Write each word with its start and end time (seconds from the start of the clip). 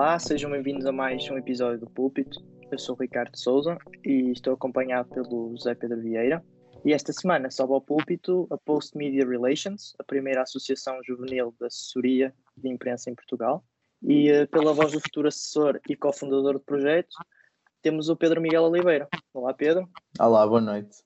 Olá, 0.00 0.16
sejam 0.16 0.48
bem-vindos 0.52 0.86
a 0.86 0.92
mais 0.92 1.28
um 1.28 1.36
episódio 1.36 1.80
do 1.80 1.90
Púlpito. 1.90 2.38
Eu 2.70 2.78
sou 2.78 2.94
o 2.94 3.02
Ricardo 3.02 3.36
Souza 3.36 3.76
e 4.04 4.30
estou 4.30 4.54
acompanhado 4.54 5.08
pelo 5.08 5.50
José 5.56 5.74
Pedro 5.74 6.00
Vieira. 6.00 6.40
E 6.84 6.92
esta 6.92 7.12
semana 7.12 7.50
sobe 7.50 7.72
ao 7.72 7.80
púlpito 7.80 8.46
a 8.48 8.56
Post 8.56 8.96
Media 8.96 9.26
Relations, 9.26 9.96
a 9.98 10.04
primeira 10.04 10.42
associação 10.42 11.00
juvenil 11.02 11.52
da 11.58 11.66
assessoria 11.66 12.32
de 12.56 12.68
imprensa 12.68 13.10
em 13.10 13.14
Portugal. 13.16 13.64
E 14.00 14.30
uh, 14.30 14.46
pela 14.46 14.72
voz 14.72 14.92
do 14.92 15.00
futuro 15.00 15.26
assessor 15.26 15.80
e 15.88 15.96
cofundador 15.96 16.52
do 16.52 16.60
projeto, 16.60 17.16
temos 17.82 18.08
o 18.08 18.14
Pedro 18.14 18.40
Miguel 18.40 18.62
Oliveira. 18.62 19.08
Olá, 19.34 19.52
Pedro. 19.52 19.88
Olá, 20.20 20.46
boa 20.46 20.60
noite. 20.60 21.02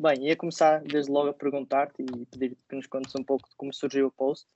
Bem, 0.00 0.26
ia 0.26 0.36
começar 0.36 0.82
desde 0.82 1.12
logo 1.12 1.28
a 1.28 1.34
perguntar-te 1.34 2.02
e 2.02 2.24
pedir 2.24 2.56
que 2.66 2.76
nos 2.76 2.86
contes 2.86 3.14
um 3.14 3.22
pouco 3.22 3.46
de 3.46 3.54
como 3.56 3.74
surgiu 3.74 4.06
o 4.06 4.10
post. 4.10 4.48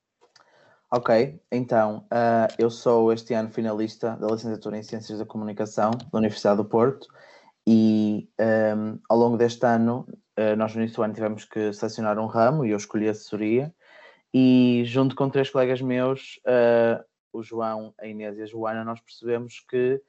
Ok, 0.92 1.40
então, 1.52 1.98
uh, 2.12 2.52
eu 2.58 2.68
sou 2.68 3.12
este 3.12 3.32
ano 3.32 3.48
finalista 3.48 4.16
da 4.16 4.26
licenciatura 4.26 4.76
em 4.76 4.82
Ciências 4.82 5.20
da 5.20 5.24
Comunicação 5.24 5.92
da 5.92 6.18
Universidade 6.18 6.56
do 6.56 6.64
Porto 6.64 7.06
e 7.64 8.28
um, 8.76 8.98
ao 9.08 9.16
longo 9.16 9.36
deste 9.36 9.64
ano, 9.64 10.04
uh, 10.36 10.56
nós 10.56 10.74
no 10.74 10.80
início 10.80 10.96
do 10.96 11.04
ano 11.04 11.14
tivemos 11.14 11.44
que 11.44 11.72
selecionar 11.72 12.18
um 12.18 12.26
ramo 12.26 12.64
e 12.64 12.72
eu 12.72 12.76
escolhi 12.76 13.08
assessoria 13.08 13.72
e 14.34 14.82
junto 14.84 15.14
com 15.14 15.30
três 15.30 15.48
colegas 15.48 15.80
meus, 15.80 16.40
uh, 16.44 17.00
o 17.32 17.40
João, 17.40 17.94
a 17.96 18.08
Inês 18.08 18.36
e 18.38 18.42
a 18.42 18.46
Joana, 18.46 18.84
nós 18.84 19.00
percebemos 19.00 19.60
que 19.60 20.02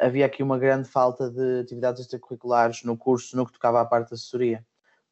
havia 0.00 0.24
aqui 0.24 0.42
uma 0.42 0.58
grande 0.58 0.88
falta 0.88 1.30
de 1.30 1.60
atividades 1.60 2.00
extracurriculares 2.00 2.82
no 2.84 2.96
curso, 2.96 3.36
no 3.36 3.44
que 3.44 3.52
tocava 3.52 3.82
à 3.82 3.84
parte 3.84 4.08
da 4.08 4.14
assessoria, 4.14 4.64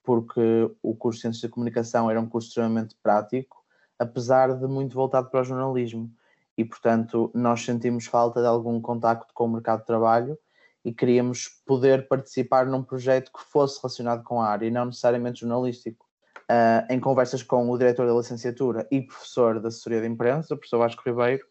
porque 0.03 0.41
o 0.83 0.97
curso 0.97 1.19
de 1.19 1.21
Ciências 1.21 1.43
da 1.43 1.51
Comunicação 1.51 2.11
era 2.11 2.19
um 2.19 2.27
curso 2.27 2.49
extremamente 2.49 2.97
prático, 3.03 3.64
apesar 3.99 4.55
de 4.55 4.67
muito 4.67 4.95
voltado 4.95 5.31
para 5.31 5.41
o 5.41 5.45
jornalismo. 5.45 6.11
E, 6.57 6.65
portanto, 6.65 7.31
nós 7.35 7.65
sentimos 7.65 8.07
falta 8.07 8.41
de 8.41 8.47
algum 8.47 8.81
contacto 8.81 9.33
com 9.35 9.45
o 9.45 9.49
mercado 9.49 9.81
de 9.81 9.87
trabalho 9.87 10.39
e 10.85 10.93
queríamos 10.93 11.49
poder 11.67 12.07
participar 12.07 12.67
num 12.67 12.83
projeto 12.83 13.33
que 13.33 13.43
fosse 13.43 13.81
relacionado 13.81 14.23
com 14.23 14.41
a 14.41 14.49
área 14.49 14.67
e 14.67 14.71
não 14.71 14.87
necessariamente 14.87 15.41
jornalístico. 15.41 16.05
Uh, 16.43 16.93
em 16.93 17.01
conversas 17.01 17.43
com 17.43 17.71
o 17.71 17.79
diretor 17.79 18.07
da 18.07 18.13
licenciatura 18.13 18.87
e 18.91 19.01
professor 19.01 19.59
da 19.61 19.69
assessoria 19.69 20.03
de 20.03 20.07
imprensa, 20.07 20.55
o 20.55 20.59
professor 20.59 20.79
Vasco 20.79 21.03
Ribeiro, 21.05 21.43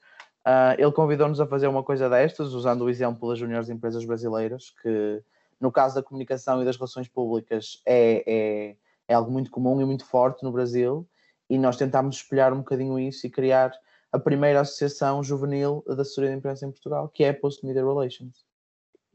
Uh, 0.45 0.75
ele 0.77 0.91
convidou-nos 0.91 1.39
a 1.39 1.47
fazer 1.47 1.67
uma 1.67 1.83
coisa 1.83 2.09
destas, 2.09 2.53
usando 2.53 2.81
o 2.81 2.89
exemplo 2.89 3.29
das 3.29 3.39
juniores 3.39 3.69
empresas 3.69 4.03
brasileiras, 4.03 4.73
que 4.81 5.23
no 5.59 5.71
caso 5.71 5.95
da 5.95 6.03
comunicação 6.03 6.61
e 6.61 6.65
das 6.65 6.75
relações 6.75 7.07
públicas 7.07 7.81
é, 7.85 8.23
é, 8.27 8.75
é, 9.07 9.13
algo 9.13 9.31
muito 9.31 9.49
comum 9.49 9.79
e 9.79 9.85
muito 9.85 10.05
forte 10.05 10.43
no 10.43 10.51
Brasil, 10.51 11.07
e 11.53 11.57
nós 11.59 11.77
tentámos 11.77 12.15
espelhar 12.15 12.51
um 12.51 12.57
bocadinho 12.57 12.97
isso 12.97 13.27
e 13.27 13.29
criar 13.29 13.71
a 14.11 14.17
primeira 14.17 14.61
associação 14.61 15.23
juvenil 15.23 15.83
da 15.85 16.01
assessoria 16.01 16.31
de 16.31 16.37
imprensa 16.37 16.65
em 16.65 16.71
Portugal, 16.71 17.07
que 17.09 17.23
é 17.23 17.29
a 17.29 17.33
Post 17.33 17.63
Media 17.63 17.85
Relations. 17.85 18.43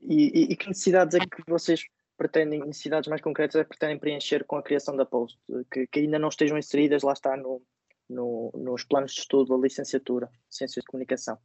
E, 0.01 0.43
e, 0.43 0.53
e, 0.53 0.57
que 0.57 0.69
necessidades 0.69 1.17
é 1.17 1.19
que 1.19 1.43
vocês 1.49 1.83
pretendem, 2.17 2.61
necessidades 2.61 3.09
mais 3.09 3.21
concretas 3.21 3.57
é 3.57 3.65
que 3.65 3.71
pretendem 3.71 3.99
preencher 3.99 4.45
com 4.45 4.55
a 4.55 4.63
criação 4.63 4.97
da 4.97 5.05
Post, 5.05 5.37
que, 5.69 5.89
que 5.89 5.99
ainda 5.99 6.17
não 6.17 6.29
estejam 6.29 6.57
inseridas, 6.57 7.03
lá 7.03 7.13
está, 7.13 7.37
no, 7.37 7.61
no, 8.09 8.53
nos 8.55 8.85
planos 8.85 9.13
de 9.13 9.21
estudo 9.21 9.57
da 9.57 9.61
licenciatura 9.61 10.31
Ciências 10.49 10.85
de 10.85 10.91
Comunicação? 10.91 11.37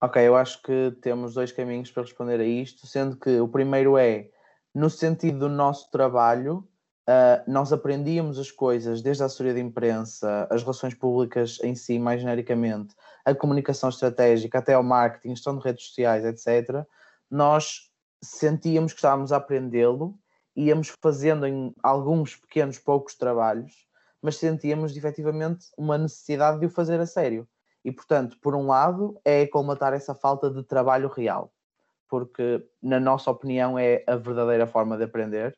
Ok, 0.00 0.24
eu 0.24 0.36
acho 0.36 0.62
que 0.62 0.96
temos 1.02 1.34
dois 1.34 1.50
caminhos 1.50 1.90
para 1.90 2.04
responder 2.04 2.38
a 2.38 2.44
isto, 2.44 2.86
sendo 2.86 3.16
que 3.16 3.40
o 3.40 3.48
primeiro 3.48 3.98
é, 3.98 4.30
no 4.72 4.88
sentido 4.88 5.40
do 5.40 5.48
nosso 5.48 5.90
trabalho, 5.90 6.64
uh, 7.08 7.50
nós 7.50 7.72
aprendíamos 7.72 8.38
as 8.38 8.50
coisas, 8.50 9.00
desde 9.00 9.22
a 9.22 9.26
assessoria 9.26 9.54
de 9.54 9.60
imprensa, 9.60 10.46
as 10.50 10.62
relações 10.62 10.94
públicas 10.94 11.58
em 11.62 11.74
si, 11.74 11.98
mais 11.98 12.20
genericamente, 12.20 12.94
a 13.24 13.34
comunicação 13.34 13.88
estratégica, 13.88 14.58
até 14.58 14.74
ao 14.74 14.82
marketing, 14.82 15.34
gestão 15.34 15.56
de 15.56 15.64
redes 15.64 15.86
sociais, 15.86 16.24
etc. 16.24 16.84
Nós 17.30 17.90
sentíamos 18.22 18.92
que 18.92 18.98
estávamos 18.98 19.32
a 19.32 19.36
aprendê-lo, 19.36 20.18
íamos 20.54 20.92
fazendo 21.00 21.46
em 21.46 21.74
alguns 21.82 22.36
pequenos, 22.36 22.78
poucos 22.78 23.14
trabalhos, 23.14 23.86
mas 24.20 24.36
sentíamos 24.36 24.96
efetivamente 24.96 25.66
uma 25.76 25.96
necessidade 25.96 26.60
de 26.60 26.66
o 26.66 26.70
fazer 26.70 27.00
a 27.00 27.06
sério. 27.06 27.48
E, 27.84 27.92
portanto, 27.92 28.36
por 28.42 28.54
um 28.54 28.66
lado, 28.66 29.18
é 29.24 29.46
colmatar 29.46 29.94
essa 29.94 30.14
falta 30.14 30.50
de 30.50 30.62
trabalho 30.64 31.08
real, 31.08 31.52
porque, 32.08 32.66
na 32.82 32.98
nossa 32.98 33.30
opinião, 33.30 33.78
é 33.78 34.02
a 34.06 34.16
verdadeira 34.16 34.66
forma 34.66 34.96
de 34.96 35.04
aprender. 35.04 35.56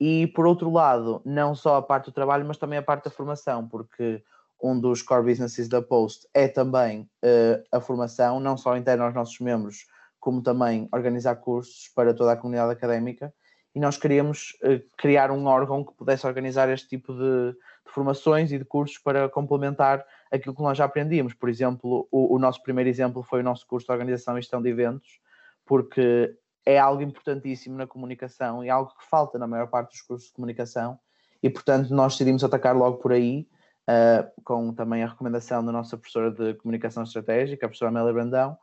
E, 0.00 0.28
por 0.28 0.46
outro 0.46 0.72
lado, 0.72 1.20
não 1.26 1.54
só 1.54 1.76
a 1.76 1.82
parte 1.82 2.06
do 2.06 2.12
trabalho, 2.12 2.46
mas 2.46 2.56
também 2.56 2.78
a 2.78 2.82
parte 2.82 3.04
da 3.04 3.10
formação, 3.10 3.68
porque 3.68 4.22
um 4.62 4.78
dos 4.80 5.02
core 5.02 5.24
businesses 5.24 5.68
da 5.68 5.82
Post 5.82 6.26
é 6.32 6.48
também 6.48 7.02
uh, 7.22 7.62
a 7.70 7.80
formação, 7.80 8.40
não 8.40 8.56
só 8.56 8.76
interna 8.76 9.04
aos 9.04 9.14
nossos 9.14 9.38
membros, 9.40 9.86
como 10.18 10.42
também 10.42 10.88
organizar 10.90 11.36
cursos 11.36 11.90
para 11.94 12.14
toda 12.14 12.32
a 12.32 12.36
comunidade 12.36 12.72
académica. 12.72 13.32
E 13.74 13.78
nós 13.78 13.98
queríamos 13.98 14.56
uh, 14.62 14.82
criar 14.96 15.30
um 15.30 15.46
órgão 15.46 15.84
que 15.84 15.92
pudesse 15.92 16.26
organizar 16.26 16.70
este 16.70 16.88
tipo 16.88 17.12
de, 17.12 17.52
de 17.52 17.92
formações 17.92 18.52
e 18.52 18.58
de 18.58 18.64
cursos 18.64 18.96
para 18.96 19.28
complementar 19.28 20.04
aquilo 20.32 20.54
que 20.54 20.62
nós 20.62 20.78
já 20.78 20.86
aprendíamos. 20.86 21.34
Por 21.34 21.50
exemplo, 21.50 22.08
o, 22.10 22.36
o 22.36 22.38
nosso 22.38 22.62
primeiro 22.62 22.88
exemplo 22.88 23.22
foi 23.22 23.40
o 23.40 23.44
nosso 23.44 23.66
curso 23.66 23.86
de 23.86 23.92
Organização 23.92 24.38
e 24.38 24.40
Gestão 24.40 24.62
de 24.62 24.70
Eventos, 24.70 25.20
porque 25.66 26.34
é 26.64 26.78
algo 26.78 27.02
importantíssimo 27.02 27.76
na 27.76 27.86
comunicação 27.86 28.64
e 28.64 28.70
algo 28.70 28.92
que 28.96 29.06
falta 29.06 29.38
na 29.38 29.46
maior 29.46 29.68
parte 29.68 29.90
dos 29.92 30.02
cursos 30.02 30.28
de 30.28 30.34
comunicação 30.34 30.98
e, 31.42 31.48
portanto, 31.48 31.94
nós 31.94 32.12
decidimos 32.12 32.44
atacar 32.44 32.76
logo 32.76 32.98
por 32.98 33.12
aí, 33.12 33.48
uh, 33.88 34.42
com 34.44 34.72
também 34.74 35.02
a 35.02 35.08
recomendação 35.08 35.64
da 35.64 35.72
nossa 35.72 35.96
professora 35.96 36.30
de 36.30 36.54
Comunicação 36.54 37.02
Estratégica, 37.02 37.64
a 37.64 37.68
professora 37.68 37.90
Amélia 37.90 38.12
Brandão, 38.12 38.58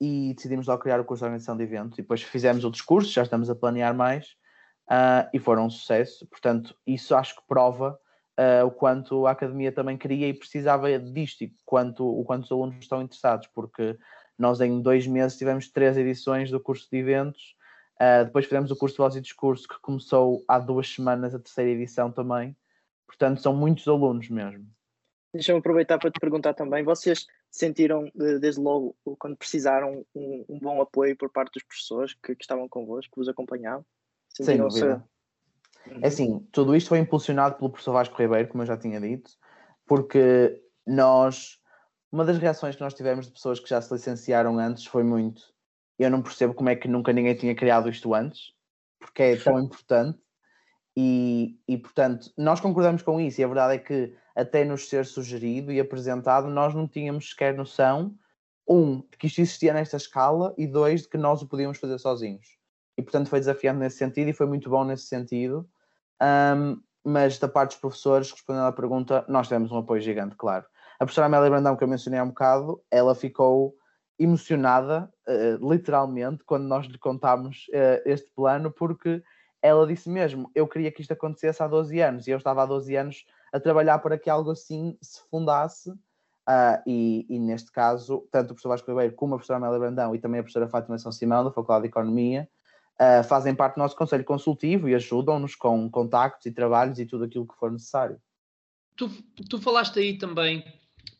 e 0.00 0.32
decidimos 0.34 0.66
logo 0.66 0.82
criar 0.82 1.00
o 1.00 1.04
curso 1.04 1.20
de 1.20 1.26
Organização 1.26 1.56
de 1.56 1.62
Eventos. 1.62 1.98
E 1.98 2.02
depois 2.02 2.22
fizemos 2.22 2.64
outros 2.64 2.82
cursos, 2.82 3.12
já 3.12 3.22
estamos 3.22 3.50
a 3.50 3.54
planear 3.54 3.94
mais, 3.94 4.28
uh, 4.90 5.28
e 5.32 5.38
foram 5.38 5.66
um 5.66 5.70
sucesso. 5.70 6.26
Portanto, 6.26 6.74
isso 6.86 7.14
acho 7.14 7.36
que 7.36 7.42
prova 7.46 7.98
uh, 8.38 8.66
o 8.66 8.70
quanto 8.70 9.26
a 9.26 9.32
academia 9.32 9.70
também 9.70 9.96
queria 9.96 10.28
e 10.28 10.34
precisava 10.34 10.98
disto 10.98 11.44
e 11.44 11.54
quanto, 11.64 12.06
o 12.06 12.24
quanto 12.24 12.44
os 12.44 12.52
alunos 12.52 12.76
estão 12.80 13.02
interessados, 13.02 13.48
porque 13.48 13.96
nós 14.38 14.60
em 14.60 14.80
dois 14.80 15.06
meses 15.06 15.38
tivemos 15.38 15.68
três 15.70 15.96
edições 15.96 16.50
do 16.50 16.60
curso 16.60 16.88
de 16.90 16.98
eventos, 16.98 17.56
uh, 18.00 18.24
depois 18.24 18.44
fizemos 18.44 18.70
o 18.70 18.76
curso 18.76 18.94
de 18.94 18.98
voz 18.98 19.16
e 19.16 19.20
discurso 19.20 19.68
que 19.68 19.80
começou 19.80 20.44
há 20.48 20.58
duas 20.58 20.88
semanas 20.88 21.34
a 21.34 21.38
terceira 21.38 21.70
edição 21.70 22.10
também, 22.10 22.56
portanto 23.06 23.40
são 23.40 23.54
muitos 23.54 23.86
alunos 23.88 24.28
mesmo. 24.28 24.66
Deixa-me 25.32 25.58
aproveitar 25.58 25.98
para 25.98 26.10
te 26.10 26.20
perguntar 26.20 26.54
também, 26.54 26.84
vocês 26.84 27.26
sentiram 27.50 28.10
desde 28.14 28.60
logo, 28.60 28.96
quando 29.18 29.36
precisaram, 29.36 30.04
um, 30.14 30.44
um 30.48 30.58
bom 30.58 30.80
apoio 30.80 31.16
por 31.16 31.30
parte 31.30 31.54
dos 31.54 31.62
professores 31.62 32.14
que, 32.14 32.34
que 32.34 32.42
estavam 32.42 32.68
convosco, 32.68 33.12
que 33.12 33.18
vos 33.18 33.28
acompanhavam? 33.28 33.84
Sem 34.28 34.58
dúvida. 34.58 35.04
É 36.00 36.06
assim, 36.08 36.40
tudo 36.50 36.74
isto 36.74 36.88
foi 36.88 36.98
impulsionado 36.98 37.56
pelo 37.56 37.70
professor 37.70 37.92
Vasco 37.92 38.16
Ribeiro, 38.16 38.48
como 38.48 38.62
eu 38.62 38.66
já 38.66 38.76
tinha 38.76 39.00
dito, 39.00 39.30
porque 39.86 40.62
nós, 40.86 41.60
uma 42.14 42.24
das 42.24 42.38
reações 42.38 42.76
que 42.76 42.80
nós 42.80 42.94
tivemos 42.94 43.26
de 43.26 43.32
pessoas 43.32 43.58
que 43.58 43.68
já 43.68 43.82
se 43.82 43.92
licenciaram 43.92 44.56
antes 44.56 44.86
foi 44.86 45.02
muito. 45.02 45.52
Eu 45.98 46.08
não 46.08 46.22
percebo 46.22 46.54
como 46.54 46.68
é 46.68 46.76
que 46.76 46.86
nunca 46.86 47.12
ninguém 47.12 47.34
tinha 47.34 47.56
criado 47.56 47.88
isto 47.88 48.14
antes, 48.14 48.52
porque 49.00 49.20
é 49.20 49.36
tão 49.36 49.58
importante. 49.58 50.16
E, 50.96 51.58
e 51.66 51.76
portanto, 51.76 52.32
nós 52.38 52.60
concordamos 52.60 53.02
com 53.02 53.20
isso, 53.20 53.40
e 53.40 53.44
a 53.44 53.48
verdade 53.48 53.74
é 53.74 53.78
que 53.78 54.14
até 54.36 54.64
nos 54.64 54.88
ser 54.88 55.04
sugerido 55.06 55.72
e 55.72 55.80
apresentado, 55.80 56.48
nós 56.48 56.72
não 56.72 56.86
tínhamos 56.86 57.30
sequer 57.30 57.52
noção, 57.56 58.14
um, 58.68 59.00
de 59.00 59.18
que 59.18 59.26
isto 59.26 59.40
existia 59.40 59.74
nesta 59.74 59.96
escala, 59.96 60.54
e 60.56 60.68
dois, 60.68 61.02
de 61.02 61.08
que 61.08 61.18
nós 61.18 61.42
o 61.42 61.48
podíamos 61.48 61.78
fazer 61.78 61.98
sozinhos. 61.98 62.46
E 62.96 63.02
portanto 63.02 63.28
foi 63.28 63.40
desafiante 63.40 63.80
nesse 63.80 63.96
sentido 63.96 64.28
e 64.28 64.32
foi 64.32 64.46
muito 64.46 64.70
bom 64.70 64.84
nesse 64.84 65.06
sentido. 65.06 65.68
Um, 66.22 66.80
mas 67.04 67.40
da 67.40 67.48
parte 67.48 67.72
dos 67.72 67.80
professores, 67.80 68.30
respondendo 68.30 68.66
à 68.66 68.72
pergunta, 68.72 69.24
nós 69.28 69.48
temos 69.48 69.72
um 69.72 69.78
apoio 69.78 70.00
gigante, 70.00 70.36
claro. 70.36 70.64
A 70.94 71.04
professora 71.04 71.26
Amélia 71.26 71.50
Brandão, 71.50 71.76
que 71.76 71.84
eu 71.84 71.88
mencionei 71.88 72.20
há 72.20 72.24
um 72.24 72.28
bocado, 72.28 72.80
ela 72.90 73.14
ficou 73.14 73.74
emocionada, 74.18 75.12
uh, 75.28 75.72
literalmente, 75.72 76.44
quando 76.44 76.64
nós 76.64 76.86
lhe 76.86 76.98
contámos 76.98 77.66
uh, 77.68 78.02
este 78.04 78.30
plano, 78.30 78.70
porque 78.70 79.22
ela 79.60 79.86
disse 79.86 80.08
mesmo: 80.08 80.50
Eu 80.54 80.68
queria 80.68 80.92
que 80.92 81.00
isto 81.00 81.12
acontecesse 81.12 81.62
há 81.62 81.66
12 81.66 81.98
anos, 82.00 82.26
e 82.26 82.30
eu 82.30 82.38
estava 82.38 82.62
há 82.62 82.66
12 82.66 82.94
anos 82.94 83.24
a 83.52 83.58
trabalhar 83.58 83.98
para 83.98 84.18
que 84.18 84.28
algo 84.28 84.50
assim 84.50 84.96
se 85.00 85.20
fundasse. 85.30 85.90
Uh, 86.46 86.76
e, 86.86 87.26
e, 87.30 87.38
neste 87.38 87.72
caso, 87.72 88.28
tanto 88.30 88.50
o 88.50 88.54
professor 88.54 88.68
Vasco 88.68 88.90
Ribeiro 88.90 89.14
como 89.14 89.34
a 89.34 89.38
professora 89.38 89.56
Amélia 89.56 89.78
Brandão 89.78 90.14
e 90.14 90.18
também 90.18 90.40
a 90.40 90.42
professora 90.42 90.68
Fátima 90.68 90.98
São 90.98 91.10
Simão, 91.10 91.42
da 91.42 91.50
Faculdade 91.50 91.84
de 91.84 91.88
Economia, 91.88 92.46
uh, 93.00 93.24
fazem 93.24 93.54
parte 93.54 93.76
do 93.76 93.78
nosso 93.78 93.96
conselho 93.96 94.24
consultivo 94.24 94.86
e 94.86 94.94
ajudam-nos 94.94 95.54
com 95.54 95.90
contactos 95.90 96.44
e 96.44 96.52
trabalhos 96.52 96.98
e 96.98 97.06
tudo 97.06 97.24
aquilo 97.24 97.46
que 97.48 97.56
for 97.56 97.72
necessário. 97.72 98.20
Tu, 98.94 99.08
tu 99.48 99.58
falaste 99.58 99.98
aí 99.98 100.18
também, 100.18 100.62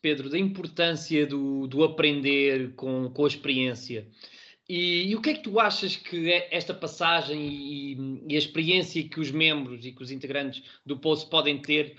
Pedro, 0.01 0.29
da 0.29 0.39
importância 0.39 1.27
do, 1.27 1.67
do 1.67 1.83
aprender 1.85 2.75
com, 2.75 3.11
com 3.11 3.25
a 3.25 3.29
experiência. 3.29 4.07
E, 4.69 5.11
e, 5.11 5.17
o 5.17 5.21
que 5.21 5.31
é 5.31 5.35
que 5.35 5.43
tu 5.43 5.61
achas 5.61 5.95
que 5.95 6.33
é 6.33 6.49
esta 6.51 6.73
passagem 6.73 7.39
e, 7.39 8.23
e, 8.29 8.35
a 8.35 8.39
experiência 8.39 9.07
que 9.07 9.21
os 9.21 9.31
membros 9.31 9.85
e 9.85 9.93
que 9.93 10.03
os 10.03 10.11
integrantes 10.11 10.63
do 10.87 10.99
Poço 10.99 11.29
podem 11.29 11.61
ter 11.61 11.99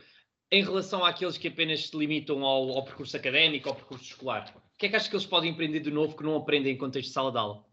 em 0.52 0.64
relação 0.64 1.06
àqueles 1.06 1.38
que 1.38 1.48
apenas 1.48 1.88
se 1.88 1.98
limitam 1.98 2.44
ao, 2.44 2.70
ao 2.72 2.84
percurso 2.84 3.16
académico, 3.16 3.70
ao 3.70 3.76
percurso 3.76 4.06
escolar? 4.06 4.52
O 4.56 4.78
que 4.78 4.88
é 4.88 4.90
que 4.90 4.96
achas 4.96 5.08
que 5.08 5.16
eles 5.16 5.26
podem 5.26 5.52
aprender 5.52 5.80
de 5.80 5.92
novo 5.92 6.18
que 6.18 6.24
não 6.24 6.36
aprendem 6.36 6.74
em 6.74 6.78
contexto 6.78 7.08
de 7.08 7.14
sala 7.14 7.32
de 7.32 7.38
aula? 7.38 7.64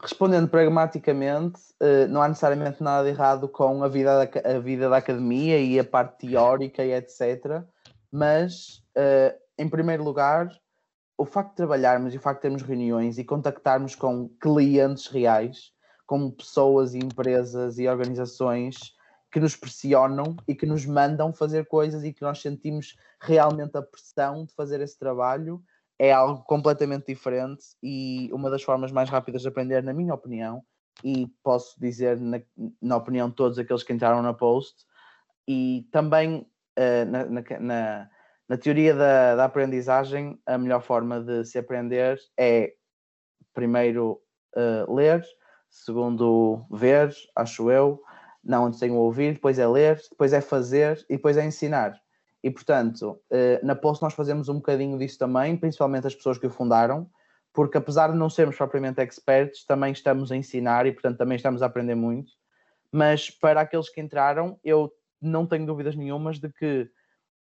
Respondendo 0.00 0.48
pragmaticamente, 0.48 1.60
eh, 1.80 2.06
não 2.06 2.22
há 2.22 2.28
necessariamente 2.28 2.82
nada 2.82 3.04
de 3.04 3.10
errado 3.10 3.48
com 3.48 3.82
a 3.82 3.88
vida 3.88 4.26
da, 4.26 4.56
a 4.56 4.58
vida 4.58 4.88
da 4.88 4.96
academia 4.98 5.58
e 5.58 5.78
a 5.78 5.84
parte 5.84 6.26
teórica 6.26 6.84
e 6.84 6.92
etc. 6.92 7.64
Mas, 8.10 8.82
eh, 8.94 9.38
em 9.58 9.68
primeiro 9.68 10.02
lugar, 10.02 10.50
o 11.16 11.24
facto 11.24 11.50
de 11.50 11.56
trabalharmos 11.56 12.14
e 12.14 12.16
o 12.16 12.20
facto 12.20 12.38
de 12.38 12.42
termos 12.42 12.62
reuniões 12.62 13.18
e 13.18 13.24
contactarmos 13.24 13.94
com 13.94 14.28
clientes 14.40 15.08
reais, 15.08 15.72
com 16.06 16.30
pessoas 16.30 16.94
e 16.94 16.98
empresas 16.98 17.78
e 17.78 17.88
organizações 17.88 18.96
que 19.30 19.40
nos 19.40 19.54
pressionam 19.54 20.36
e 20.46 20.54
que 20.54 20.64
nos 20.64 20.86
mandam 20.86 21.32
fazer 21.32 21.66
coisas 21.66 22.02
e 22.02 22.12
que 22.12 22.22
nós 22.22 22.40
sentimos 22.40 22.96
realmente 23.20 23.76
a 23.76 23.82
pressão 23.82 24.44
de 24.44 24.54
fazer 24.54 24.80
esse 24.80 24.98
trabalho 24.98 25.62
é 25.98 26.12
algo 26.12 26.42
completamente 26.44 27.06
diferente 27.06 27.64
e 27.82 28.30
uma 28.32 28.48
das 28.48 28.62
formas 28.62 28.92
mais 28.92 29.10
rápidas 29.10 29.42
de 29.42 29.48
aprender, 29.48 29.82
na 29.82 29.92
minha 29.92 30.14
opinião, 30.14 30.62
e 31.02 31.26
posso 31.42 31.78
dizer 31.80 32.18
na, 32.20 32.40
na 32.80 32.96
opinião 32.96 33.28
de 33.28 33.34
todos 33.34 33.58
aqueles 33.58 33.82
que 33.82 33.92
entraram 33.92 34.22
na 34.22 34.32
post, 34.32 34.86
e 35.46 35.88
também 35.90 36.36
uh, 36.36 36.46
na, 37.06 37.24
na, 37.60 38.10
na, 38.48 38.56
teoria 38.56 38.94
da, 38.94 39.36
da, 39.36 39.44
aprendizagem, 39.44 40.38
a 40.46 40.56
melhor 40.56 40.82
forma 40.82 41.20
de 41.20 41.44
se 41.44 41.58
aprender 41.58 42.18
é 42.36 42.72
primeiro 43.52 44.20
uh, 44.56 44.94
ler, 44.94 45.24
segundo 45.68 46.64
ver, 46.70 47.12
acho 47.36 47.70
eu, 47.70 48.00
não 48.44 48.66
antes 48.66 48.80
tem 48.80 48.90
o 48.90 48.96
ouvir, 48.96 49.34
depois 49.34 49.58
é 49.58 49.66
ler, 49.66 50.00
depois 50.10 50.32
é 50.32 50.40
fazer 50.40 51.04
e 51.08 51.16
depois 51.16 51.36
é 51.36 51.44
ensinar. 51.44 52.00
E 52.42 52.50
portanto, 52.50 53.20
eh, 53.30 53.60
na 53.62 53.74
Post 53.74 54.02
nós 54.02 54.14
fazemos 54.14 54.48
um 54.48 54.54
bocadinho 54.54 54.96
disso 54.96 55.18
também, 55.18 55.56
principalmente 55.56 56.06
as 56.06 56.14
pessoas 56.14 56.38
que 56.38 56.46
o 56.46 56.50
fundaram, 56.50 57.10
porque 57.52 57.76
apesar 57.76 58.12
de 58.12 58.16
não 58.16 58.30
sermos 58.30 58.56
propriamente 58.56 59.00
experts, 59.00 59.64
também 59.64 59.92
estamos 59.92 60.30
a 60.30 60.36
ensinar 60.36 60.86
e 60.86 60.92
portanto 60.92 61.18
também 61.18 61.36
estamos 61.36 61.62
a 61.62 61.66
aprender 61.66 61.96
muito. 61.96 62.32
Mas 62.92 63.28
para 63.28 63.60
aqueles 63.60 63.90
que 63.90 64.00
entraram, 64.00 64.58
eu 64.64 64.90
não 65.20 65.46
tenho 65.46 65.66
dúvidas 65.66 65.96
nenhumas 65.96 66.38
de 66.38 66.50
que 66.52 66.90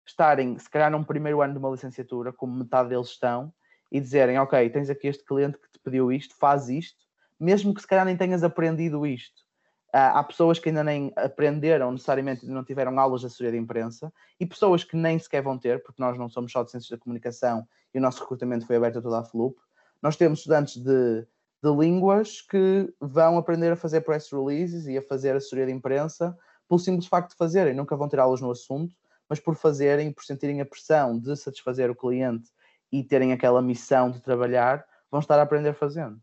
estarem, 0.06 0.58
se 0.58 0.70
calhar, 0.70 0.92
num 0.92 1.04
primeiro 1.04 1.42
ano 1.42 1.54
de 1.54 1.60
uma 1.60 1.70
licenciatura, 1.70 2.34
como 2.34 2.54
metade 2.54 2.90
deles 2.90 3.10
estão, 3.10 3.54
e 3.92 4.00
dizerem, 4.00 4.38
ok, 4.40 4.70
tens 4.70 4.90
aqui 4.90 5.08
este 5.08 5.24
cliente 5.24 5.58
que 5.58 5.72
te 5.72 5.80
pediu 5.80 6.12
isto, 6.12 6.36
faz 6.36 6.70
isto, 6.70 7.06
mesmo 7.40 7.74
que 7.74 7.82
se 7.82 7.88
calhar 7.88 8.06
nem 8.06 8.18
tenhas 8.18 8.44
aprendido 8.44 9.06
isto, 9.06 9.44
há 9.92 10.24
pessoas 10.24 10.60
que 10.60 10.70
ainda 10.70 10.84
nem 10.84 11.12
aprenderam 11.16 11.92
necessariamente, 11.92 12.46
não 12.46 12.64
tiveram 12.64 13.00
aulas 13.00 13.22
de 13.22 13.28
assessoria 13.28 13.52
de 13.52 13.58
imprensa 13.58 14.14
e 14.40 14.46
pessoas 14.46 14.84
que 14.84 14.96
nem 14.96 15.18
sequer 15.18 15.42
vão 15.42 15.58
ter, 15.58 15.82
porque 15.82 16.02
nós 16.02 16.18
não 16.18 16.30
somos 16.30 16.52
só 16.52 16.64
de 16.64 16.72
ciências 16.72 16.92
da 16.92 16.98
comunicação 16.98 17.68
e 17.94 17.98
o 17.98 18.02
nosso 18.02 18.22
recrutamento 18.22 18.68
foi 18.68 18.76
aberto 18.76 19.00
a 19.00 19.02
toda 19.02 19.20
a 19.20 19.24
FLUP. 19.24 19.58
Nós 20.02 20.16
temos 20.16 20.40
estudantes 20.40 20.78
de, 20.78 21.22
de 21.64 21.72
línguas 21.76 22.42
que 22.42 22.94
vão 23.00 23.38
aprender 23.38 23.72
a 23.72 23.76
fazer 23.76 24.02
press 24.02 24.30
releases 24.32 24.86
e 24.86 24.98
a 24.98 25.02
fazer 25.02 25.36
assessoria 25.36 25.66
de 25.66 25.72
imprensa 25.72 26.38
pelo 26.70 26.80
simples 26.80 27.08
facto 27.08 27.32
de 27.32 27.36
fazerem. 27.36 27.74
Nunca 27.74 27.98
vão 27.98 28.08
ter 28.08 28.20
aulas 28.20 28.40
no 28.40 28.52
assunto, 28.52 28.96
mas 29.28 29.40
por 29.40 29.56
fazerem, 29.56 30.14
por 30.14 30.24
sentirem 30.24 30.62
a 30.62 30.66
pressão 30.66 31.20
de 31.20 31.36
satisfazer 31.36 31.90
o 31.90 31.96
cliente 31.96 32.50
e 32.92 33.04
terem 33.04 33.34
aquela 33.34 33.62
missão 33.62 34.12
de 34.12 34.22
trabalhar, 34.22 34.86
vão 35.12 35.20
estar 35.20 35.40
a 35.40 35.42
aprender 35.42 35.74
fazendo. 35.74 36.22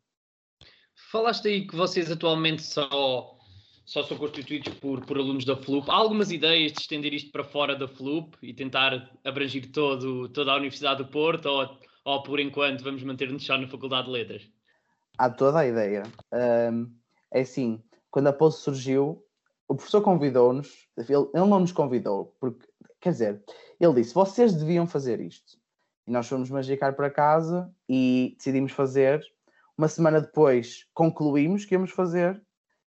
Falaste 1.10 1.48
aí 1.48 1.66
que 1.66 1.76
vocês 1.76 2.10
atualmente 2.10 2.62
só 2.62 3.37
só 3.84 4.02
são 4.02 4.16
constituídos 4.16 4.75
por, 4.75 5.04
por 5.06 5.16
alunos 5.16 5.44
da 5.44 5.56
FLUP. 5.56 5.88
Há 5.88 5.94
algumas 5.94 6.32
ideias 6.32 6.72
de 6.72 6.81
estender 6.81 7.14
isto 7.14 7.31
para 7.31 7.44
fora 7.44 7.76
da 7.76 7.87
FLUP 7.87 8.34
e 8.42 8.52
tentar 8.52 9.12
abranger 9.25 9.70
todo, 9.70 10.28
toda 10.31 10.50
a 10.50 10.56
Universidade 10.56 11.04
do 11.04 11.08
Porto 11.08 11.46
ou, 11.46 11.78
ou 12.04 12.22
por 12.25 12.40
enquanto 12.40 12.82
vamos 12.82 13.04
manter-nos 13.04 13.46
só 13.46 13.56
na 13.56 13.69
Faculdade 13.69 14.06
de 14.06 14.12
Letras? 14.12 14.42
Há 15.16 15.31
toda 15.31 15.60
a 15.60 15.66
ideia. 15.66 16.02
Um, 16.32 16.92
é 17.32 17.42
assim, 17.42 17.81
quando 18.10 18.26
a 18.26 18.32
POS 18.32 18.56
surgiu, 18.56 19.25
o 19.68 19.74
professor 19.74 20.00
convidou-nos, 20.00 20.88
ele, 20.96 21.28
ele 21.34 21.46
não 21.46 21.60
nos 21.60 21.72
convidou, 21.72 22.36
porque, 22.38 22.66
quer 23.00 23.10
dizer, 23.10 23.44
ele 23.80 23.94
disse, 23.94 24.14
vocês 24.14 24.54
deviam 24.54 24.86
fazer 24.86 25.20
isto. 25.20 25.58
E 26.06 26.10
nós 26.10 26.28
fomos 26.28 26.50
magicar 26.50 26.94
para 26.94 27.10
casa 27.10 27.72
e 27.88 28.34
decidimos 28.38 28.72
fazer. 28.72 29.20
Uma 29.76 29.88
semana 29.88 30.20
depois 30.20 30.86
concluímos 30.94 31.64
que 31.64 31.74
íamos 31.74 31.90
fazer 31.90 32.40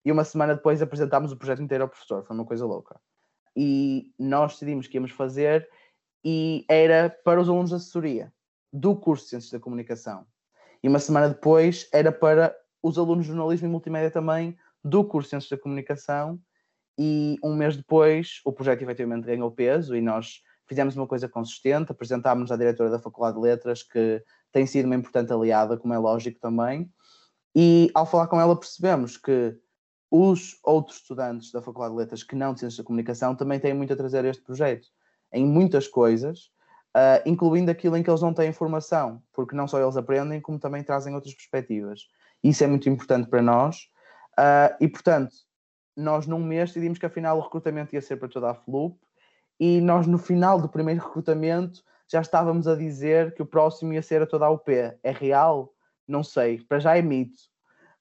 e 0.03 0.11
uma 0.11 0.23
semana 0.23 0.55
depois 0.55 0.81
apresentámos 0.81 1.31
o 1.31 1.37
projeto 1.37 1.61
inteiro 1.61 1.83
ao 1.83 1.89
professor, 1.89 2.25
foi 2.25 2.35
uma 2.35 2.45
coisa 2.45 2.65
louca. 2.65 2.99
E 3.55 4.11
nós 4.17 4.53
decidimos 4.53 4.87
que 4.87 4.97
íamos 4.97 5.11
fazer 5.11 5.69
e 6.25 6.65
era 6.67 7.09
para 7.09 7.39
os 7.39 7.47
alunos 7.47 7.69
de 7.69 7.75
assessoria 7.75 8.33
do 8.71 8.95
curso 8.95 9.25
de 9.25 9.29
Ciências 9.29 9.51
da 9.51 9.59
Comunicação. 9.59 10.25
E 10.81 10.89
uma 10.89 10.99
semana 10.99 11.29
depois 11.29 11.87
era 11.93 12.11
para 12.11 12.55
os 12.81 12.97
alunos 12.97 13.25
de 13.25 13.31
jornalismo 13.31 13.67
e 13.67 13.71
multimédia 13.71 14.09
também 14.09 14.57
do 14.83 15.05
curso 15.05 15.27
de 15.27 15.29
Ciências 15.29 15.51
da 15.51 15.61
Comunicação. 15.61 16.41
E 16.97 17.37
um 17.43 17.55
mês 17.55 17.75
depois 17.75 18.41
o 18.45 18.51
projeto 18.51 18.81
efetivamente 18.81 19.25
ganhou 19.25 19.51
peso 19.51 19.95
e 19.95 20.01
nós 20.01 20.41
fizemos 20.67 20.95
uma 20.95 21.07
coisa 21.07 21.27
consistente, 21.27 21.91
apresentámos 21.91 22.51
à 22.51 22.55
diretora 22.55 22.89
da 22.89 22.99
Faculdade 22.99 23.35
de 23.35 23.41
Letras, 23.41 23.83
que 23.83 24.23
tem 24.51 24.65
sido 24.65 24.85
uma 24.85 24.95
importante 24.95 25.33
aliada, 25.33 25.77
como 25.77 25.93
é 25.93 25.97
lógico 25.97 26.39
também. 26.39 26.89
E 27.55 27.91
ao 27.93 28.05
falar 28.05 28.27
com 28.27 28.39
ela 28.39 28.57
percebemos 28.57 29.17
que 29.17 29.55
os 30.09 30.59
outros 30.63 30.97
estudantes 30.97 31.51
da 31.51 31.61
Faculdade 31.61 31.93
de 31.93 31.99
Letras 31.99 32.23
que 32.23 32.35
não 32.35 32.53
de 32.53 32.59
Ciências 32.59 32.77
da 32.77 32.83
Comunicação 32.83 33.35
também 33.35 33.59
têm 33.59 33.73
muito 33.73 33.93
a 33.93 33.95
trazer 33.95 34.23
este 34.25 34.43
projeto, 34.43 34.87
em 35.31 35.45
muitas 35.45 35.87
coisas, 35.87 36.51
uh, 36.95 37.21
incluindo 37.25 37.71
aquilo 37.71 37.97
em 37.97 38.03
que 38.03 38.09
eles 38.09 38.21
não 38.21 38.33
têm 38.33 38.53
formação, 38.53 39.21
porque 39.33 39.55
não 39.55 39.67
só 39.67 39.81
eles 39.81 39.97
aprendem, 39.97 40.39
como 40.39 40.59
também 40.59 40.83
trazem 40.83 41.15
outras 41.15 41.33
perspectivas. 41.33 42.01
Isso 42.43 42.63
é 42.63 42.67
muito 42.67 42.87
importante 42.89 43.27
para 43.27 43.41
nós. 43.41 43.77
Uh, 44.37 44.75
e, 44.79 44.87
portanto, 44.87 45.33
nós 45.95 46.27
num 46.27 46.39
mês 46.39 46.69
decidimos 46.69 46.97
que 46.97 47.05
afinal 47.05 47.37
o 47.37 47.41
recrutamento 47.41 47.93
ia 47.93 48.01
ser 48.01 48.17
para 48.17 48.27
toda 48.27 48.51
a 48.51 48.55
FLUP 48.55 48.97
e 49.59 49.79
nós 49.81 50.07
no 50.07 50.17
final 50.17 50.59
do 50.59 50.69
primeiro 50.69 51.01
recrutamento 51.01 51.83
já 52.11 52.21
estávamos 52.21 52.67
a 52.67 52.75
dizer 52.75 53.33
que 53.33 53.41
o 53.41 53.45
próximo 53.45 53.93
ia 53.93 54.01
ser 54.01 54.21
a 54.21 54.27
toda 54.27 54.45
a 54.45 54.49
UP. 54.49 54.69
É 54.71 55.11
real? 55.11 55.73
Não 56.07 56.23
sei. 56.23 56.61
Para 56.61 56.79
já 56.79 56.97
é 56.97 57.01
mito 57.01 57.53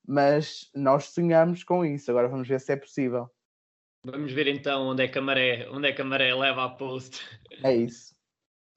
mas 0.07 0.71
nós 0.75 1.07
sonhamos 1.07 1.65
com 1.65 1.85
isso. 1.85 2.11
Agora 2.11 2.29
vamos 2.29 2.49
ver 2.49 2.61
se 2.61 2.73
é 2.73 2.77
possível. 2.77 3.31
Vamos 4.05 4.33
ver 4.33 4.49
então 4.49 4.89
onde 4.89 5.05
é 5.05 5.09
que 5.09 5.19
a 5.19 5.23
maré, 5.23 5.69
onde 5.71 5.89
é 5.89 5.93
que 5.93 6.03
a 6.03 6.05
maré 6.05 6.35
leva 6.35 6.65
a 6.65 6.69
post. 6.71 7.21
É 7.63 7.75
isso. 7.75 8.15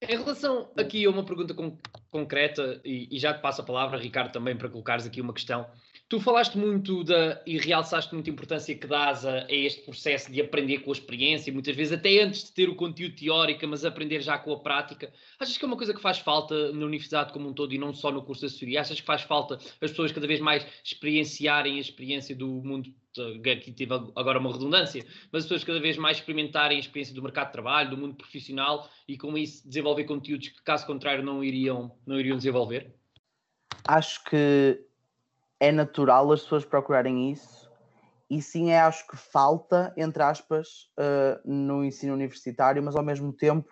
Em 0.02 0.18
relação 0.18 0.72
aqui 0.78 1.06
a 1.06 1.10
uma 1.10 1.26
pergunta 1.26 1.54
com, 1.54 1.78
concreta, 2.12 2.80
e, 2.86 3.08
e, 3.16 3.18
já 3.18 3.34
te 3.34 3.42
passo 3.42 3.62
a 3.62 3.66
palavra, 3.66 3.98
Ricardo, 3.98 4.32
também 4.32 4.56
para 4.56 4.70
colocares 4.70 5.06
aqui 5.06 5.20
uma 5.20 5.34
questão. 5.34 5.66
Tu 6.08 6.20
falaste 6.20 6.56
muito 6.56 7.04
da, 7.04 7.42
e 7.48 7.58
realçaste 7.58 8.14
muita 8.14 8.30
importância 8.30 8.76
que 8.76 8.86
dás 8.86 9.26
a, 9.26 9.46
a, 9.46 9.52
este 9.52 9.82
processo 9.82 10.32
de 10.32 10.40
aprender 10.40 10.80
com 10.80 10.92
a 10.92 10.94
experiência, 10.94 11.52
muitas 11.52 11.76
vezes 11.76 11.94
até 11.94 12.22
antes 12.22 12.44
de 12.44 12.52
ter 12.52 12.70
o 12.70 12.76
conteúdo 12.76 13.16
teórico, 13.16 13.68
mas 13.68 13.84
aprender 13.84 14.22
já 14.22 14.38
com 14.38 14.54
a 14.54 14.60
prática. 14.60 15.12
Achas 15.40 15.58
que 15.58 15.66
é 15.66 15.68
uma 15.68 15.76
coisa 15.76 15.96
que 15.96 16.02
faz 16.02 16.20
falta 16.20 16.72
na 16.72 16.86
universidade 16.86 17.34
como 17.34 17.50
um 17.50 17.54
todo 17.54 17.74
e 17.74 17.80
não 17.80 17.92
só 17.92 18.12
no 18.12 18.22
curso 18.22 18.42
de 18.42 18.46
assessoria? 18.46 18.82
Achas 18.82 19.00
que 19.02 19.06
faz 19.06 19.24
falta 19.24 19.56
as 19.56 19.90
pessoas 19.90 20.12
cada 20.12 20.28
vez 20.28 20.40
mais 20.40 20.64
experienciarem 20.84 21.78
a 21.78 21.82
experiência 21.82 22.36
do 22.36 22.48
mundo 22.48 22.94
aqui 23.50 23.72
tive 23.72 23.94
agora 24.16 24.40
uma 24.40 24.52
redundância, 24.52 25.04
mas 25.32 25.44
as 25.44 25.46
pessoas 25.46 25.64
cada 25.64 25.80
vez 25.80 25.98
mais 25.98 26.18
experimentarem 26.18 26.78
a 26.78 26.80
experiência 26.80 27.16
do 27.16 27.24
mercado 27.24 27.48
de 27.48 27.54
trabalho, 27.54 27.90
do 27.90 27.98
mundo 27.98 28.16
profissional 28.16 28.90
e 29.08 29.18
com 29.18 29.38
isso 29.38 29.66
desenvolver 29.66 30.04
conteúdos 30.04 30.50
que 30.50 30.62
caso 30.62 30.86
contrário 30.86 31.24
não 31.24 31.44
iriam, 31.44 31.98
não 32.06 32.20
iriam 32.20 32.38
desenvolver? 32.38 32.94
Acho 33.88 34.24
que 34.26 34.86
é 35.60 35.72
natural 35.72 36.32
as 36.32 36.42
pessoas 36.42 36.66
procurarem 36.66 37.32
isso 37.32 37.66
e 38.30 38.42
sim 38.42 38.72
é 38.72 38.80
acho 38.80 39.08
que 39.08 39.16
falta, 39.16 39.94
entre 39.96 40.24
aspas, 40.24 40.90
uh, 41.00 41.40
no 41.46 41.86
ensino 41.86 42.14
universitário, 42.14 42.82
mas 42.82 42.96
ao 42.96 43.04
mesmo 43.04 43.32
tempo 43.32 43.72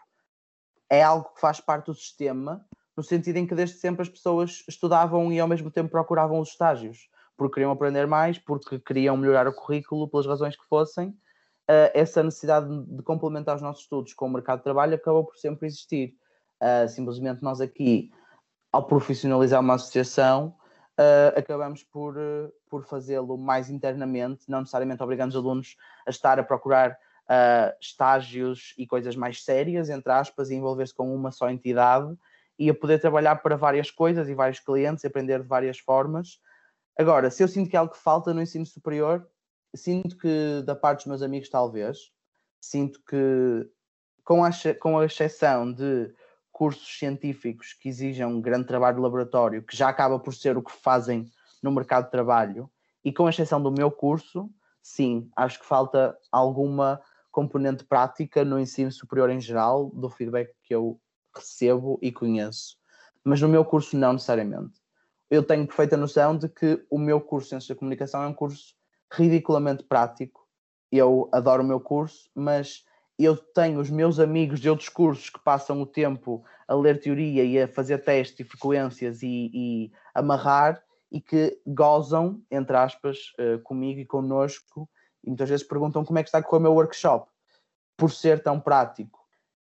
é 0.89 1.01
algo 1.01 1.33
que 1.33 1.41
faz 1.41 1.59
parte 1.59 1.87
do 1.87 1.95
sistema, 1.95 2.63
no 2.95 3.03
sentido 3.03 3.37
em 3.37 3.47
que 3.47 3.55
desde 3.55 3.77
sempre 3.77 4.03
as 4.03 4.09
pessoas 4.09 4.63
estudavam 4.67 5.33
e 5.33 5.39
ao 5.39 5.47
mesmo 5.47 5.71
tempo 5.71 5.89
procuravam 5.89 6.39
os 6.39 6.49
estágios, 6.49 7.09
porque 7.35 7.55
queriam 7.55 7.71
aprender 7.71 8.05
mais, 8.05 8.37
porque 8.37 8.79
queriam 8.79 9.17
melhorar 9.17 9.47
o 9.47 9.53
currículo, 9.53 10.07
pelas 10.07 10.27
razões 10.27 10.55
que 10.55 10.65
fossem. 10.67 11.09
Uh, 11.69 11.89
essa 11.93 12.21
necessidade 12.21 12.67
de 12.85 13.01
complementar 13.01 13.55
os 13.55 13.61
nossos 13.61 13.83
estudos 13.83 14.13
com 14.13 14.27
o 14.27 14.29
mercado 14.29 14.59
de 14.59 14.65
trabalho 14.65 14.95
acabou 14.95 15.25
por 15.25 15.37
sempre 15.37 15.65
existir. 15.65 16.13
Uh, 16.61 16.87
simplesmente 16.87 17.41
nós 17.41 17.59
aqui, 17.59 18.11
ao 18.71 18.85
profissionalizar 18.85 19.59
uma 19.61 19.75
associação, 19.75 20.55
uh, 20.99 21.37
acabamos 21.37 21.83
por, 21.83 22.17
uh, 22.17 22.51
por 22.69 22.85
fazê-lo 22.85 23.37
mais 23.37 23.69
internamente, 23.69 24.49
não 24.49 24.59
necessariamente 24.59 25.03
obrigando 25.03 25.29
os 25.29 25.35
alunos 25.35 25.75
a 26.05 26.09
estar 26.09 26.39
a 26.39 26.43
procurar 26.43 26.91
uh, 26.91 27.75
estágios 27.81 28.73
e 28.77 28.85
coisas 28.85 29.15
mais 29.15 29.43
sérias, 29.43 29.89
entre 29.89 30.11
aspas, 30.11 30.49
e 30.49 30.55
envolver-se 30.55 30.93
com 30.93 31.13
uma 31.13 31.31
só 31.31 31.49
entidade 31.49 32.15
e 32.57 32.69
a 32.69 32.73
poder 32.73 32.99
trabalhar 32.99 33.37
para 33.37 33.55
várias 33.55 33.89
coisas 33.89 34.29
e 34.29 34.35
vários 34.35 34.59
clientes 34.59 35.03
e 35.03 35.07
aprender 35.07 35.41
de 35.41 35.47
várias 35.47 35.79
formas. 35.79 36.39
Agora, 36.97 37.31
se 37.31 37.43
eu 37.43 37.47
sinto 37.47 37.69
que 37.69 37.75
é 37.75 37.79
algo 37.79 37.93
que 37.93 37.99
falta 37.99 38.33
no 38.33 38.41
ensino 38.41 38.65
superior, 38.65 39.27
sinto 39.75 40.15
que 40.17 40.61
da 40.63 40.75
parte 40.75 40.99
dos 40.99 41.07
meus 41.07 41.21
amigos, 41.23 41.49
talvez, 41.49 42.11
sinto 42.61 43.01
que 43.09 43.67
com 44.23 44.43
a, 44.43 44.51
com 44.79 44.99
a 44.99 45.05
exceção 45.05 45.73
de 45.73 46.13
cursos 46.53 46.99
científicos 46.99 47.73
que 47.73 47.89
exijam 47.89 48.29
um 48.31 48.39
grande 48.39 48.67
trabalho 48.67 48.97
de 48.97 49.01
laboratório, 49.01 49.63
que 49.63 49.75
já 49.75 49.89
acaba 49.89 50.19
por 50.19 50.33
ser 50.33 50.55
o 50.55 50.61
que 50.61 50.71
fazem 50.71 51.25
no 51.61 51.71
mercado 51.71 52.05
de 52.05 52.11
trabalho, 52.11 52.69
e 53.03 53.11
com 53.11 53.27
exceção 53.27 53.61
do 53.61 53.71
meu 53.71 53.91
curso, 53.91 54.49
sim, 54.81 55.29
acho 55.35 55.59
que 55.59 55.65
falta 55.65 56.15
alguma 56.31 57.01
componente 57.31 57.83
prática 57.83 58.45
no 58.45 58.59
ensino 58.59 58.91
superior 58.91 59.29
em 59.31 59.41
geral, 59.41 59.89
do 59.89 60.09
feedback 60.09 60.53
que 60.61 60.75
eu 60.75 61.01
recebo 61.35 61.97
e 62.01 62.11
conheço. 62.11 62.77
Mas 63.23 63.41
no 63.41 63.49
meu 63.49 63.65
curso, 63.65 63.97
não 63.97 64.13
necessariamente. 64.13 64.79
Eu 65.31 65.41
tenho 65.41 65.65
perfeita 65.65 65.97
noção 65.97 66.37
de 66.37 66.47
que 66.47 66.85
o 66.91 66.99
meu 66.99 67.19
curso 67.19 67.45
de 67.45 67.49
Ciências 67.49 67.69
da 67.69 67.79
Comunicação 67.79 68.21
é 68.21 68.27
um 68.27 68.33
curso 68.33 68.75
ridiculamente 69.11 69.83
prático. 69.83 70.47
Eu 70.91 71.27
adoro 71.31 71.63
o 71.63 71.65
meu 71.65 71.79
curso, 71.79 72.29
mas 72.35 72.85
eu 73.23 73.35
tenho 73.35 73.79
os 73.79 73.89
meus 73.89 74.19
amigos 74.19 74.59
de 74.59 74.69
outros 74.69 74.89
cursos 74.89 75.29
que 75.29 75.39
passam 75.39 75.81
o 75.81 75.85
tempo 75.85 76.43
a 76.67 76.73
ler 76.73 76.99
teoria 76.99 77.43
e 77.43 77.59
a 77.59 77.67
fazer 77.67 77.99
testes 77.99 78.39
e 78.39 78.43
frequências 78.43 79.21
e, 79.21 79.51
e 79.53 79.91
amarrar 80.13 80.83
e 81.11 81.21
que 81.21 81.59
gozam, 81.65 82.41
entre 82.49 82.75
aspas, 82.75 83.33
uh, 83.39 83.59
comigo 83.59 83.99
e 83.99 84.05
connosco 84.05 84.89
e 85.23 85.29
muitas 85.29 85.49
vezes 85.49 85.65
perguntam 85.65 86.03
como 86.03 86.19
é 86.19 86.23
que 86.23 86.29
está 86.29 86.39
a 86.39 86.43
correr 86.43 86.59
o 86.59 86.61
meu 86.63 86.73
workshop 86.73 87.29
por 87.95 88.11
ser 88.11 88.41
tão 88.41 88.59
prático. 88.59 89.19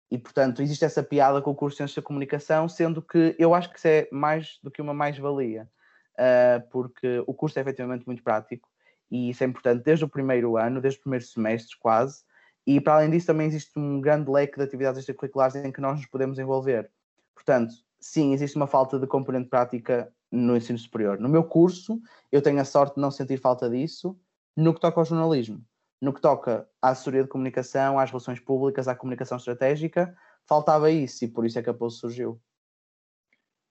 E, 0.09 0.17
portanto, 0.17 0.61
existe 0.61 0.85
essa 0.85 1.01
piada 1.01 1.41
com 1.41 1.51
o 1.51 1.55
curso 1.55 1.75
de 1.75 1.77
Ciência 1.77 2.01
da 2.01 2.05
Comunicação, 2.05 2.67
sendo 2.67 3.01
que 3.01 3.35
eu 3.39 3.53
acho 3.53 3.71
que 3.71 3.77
isso 3.77 3.87
é 3.87 4.07
mais 4.11 4.59
do 4.61 4.69
que 4.69 4.81
uma 4.81 4.93
mais-valia, 4.93 5.69
uh, 6.13 6.69
porque 6.69 7.23
o 7.25 7.33
curso 7.33 7.57
é 7.57 7.61
efetivamente 7.61 8.05
muito 8.05 8.21
prático 8.21 8.69
e 9.09 9.29
isso 9.29 9.43
é 9.43 9.47
importante 9.47 9.83
desde 9.83 10.05
o 10.05 10.09
primeiro 10.09 10.57
ano, 10.57 10.79
desde 10.79 10.99
o 10.99 11.03
primeiro 11.03 11.25
semestre 11.25 11.77
quase, 11.79 12.23
e 12.65 12.79
para 12.79 12.95
além 12.95 13.09
disso, 13.09 13.27
também 13.27 13.47
existe 13.47 13.77
um 13.77 13.99
grande 13.99 14.29
leque 14.29 14.57
de 14.57 14.63
atividades 14.63 14.99
extracurriculares 14.99 15.55
em 15.55 15.71
que 15.71 15.81
nós 15.81 15.97
nos 15.97 16.05
podemos 16.05 16.37
envolver. 16.37 16.91
Portanto, 17.33 17.73
sim, 17.99 18.33
existe 18.33 18.55
uma 18.55 18.67
falta 18.67 18.99
de 18.99 19.07
componente 19.07 19.49
prática 19.49 20.11
no 20.31 20.55
ensino 20.55 20.77
superior. 20.77 21.19
No 21.19 21.27
meu 21.27 21.43
curso, 21.43 21.99
eu 22.31 22.41
tenho 22.41 22.59
a 22.59 22.65
sorte 22.65 22.95
de 22.95 23.01
não 23.01 23.11
sentir 23.11 23.37
falta 23.37 23.69
disso 23.69 24.17
no 24.55 24.73
que 24.73 24.79
toca 24.79 24.99
ao 24.99 25.05
jornalismo. 25.05 25.63
No 25.99 26.13
que 26.13 26.21
toca 26.21 26.67
à 26.81 26.89
assessoria 26.89 27.23
de 27.23 27.29
comunicação, 27.29 27.99
às 27.99 28.09
relações 28.09 28.39
públicas, 28.39 28.87
à 28.87 28.95
comunicação 28.95 29.37
estratégica, 29.37 30.15
faltava 30.45 30.89
isso 30.89 31.25
e 31.25 31.27
por 31.27 31.45
isso 31.45 31.59
é 31.59 31.63
que 31.63 31.69
a 31.69 31.73
Pulse 31.73 31.99
surgiu. 31.99 32.41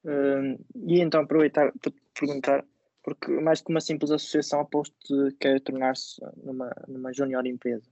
Uh, 0.04 0.59
e 0.75 1.00
então 1.00 1.23
aproveitar 1.23 1.73
para 1.80 1.90
te 1.90 2.02
perguntar, 2.18 2.64
porque 3.02 3.30
mais 3.40 3.61
que 3.61 3.70
uma 3.70 3.80
simples 3.80 4.11
associação, 4.11 4.61
a 4.61 4.64
Post 4.64 4.97
quer 5.38 5.61
tornar-se 5.61 6.20
numa, 6.37 6.70
numa 6.87 7.12
junior 7.12 7.44
empresa. 7.47 7.90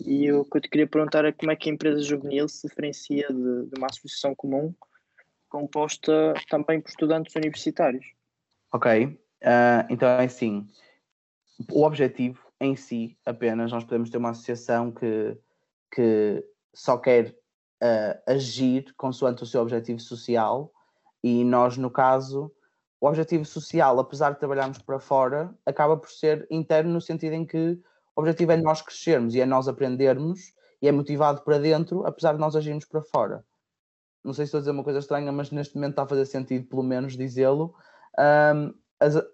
E 0.00 0.30
o 0.32 0.44
que 0.44 0.56
eu 0.56 0.60
te 0.60 0.70
queria 0.70 0.86
perguntar 0.86 1.24
é 1.24 1.32
como 1.32 1.50
é 1.50 1.56
que 1.56 1.68
a 1.68 1.72
empresa 1.72 2.00
juvenil 2.02 2.48
se 2.48 2.68
diferencia 2.68 3.26
de, 3.28 3.66
de 3.66 3.78
uma 3.78 3.88
associação 3.88 4.34
comum 4.34 4.74
composta 5.48 6.34
também 6.48 6.80
por 6.80 6.90
estudantes 6.90 7.34
universitários. 7.34 8.04
Ok, 8.72 9.06
uh, 9.06 9.86
então 9.88 10.08
é 10.08 10.24
assim, 10.24 10.68
o 11.72 11.84
objetivo 11.84 12.40
em 12.60 12.76
si 12.76 13.16
apenas, 13.24 13.72
nós 13.72 13.84
podemos 13.84 14.10
ter 14.10 14.18
uma 14.18 14.30
associação 14.30 14.92
que, 14.92 15.36
que 15.92 16.44
só 16.74 16.98
quer 16.98 17.30
uh, 17.82 18.20
agir 18.26 18.92
consoante 18.96 19.42
o 19.42 19.46
seu 19.46 19.62
objetivo 19.62 20.00
social 20.00 20.72
e 21.22 21.44
nós, 21.44 21.76
no 21.76 21.90
caso, 21.90 22.52
o 23.00 23.06
objetivo 23.06 23.44
social, 23.44 23.98
apesar 23.98 24.32
de 24.32 24.38
trabalharmos 24.38 24.78
para 24.78 24.98
fora, 24.98 25.54
acaba 25.64 25.96
por 25.96 26.10
ser 26.10 26.46
interno 26.50 26.92
no 26.92 27.00
sentido 27.00 27.34
em 27.34 27.46
que 27.46 27.80
o 28.18 28.20
objetivo 28.20 28.50
é 28.50 28.56
nós 28.56 28.82
crescermos 28.82 29.36
e 29.36 29.40
é 29.40 29.46
nós 29.46 29.68
aprendermos 29.68 30.52
e 30.82 30.88
é 30.88 30.92
motivado 30.92 31.42
para 31.42 31.56
dentro, 31.56 32.04
apesar 32.04 32.32
de 32.32 32.40
nós 32.40 32.56
agirmos 32.56 32.84
para 32.84 33.00
fora. 33.00 33.44
Não 34.24 34.32
sei 34.32 34.44
se 34.44 34.48
estou 34.48 34.58
a 34.58 34.60
dizer 34.62 34.72
uma 34.72 34.82
coisa 34.82 34.98
estranha, 34.98 35.30
mas 35.30 35.52
neste 35.52 35.76
momento 35.76 35.90
está 35.90 36.02
a 36.02 36.08
fazer 36.08 36.26
sentido, 36.26 36.66
pelo 36.66 36.82
menos, 36.82 37.16
dizê-lo. 37.16 37.72
Um, 38.18 38.74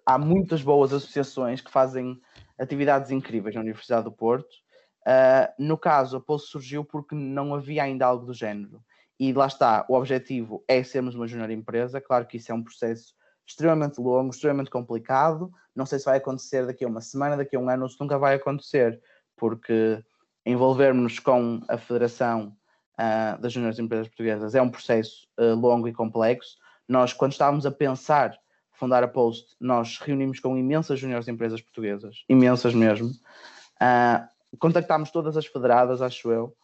há 0.05 0.19
muitas 0.19 0.61
boas 0.61 0.93
associações 0.93 1.61
que 1.61 1.71
fazem 1.71 2.21
atividades 2.59 3.09
incríveis 3.09 3.55
na 3.55 3.61
Universidade 3.61 4.03
do 4.03 4.11
Porto. 4.11 4.53
Uh, 5.01 5.49
no 5.57 5.79
caso, 5.79 6.17
a 6.17 6.21
Pulse 6.21 6.45
surgiu 6.45 6.85
porque 6.85 7.15
não 7.15 7.55
havia 7.55 7.81
ainda 7.81 8.05
algo 8.05 8.23
do 8.23 8.35
género. 8.35 8.83
E 9.19 9.33
lá 9.33 9.47
está, 9.47 9.83
o 9.89 9.95
objetivo 9.95 10.63
é 10.67 10.83
sermos 10.83 11.15
uma 11.15 11.25
junior 11.25 11.49
empresa. 11.49 11.99
Claro 11.99 12.27
que 12.27 12.37
isso 12.37 12.51
é 12.51 12.55
um 12.55 12.63
processo 12.63 13.14
extremamente 13.45 13.99
longo, 13.99 14.31
extremamente 14.31 14.69
complicado. 14.69 15.51
Não 15.75 15.85
sei 15.85 15.99
se 15.99 16.05
vai 16.05 16.17
acontecer 16.17 16.65
daqui 16.65 16.85
a 16.85 16.87
uma 16.87 17.01
semana, 17.01 17.37
daqui 17.37 17.55
a 17.55 17.59
um 17.59 17.69
ano, 17.69 17.83
ou 17.83 17.89
se 17.89 17.99
nunca 17.99 18.17
vai 18.17 18.35
acontecer, 18.35 19.01
porque 19.35 20.03
envolvermos 20.45 21.19
com 21.19 21.61
a 21.67 21.77
Federação 21.77 22.55
uh, 22.99 23.41
das 23.41 23.51
Juniores 23.53 23.79
Empresas 23.79 24.07
Portuguesas 24.07 24.55
é 24.55 24.61
um 24.61 24.69
processo 24.69 25.27
uh, 25.39 25.55
longo 25.55 25.87
e 25.87 25.93
complexo. 25.93 26.57
Nós, 26.87 27.13
quando 27.13 27.31
estávamos 27.33 27.65
a 27.65 27.71
pensar 27.71 28.37
fundar 28.75 29.03
a 29.03 29.07
Post, 29.07 29.55
nós 29.59 29.97
reunimos 29.99 30.39
com 30.39 30.57
imensas 30.57 30.99
juniores 30.99 31.27
empresas 31.27 31.61
portuguesas, 31.61 32.23
imensas 32.29 32.73
mesmo. 32.73 33.07
Uh, 33.07 34.57
contactámos 34.59 35.11
todas 35.11 35.37
as 35.37 35.45
federadas, 35.45 36.01
acho 36.01 36.31
eu, 36.31 36.55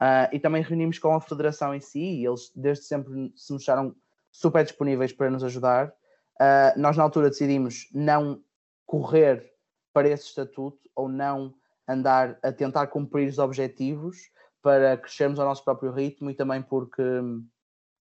uh, 0.00 0.28
e 0.32 0.38
também 0.38 0.62
reunimos 0.62 0.98
com 0.98 1.14
a 1.14 1.20
federação 1.20 1.74
em 1.74 1.80
si, 1.80 2.00
e 2.00 2.26
eles 2.26 2.50
desde 2.54 2.84
sempre 2.84 3.32
se 3.36 3.52
mostraram 3.52 3.94
super 4.32 4.64
disponíveis 4.64 5.12
para 5.12 5.30
nos 5.30 5.44
ajudar. 5.44 5.92
Uh, 6.40 6.78
nós, 6.78 6.96
na 6.96 7.02
altura, 7.02 7.30
decidimos 7.30 7.88
não 7.92 8.42
correr 8.86 9.52
para 9.92 10.08
esse 10.08 10.26
estatuto 10.26 10.78
ou 10.94 11.08
não 11.08 11.54
andar 11.88 12.38
a 12.42 12.52
tentar 12.52 12.86
cumprir 12.88 13.28
os 13.28 13.38
objetivos 13.38 14.18
para 14.62 14.96
crescermos 14.96 15.38
ao 15.38 15.46
nosso 15.46 15.64
próprio 15.64 15.92
ritmo 15.92 16.30
e 16.30 16.34
também 16.34 16.62
porque 16.62 17.02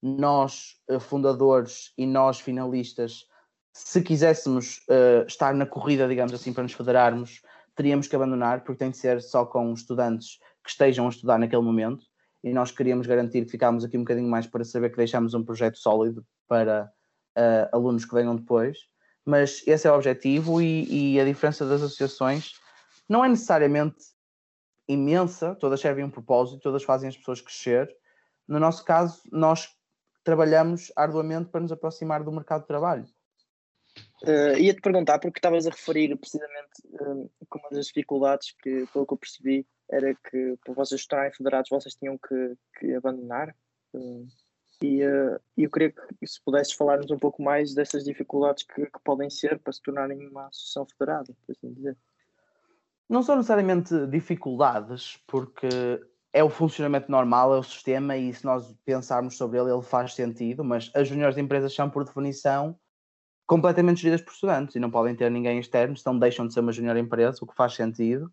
nós, 0.02 0.76
eh, 0.90 1.00
fundadores 1.00 1.94
e 1.98 2.06
nós, 2.06 2.40
finalistas, 2.40 3.26
se 3.74 4.02
quiséssemos 4.02 4.80
uh, 4.90 5.26
estar 5.28 5.54
na 5.54 5.66
corrida, 5.66 6.08
digamos 6.08 6.34
assim, 6.34 6.52
para 6.52 6.64
nos 6.64 6.74
federarmos, 6.74 7.42
teríamos 7.76 8.08
que 8.08 8.16
abandonar, 8.16 8.64
porque 8.64 8.80
tem 8.80 8.90
de 8.90 8.98
ser 8.98 9.22
só 9.22 9.46
com 9.46 9.72
estudantes 9.72 10.40
que 10.64 10.70
estejam 10.72 11.06
a 11.06 11.10
estudar 11.10 11.38
naquele 11.38 11.62
momento. 11.62 12.04
E 12.44 12.52
nós 12.52 12.72
queríamos 12.72 13.06
garantir 13.06 13.46
que 13.46 13.52
ficámos 13.52 13.84
aqui 13.84 13.96
um 13.96 14.02
bocadinho 14.02 14.30
mais 14.30 14.48
para 14.48 14.64
saber 14.64 14.90
que 14.90 14.98
deixamos 14.98 15.34
um 15.36 15.44
projeto 15.44 15.78
sólido 15.78 16.26
para 16.48 16.92
uh, 17.38 17.70
alunos 17.72 18.06
que 18.06 18.14
venham 18.14 18.36
depois. 18.36 18.78
Mas 19.24 19.62
esse 19.68 19.88
é 19.88 19.92
o 19.92 19.96
objetivo 19.96 20.62
e, 20.62 21.16
e 21.16 21.20
a 21.20 21.26
diferença 21.26 21.66
das 21.66 21.82
associações 21.82 22.54
não 23.08 23.24
é 23.24 23.30
necessariamente 23.30 23.98
imensa, 24.88 25.56
todas 25.56 25.80
servem 25.80 26.06
um 26.06 26.10
propósito, 26.10 26.62
todas 26.62 26.84
fazem 26.84 27.10
as 27.10 27.18
pessoas 27.18 27.42
crescer. 27.42 27.94
No 28.48 28.60
nosso 28.60 28.84
caso, 28.86 29.22
nós 29.32 29.70
trabalhamos 30.24 30.92
arduamente 30.96 31.50
para 31.50 31.62
nos 31.62 31.72
aproximar 31.72 32.24
do 32.24 32.32
mercado 32.32 32.62
de 32.62 32.68
trabalho. 32.68 33.06
Uh, 34.24 34.58
Ia-te 34.58 34.82
perguntar, 34.82 35.20
porque 35.20 35.40
estavas 35.40 35.68
a 35.68 35.70
referir 35.70 36.16
precisamente 36.18 36.86
uh, 36.86 37.30
que 37.52 37.60
uma 37.60 37.70
das 37.72 37.88
dificuldades 37.88 38.54
que, 38.62 38.86
pelo 38.92 39.06
que 39.06 39.14
eu 39.14 39.18
percebi, 39.18 39.68
era 39.90 40.14
que 40.14 40.58
para 40.64 40.74
vocês 40.74 41.02
estarem 41.02 41.32
federados 41.32 41.70
vocês 41.70 41.96
tinham 41.96 42.18
que, 42.18 42.56
que 42.80 42.94
abandonar. 42.96 43.56
E 44.82 45.04
uh, 45.04 45.40
eu 45.58 45.70
queria 45.72 45.92
que 45.92 46.28
se 46.28 46.42
pudesses 46.42 46.74
falar-nos 46.74 47.10
um 47.10 47.18
pouco 47.18 47.42
mais 47.42 47.74
dessas 47.74 48.04
dificuldades 48.04 48.64
que, 48.64 48.86
que, 48.86 49.00
podem 49.04 49.30
ser 49.30 49.58
para 49.60 49.74
se 49.74 49.82
tornarem 49.82 50.28
uma 50.28 50.48
associação 50.48 50.86
federada, 50.86 51.34
por 51.46 51.52
assim 51.52 51.74
dizer. 51.74 51.98
Não 53.10 53.24
são 53.24 53.38
necessariamente 53.38 54.06
dificuldades, 54.08 55.18
porque 55.26 55.68
é 56.32 56.44
o 56.44 56.50
funcionamento 56.50 57.10
normal, 57.10 57.56
é 57.56 57.58
o 57.58 57.64
sistema, 57.64 58.16
e 58.16 58.34
se 58.34 58.46
nós 58.46 58.76
pensarmos 58.86 59.38
sobre 59.38 59.60
ele, 59.60 59.72
ele 59.72 59.82
faz 59.82 60.14
sentido, 60.14 60.64
mas 60.64 60.92
as 60.94 61.08
juniores 61.08 61.36
de 61.36 61.42
empresas 61.42 61.74
são, 61.74 61.90
por 61.90 62.04
definição, 62.04 62.78
completamente 63.48 64.02
geridas 64.02 64.22
por 64.22 64.34
estudantes 64.34 64.76
e 64.76 64.80
não 64.80 64.92
podem 64.92 65.16
ter 65.16 65.32
ninguém 65.32 65.58
externo, 65.58 65.96
então 65.98 66.20
deixam 66.20 66.46
de 66.46 66.54
ser 66.54 66.60
uma 66.60 66.72
junior 66.72 66.98
empresa, 66.98 67.40
o 67.42 67.48
que 67.48 67.56
faz 67.56 67.74
sentido. 67.74 68.32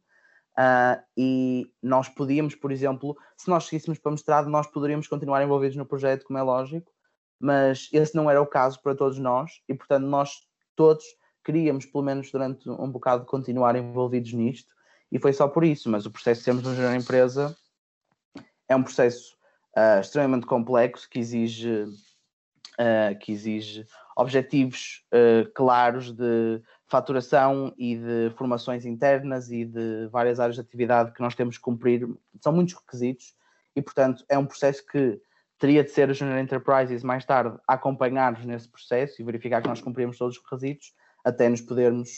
Uh, 0.58 1.02
e 1.16 1.72
nós 1.82 2.08
podíamos, 2.08 2.54
por 2.54 2.70
exemplo, 2.70 3.16
se 3.36 3.48
nós 3.48 3.64
seguíssemos 3.64 3.98
para 3.98 4.12
mestrado, 4.12 4.48
nós 4.48 4.68
poderíamos 4.68 5.08
continuar 5.08 5.42
envolvidos 5.42 5.76
no 5.76 5.84
projeto, 5.84 6.24
como 6.24 6.38
é 6.38 6.42
lógico, 6.42 6.92
mas 7.40 7.88
esse 7.92 8.14
não 8.14 8.30
era 8.30 8.40
o 8.40 8.46
caso 8.46 8.80
para 8.80 8.94
todos 8.94 9.18
nós 9.18 9.60
e, 9.68 9.74
portanto, 9.74 10.06
nós 10.06 10.46
todos 10.76 11.04
queríamos, 11.44 11.86
pelo 11.86 12.04
menos 12.04 12.30
durante 12.30 12.70
um 12.70 12.90
bocado, 12.90 13.26
continuar 13.26 13.74
envolvidos 13.74 14.32
nisto 14.32 14.72
e 15.10 15.18
foi 15.18 15.32
só 15.32 15.48
por 15.48 15.64
isso. 15.64 15.90
Mas 15.90 16.06
o 16.06 16.10
processo 16.10 16.40
de 16.40 16.44
sermos 16.44 16.66
uma 16.66 16.96
empresa 16.96 17.54
é 18.68 18.76
um 18.76 18.82
processo 18.82 19.36
uh, 19.76 20.00
extremamente 20.00 20.46
complexo 20.46 21.10
que 21.10 21.18
exige, 21.18 21.82
uh, 21.82 23.18
que 23.20 23.32
exige 23.32 23.84
objetivos 24.16 25.04
claros 25.54 26.12
de 26.12 26.62
faturação 26.86 27.72
e 27.78 27.96
de 27.96 28.32
formações 28.36 28.84
internas 28.84 29.50
e 29.50 29.64
de 29.64 30.06
várias 30.08 30.38
áreas 30.38 30.56
de 30.56 30.60
atividade 30.60 31.12
que 31.12 31.20
nós 31.20 31.34
temos 31.34 31.56
que 31.56 31.62
cumprir. 31.62 32.08
São 32.40 32.52
muitos 32.52 32.74
requisitos 32.74 33.34
e, 33.74 33.82
portanto, 33.82 34.24
é 34.28 34.38
um 34.38 34.46
processo 34.46 34.84
que 34.86 35.20
teria 35.58 35.82
de 35.82 35.90
ser 35.90 36.10
a 36.10 36.12
Junior 36.12 36.38
Enterprises 36.38 37.02
mais 37.02 37.24
tarde 37.24 37.56
a 37.66 37.74
acompanhar-nos 37.74 38.44
nesse 38.44 38.68
processo 38.68 39.20
e 39.20 39.24
verificar 39.24 39.62
que 39.62 39.68
nós 39.68 39.80
cumprimos 39.80 40.18
todos 40.18 40.36
os 40.36 40.42
requisitos 40.42 40.92
até 41.24 41.48
nos 41.48 41.60
podermos 41.60 42.10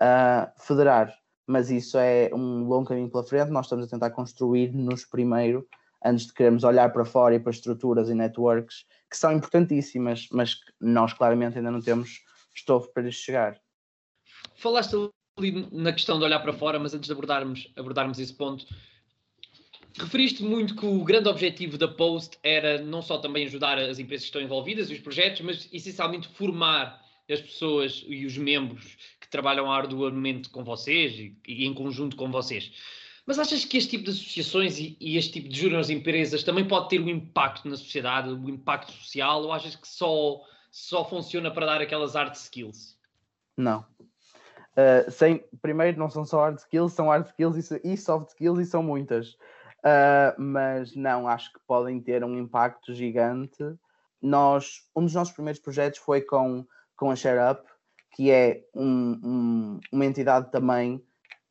uh, 0.00 0.50
federar. 0.60 1.12
Mas 1.46 1.70
isso 1.70 1.98
é 1.98 2.30
um 2.32 2.64
longo 2.64 2.88
caminho 2.88 3.10
pela 3.10 3.24
frente, 3.24 3.50
nós 3.50 3.66
estamos 3.66 3.86
a 3.86 3.90
tentar 3.90 4.10
construir-nos 4.10 5.04
primeiro 5.04 5.66
antes 6.04 6.26
de 6.26 6.34
querermos 6.34 6.64
olhar 6.64 6.92
para 6.92 7.04
fora 7.04 7.34
e 7.34 7.40
para 7.40 7.50
estruturas 7.50 8.08
e 8.08 8.14
networks 8.14 8.84
que 9.10 9.16
são 9.16 9.32
importantíssimas, 9.32 10.26
mas 10.32 10.54
que 10.54 10.72
nós 10.80 11.12
claramente 11.12 11.58
ainda 11.58 11.70
não 11.70 11.80
temos 11.80 12.22
estofo 12.54 12.92
para 12.92 13.02
lhes 13.02 13.14
chegar. 13.14 13.60
Falaste 14.54 14.94
ali 15.38 15.68
na 15.72 15.92
questão 15.92 16.18
de 16.18 16.24
olhar 16.24 16.40
para 16.40 16.52
fora, 16.52 16.78
mas 16.78 16.94
antes 16.94 17.06
de 17.06 17.12
abordarmos, 17.12 17.70
abordarmos 17.76 18.18
esse 18.18 18.34
ponto, 18.34 18.66
referiste 19.98 20.42
muito 20.42 20.74
que 20.74 20.86
o 20.86 21.04
grande 21.04 21.28
objetivo 21.28 21.78
da 21.78 21.88
Post 21.88 22.38
era 22.42 22.82
não 22.82 23.02
só 23.02 23.18
também 23.18 23.46
ajudar 23.46 23.78
as 23.78 23.98
empresas 23.98 24.24
que 24.24 24.28
estão 24.28 24.42
envolvidas 24.42 24.90
e 24.90 24.94
os 24.94 25.00
projetos, 25.00 25.40
mas 25.40 25.68
essencialmente 25.72 26.28
formar 26.28 27.02
as 27.30 27.40
pessoas 27.40 28.04
e 28.06 28.26
os 28.26 28.36
membros 28.36 28.96
que 29.20 29.28
trabalham 29.28 29.70
arduamente 29.70 30.48
com 30.50 30.64
vocês 30.64 31.14
e, 31.18 31.36
e 31.46 31.66
em 31.66 31.72
conjunto 31.72 32.16
com 32.16 32.30
vocês. 32.30 32.72
Mas 33.24 33.38
achas 33.38 33.64
que 33.64 33.76
este 33.76 33.90
tipo 33.90 34.04
de 34.04 34.10
associações 34.10 34.78
e, 34.78 34.96
e 35.00 35.16
este 35.16 35.34
tipo 35.34 35.48
de 35.48 35.58
júniores 35.58 35.88
empresas 35.88 36.42
também 36.42 36.66
pode 36.66 36.88
ter 36.88 37.00
um 37.00 37.08
impacto 37.08 37.68
na 37.68 37.76
sociedade, 37.76 38.30
um 38.30 38.48
impacto 38.48 38.92
social, 38.92 39.44
ou 39.44 39.52
achas 39.52 39.76
que 39.76 39.86
só, 39.86 40.40
só 40.70 41.08
funciona 41.08 41.50
para 41.50 41.66
dar 41.66 41.80
aquelas 41.80 42.14
hard 42.14 42.34
skills? 42.34 42.98
Não. 43.56 43.86
Uh, 44.72 45.10
sem, 45.10 45.44
primeiro, 45.60 45.98
não 45.98 46.08
são 46.08 46.24
só 46.24 46.44
hard 46.44 46.58
skills, 46.58 46.92
são 46.92 47.08
hard 47.08 47.26
skills 47.26 47.70
e, 47.70 47.92
e 47.92 47.96
soft 47.96 48.30
skills 48.30 48.60
e 48.60 48.66
são 48.66 48.82
muitas. 48.82 49.36
Uh, 49.84 50.38
mas 50.38 50.94
não, 50.94 51.28
acho 51.28 51.52
que 51.52 51.58
podem 51.66 52.00
ter 52.00 52.24
um 52.24 52.38
impacto 52.38 52.94
gigante. 52.94 53.62
Nós, 54.20 54.88
um 54.94 55.04
dos 55.04 55.14
nossos 55.14 55.34
primeiros 55.34 55.60
projetos 55.60 55.98
foi 55.98 56.20
com, 56.20 56.64
com 56.96 57.10
a 57.10 57.16
ShareUp, 57.16 57.66
que 58.12 58.30
é 58.30 58.62
um, 58.74 59.20
um, 59.22 59.80
uma 59.92 60.06
entidade 60.06 60.50
também 60.50 61.02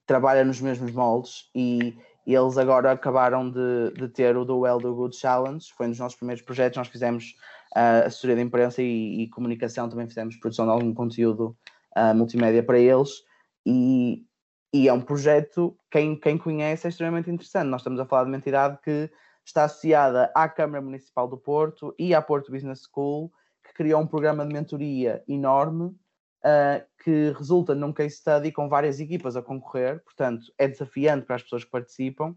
trabalha 0.05 0.43
nos 0.43 0.61
mesmos 0.61 0.91
moldes 0.91 1.49
e 1.55 1.97
eles 2.25 2.57
agora 2.57 2.91
acabaram 2.91 3.49
de, 3.49 3.91
de 3.97 4.07
ter 4.07 4.37
o 4.37 4.45
Do 4.45 4.59
Well 4.59 4.77
Do 4.77 4.93
Good 4.93 5.15
Challenge, 5.15 5.65
foi 5.75 5.87
um 5.87 5.89
dos 5.89 5.99
nossos 5.99 6.17
primeiros 6.17 6.43
projetos, 6.43 6.77
nós 6.77 6.87
fizemos 6.87 7.35
uh, 7.75 8.05
assessoria 8.05 8.35
de 8.35 8.41
imprensa 8.41 8.81
e, 8.81 9.23
e, 9.23 9.29
comunicação, 9.29 9.89
também 9.89 10.07
fizemos 10.07 10.35
produção 10.35 10.65
de 10.65 10.71
algum 10.71 10.93
conteúdo 10.93 11.55
uh, 11.97 12.15
multimédia 12.15 12.63
para 12.63 12.79
eles 12.79 13.23
e 13.65 14.25
e 14.73 14.87
é 14.87 14.93
um 14.93 15.01
projeto, 15.01 15.77
quem, 15.89 16.17
quem 16.17 16.37
conhece, 16.37 16.87
é 16.87 16.89
extremamente 16.89 17.29
interessante. 17.29 17.67
Nós 17.67 17.81
estamos 17.81 17.99
a 17.99 18.05
falar 18.05 18.23
de 18.23 18.29
uma 18.29 18.37
entidade 18.37 18.79
que 18.81 19.11
está 19.45 19.65
associada 19.65 20.31
à 20.33 20.47
Câmara 20.47 20.81
Municipal 20.81 21.27
do 21.27 21.37
Porto 21.37 21.93
e 21.99 22.15
à 22.15 22.21
Porto 22.21 22.51
Business 22.51 22.83
School, 22.89 23.31
que 23.65 23.73
criou 23.73 24.01
um 24.01 24.07
programa 24.07 24.45
de 24.45 24.53
mentoria 24.53 25.21
enorme 25.27 25.87
uh, 25.87 26.85
que 27.03 27.33
resulta 27.37 27.75
num 27.75 27.91
case 27.91 28.15
study 28.15 28.51
com 28.51 28.69
várias 28.69 29.01
equipas 29.01 29.35
a 29.35 29.41
concorrer, 29.41 30.01
portanto, 30.05 30.45
é 30.57 30.69
desafiante 30.69 31.25
para 31.25 31.35
as 31.35 31.43
pessoas 31.43 31.65
que 31.65 31.71
participam. 31.71 32.33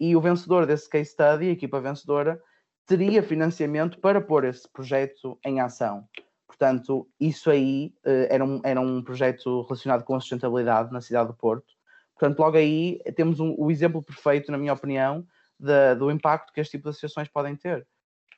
E 0.00 0.16
o 0.16 0.20
vencedor 0.22 0.64
desse 0.64 0.88
case 0.88 1.10
study, 1.10 1.48
a 1.48 1.52
equipa 1.52 1.80
vencedora, 1.80 2.40
teria 2.86 3.22
financiamento 3.22 4.00
para 4.00 4.22
pôr 4.22 4.44
esse 4.44 4.66
projeto 4.72 5.38
em 5.44 5.60
ação. 5.60 6.08
Portanto, 6.46 7.08
isso 7.18 7.50
aí 7.50 7.94
uh, 8.06 8.26
era, 8.28 8.44
um, 8.44 8.60
era 8.64 8.80
um 8.80 9.02
projeto 9.02 9.62
relacionado 9.62 10.04
com 10.04 10.14
a 10.14 10.20
sustentabilidade 10.20 10.92
na 10.92 11.00
cidade 11.00 11.28
do 11.28 11.34
Porto. 11.34 11.74
Portanto, 12.18 12.38
logo 12.38 12.56
aí 12.56 13.00
temos 13.16 13.40
um, 13.40 13.54
o 13.58 13.70
exemplo 13.70 14.02
perfeito, 14.02 14.52
na 14.52 14.58
minha 14.58 14.72
opinião, 14.72 15.26
de, 15.58 15.94
do 15.96 16.10
impacto 16.10 16.52
que 16.52 16.60
este 16.60 16.72
tipo 16.72 16.84
de 16.84 16.90
associações 16.90 17.28
podem 17.28 17.56
ter. 17.56 17.86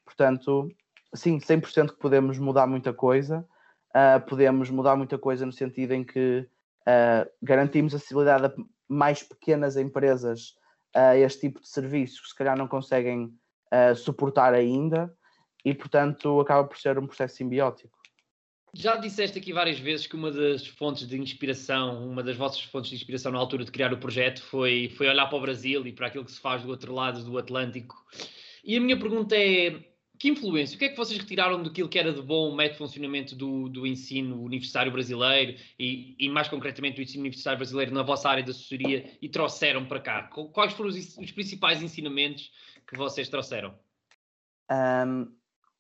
Portanto, 0.05 0.69
sim, 1.15 1.39
100% 1.39 1.91
que 1.91 1.99
podemos 1.99 2.39
mudar 2.39 2.67
muita 2.67 2.93
coisa. 2.93 3.47
Uh, 3.91 4.21
podemos 4.27 4.71
mudar 4.71 4.97
muita 4.97 5.19
coisa 5.19 5.45
no 5.45 5.53
sentido 5.53 5.93
em 5.93 6.05
que 6.05 6.49
uh, 6.83 7.31
garantimos 7.43 7.95
acessibilidade 7.95 8.47
a 8.47 8.53
mais 8.89 9.23
pequenas 9.23 9.77
empresas 9.77 10.55
a 10.95 11.17
este 11.17 11.49
tipo 11.49 11.61
de 11.61 11.69
serviços 11.69 12.21
que 12.21 12.29
se 12.29 12.35
calhar 12.35 12.57
não 12.57 12.69
conseguem 12.69 13.35
uh, 13.73 13.95
suportar 13.95 14.55
ainda 14.55 15.13
e, 15.65 15.75
portanto, 15.75 16.41
acaba 16.41 16.67
por 16.67 16.79
ser 16.79 16.99
um 16.99 17.07
processo 17.07 17.37
simbiótico. 17.37 17.96
Já 18.79 18.97
disseste 18.97 19.39
aqui 19.39 19.55
várias 19.55 19.79
vezes 19.79 20.07
que 20.07 20.15
uma 20.15 20.31
das 20.31 20.67
fontes 20.67 21.09
de 21.09 21.19
inspiração, 21.19 22.07
uma 22.07 22.23
das 22.23 22.37
vossas 22.37 22.61
fontes 22.61 22.91
de 22.91 22.97
inspiração 22.97 23.33
na 23.33 23.39
altura 23.39 23.65
de 23.65 23.71
criar 23.71 23.91
o 23.91 23.97
projeto 23.97 24.43
foi, 24.43 24.93
foi 24.99 25.09
olhar 25.09 25.27
para 25.29 25.39
o 25.39 25.41
Brasil 25.41 25.87
e 25.87 25.93
para 25.93 26.09
aquilo 26.09 26.27
que 26.27 26.33
se 26.33 26.41
faz 26.41 26.63
do 26.63 26.69
outro 26.69 26.93
lado 26.93 27.25
do 27.25 27.39
Atlântico. 27.39 27.97
E 28.63 28.77
a 28.77 28.81
minha 28.81 28.99
pergunta 28.99 29.35
é: 29.35 29.83
que 30.19 30.29
influência, 30.29 30.77
o 30.77 30.79
que 30.79 30.85
é 30.85 30.89
que 30.91 30.97
vocês 30.97 31.19
retiraram 31.19 31.63
daquilo 31.63 31.89
que 31.89 31.99
era 31.99 32.13
de 32.13 32.21
bom 32.21 32.51
o 32.51 32.55
método 32.55 32.73
de 32.73 32.79
funcionamento 32.79 33.35
do, 33.35 33.67
do 33.71 33.87
ensino 33.87 34.43
universitário 34.43 34.93
brasileiro 34.93 35.59
e, 35.79 36.15
e, 36.19 36.29
mais 36.29 36.47
concretamente 36.49 36.97
do 36.97 37.03
ensino 37.03 37.21
universitário 37.21 37.59
brasileiro 37.59 37.95
na 37.95 38.03
vossa 38.03 38.29
área 38.29 38.43
de 38.43 38.51
assessoria 38.51 39.11
e 39.23 39.29
trouxeram 39.29 39.87
para 39.87 40.01
cá? 40.01 40.23
Quais 40.25 40.75
foram 40.75 40.91
os, 40.91 41.17
os 41.17 41.31
principais 41.31 41.83
ensinamentos 41.83 42.51
que 42.87 42.95
vocês 42.95 43.27
trouxeram? 43.31 43.75
Um, 44.71 45.33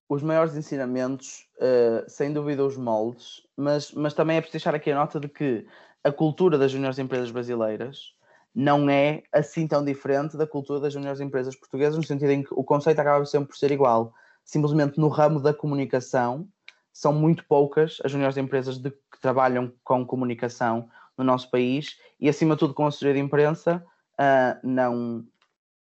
os 0.08 0.22
maiores 0.22 0.54
ensinamentos, 0.54 1.48
uh, 1.56 2.08
sem 2.08 2.32
dúvida, 2.32 2.64
os 2.64 2.76
moldes, 2.76 3.42
mas, 3.56 3.92
mas 3.92 4.14
também 4.14 4.36
é 4.36 4.40
preciso 4.40 4.62
deixar 4.62 4.74
aqui 4.74 4.90
a 4.90 4.94
nota 4.94 5.18
de 5.18 5.28
que 5.28 5.66
a 6.04 6.12
cultura 6.12 6.56
das 6.56 6.70
juniores 6.70 6.98
empresas 6.98 7.30
brasileiras 7.30 8.14
não 8.54 8.88
é 8.88 9.22
assim 9.32 9.66
tão 9.66 9.84
diferente 9.84 10.36
da 10.36 10.46
cultura 10.46 10.80
das 10.80 10.92
juniores 10.92 11.20
empresas 11.20 11.54
portuguesas, 11.56 11.96
no 11.96 12.04
sentido 12.04 12.30
em 12.30 12.42
que 12.42 12.54
o 12.54 12.64
conceito 12.64 13.00
acaba 13.00 13.24
sempre 13.26 13.48
por 13.48 13.56
ser 13.56 13.70
igual. 13.70 14.14
Simplesmente 14.44 14.98
no 14.98 15.08
ramo 15.08 15.40
da 15.40 15.52
comunicação, 15.52 16.48
são 16.92 17.12
muito 17.12 17.44
poucas 17.46 17.98
as 18.02 18.10
juniores 18.10 18.38
empresas 18.38 18.78
de, 18.78 18.90
que 18.90 19.20
trabalham 19.20 19.70
com 19.84 20.06
comunicação 20.06 20.88
no 21.18 21.24
nosso 21.24 21.50
país 21.50 21.98
e, 22.18 22.28
acima 22.28 22.54
de 22.54 22.60
tudo, 22.60 22.72
com 22.72 22.84
a 22.84 22.88
assessoria 22.88 23.14
de 23.14 23.20
imprensa, 23.20 23.84
uh, 24.18 24.66
não, 24.66 25.22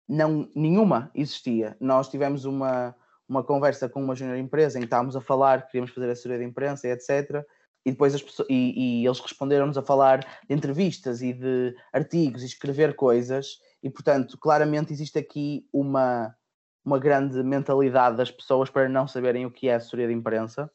não, 0.09 0.49
nenhuma 0.53 1.09
existia. 1.15 1.77
Nós 1.79 2.09
tivemos 2.09 2.43
uma 2.43 2.93
uma 3.27 3.43
conversa 3.43 3.89
com 3.89 4.03
uma 4.03 4.15
junior 4.15 4.37
empresa 4.37 4.77
em 4.77 4.81
que 4.81 4.85
estávamos 4.85 5.15
a 5.15 5.21
falar 5.21 5.63
que 5.63 5.71
queríamos 5.71 5.91
fazer 5.91 6.09
assessoria 6.09 6.37
de 6.37 6.45
imprensa 6.45 6.87
etc. 6.87 7.43
E 7.85 7.91
depois 7.91 8.15
as 8.15 8.21
pessoas, 8.21 8.47
e, 8.49 9.01
e 9.01 9.05
eles 9.05 9.19
responderam-nos 9.19 9.77
a 9.77 9.83
falar 9.83 10.19
de 10.19 10.55
entrevistas 10.55 11.21
e 11.21 11.33
de 11.33 11.75
artigos 11.93 12.41
e 12.41 12.47
escrever 12.47 12.95
coisas, 12.95 13.59
e 13.83 13.89
portanto, 13.89 14.37
claramente 14.39 14.91
existe 14.91 15.19
aqui 15.19 15.67
uma, 15.71 16.35
uma 16.83 16.97
grande 16.97 17.43
mentalidade 17.43 18.17
das 18.17 18.31
pessoas 18.31 18.69
para 18.71 18.89
não 18.89 19.07
saberem 19.07 19.45
o 19.45 19.51
que 19.51 19.67
é 19.67 19.75
assessoria 19.75 20.07
de 20.07 20.13
imprensa, 20.13 20.71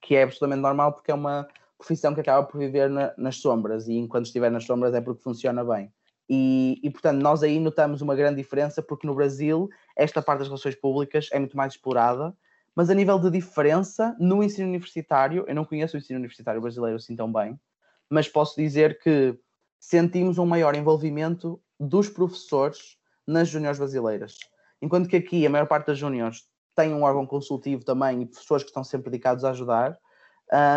que 0.00 0.16
é 0.16 0.22
absolutamente 0.22 0.62
normal 0.62 0.92
porque 0.94 1.10
é 1.10 1.14
uma 1.14 1.46
profissão 1.76 2.14
que 2.14 2.20
acaba 2.20 2.46
por 2.46 2.58
viver 2.58 2.88
na, 2.88 3.12
nas 3.18 3.36
sombras, 3.36 3.86
e 3.88 3.94
enquanto 3.94 4.26
estiver 4.26 4.50
nas 4.50 4.64
sombras 4.64 4.94
é 4.94 5.00
porque 5.00 5.22
funciona 5.22 5.62
bem. 5.62 5.92
E, 6.28 6.80
e, 6.82 6.90
portanto, 6.90 7.20
nós 7.20 7.42
aí 7.42 7.58
notamos 7.58 8.00
uma 8.00 8.14
grande 8.14 8.36
diferença, 8.36 8.82
porque 8.82 9.06
no 9.06 9.14
Brasil 9.14 9.68
esta 9.96 10.22
parte 10.22 10.40
das 10.40 10.48
relações 10.48 10.74
públicas 10.74 11.28
é 11.32 11.38
muito 11.38 11.56
mais 11.56 11.74
explorada, 11.74 12.34
mas 12.74 12.88
a 12.88 12.94
nível 12.94 13.18
de 13.18 13.30
diferença, 13.30 14.16
no 14.18 14.42
ensino 14.42 14.68
universitário, 14.68 15.44
eu 15.46 15.54
não 15.54 15.64
conheço 15.64 15.96
o 15.96 15.98
ensino 15.98 16.18
universitário 16.18 16.60
brasileiro 16.60 16.96
assim 16.96 17.14
tão 17.14 17.30
bem, 17.30 17.60
mas 18.08 18.28
posso 18.28 18.56
dizer 18.56 18.98
que 19.00 19.38
sentimos 19.78 20.38
um 20.38 20.46
maior 20.46 20.74
envolvimento 20.74 21.60
dos 21.78 22.08
professores 22.08 22.96
nas 23.26 23.48
juniores 23.48 23.78
brasileiras. 23.78 24.36
Enquanto 24.80 25.08
que 25.08 25.16
aqui 25.16 25.46
a 25.46 25.50
maior 25.50 25.66
parte 25.66 25.88
das 25.88 25.98
juniores 25.98 26.44
tem 26.74 26.94
um 26.94 27.02
órgão 27.02 27.26
consultivo 27.26 27.84
também 27.84 28.22
e 28.22 28.26
professores 28.26 28.62
que 28.62 28.70
estão 28.70 28.84
sempre 28.84 29.10
dedicados 29.10 29.44
a 29.44 29.50
ajudar, 29.50 29.98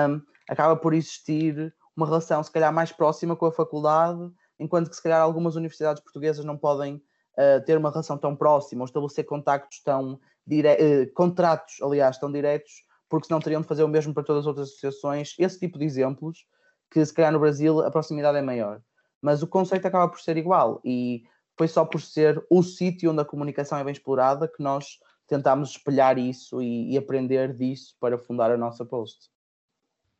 um, 0.10 0.22
acaba 0.50 0.76
por 0.76 0.94
existir 0.94 1.74
uma 1.96 2.06
relação 2.06 2.44
se 2.44 2.52
calhar 2.52 2.74
mais 2.74 2.92
próxima 2.92 3.36
com 3.36 3.46
a 3.46 3.52
faculdade 3.52 4.32
enquanto 4.60 4.90
que 4.90 4.96
se 4.96 5.04
calhar 5.04 5.22
algumas 5.22 5.56
universidades 5.56 6.02
portuguesas 6.02 6.46
não 6.46 6.58
podem 6.58 6.96
uh, 6.96 7.64
ter 7.66 7.78
uma 7.78 7.90
relação 7.90 8.18
tão 8.18 8.36
próxima 8.36 8.82
ou 8.82 8.86
estabelecer 8.86 9.26
contactos 9.26 9.82
tão 9.82 10.20
dire... 10.46 10.70
Uh, 10.74 11.14
contratos, 11.14 11.82
aliás, 11.82 12.18
tão 12.18 12.32
diretos, 12.32 12.86
porque 13.10 13.28
senão 13.28 13.40
teriam 13.40 13.62
de 13.62 13.68
fazer 13.68 13.84
o 13.84 13.88
mesmo 13.88 14.14
para 14.14 14.24
todas 14.24 14.42
as 14.42 14.48
outras 14.48 14.70
associações. 14.70 15.36
Esse 15.38 15.60
tipo 15.60 15.78
de 15.78 15.86
exemplos, 15.86 16.46
que 16.90 17.06
se 17.06 17.14
calhar 17.14 17.32
no 17.32 17.40
Brasil 17.40 17.82
a 17.82 17.92
proximidade 17.92 18.38
é 18.38 18.42
maior. 18.42 18.82
Mas 19.22 19.42
o 19.42 19.48
conceito 19.48 19.86
acaba 19.86 20.08
por 20.10 20.20
ser 20.20 20.38
igual 20.38 20.82
e 20.84 21.24
foi 21.58 21.68
só 21.68 21.86
por 21.86 22.02
ser 22.02 22.44
o 22.50 22.62
sítio 22.62 23.12
onde 23.12 23.22
a 23.22 23.26
comunicação 23.26 23.78
é 23.78 23.84
bem 23.84 23.94
explorada 23.94 24.48
que 24.48 24.62
nós 24.62 25.00
tentámos 25.28 25.72
espelhar 25.72 26.18
isso 26.18 26.62
e, 26.62 26.94
e 26.94 26.98
aprender 26.98 27.56
disso 27.56 27.96
para 28.00 28.18
fundar 28.18 28.52
a 28.52 28.58
nossa 28.58 28.86
post. 28.86 29.30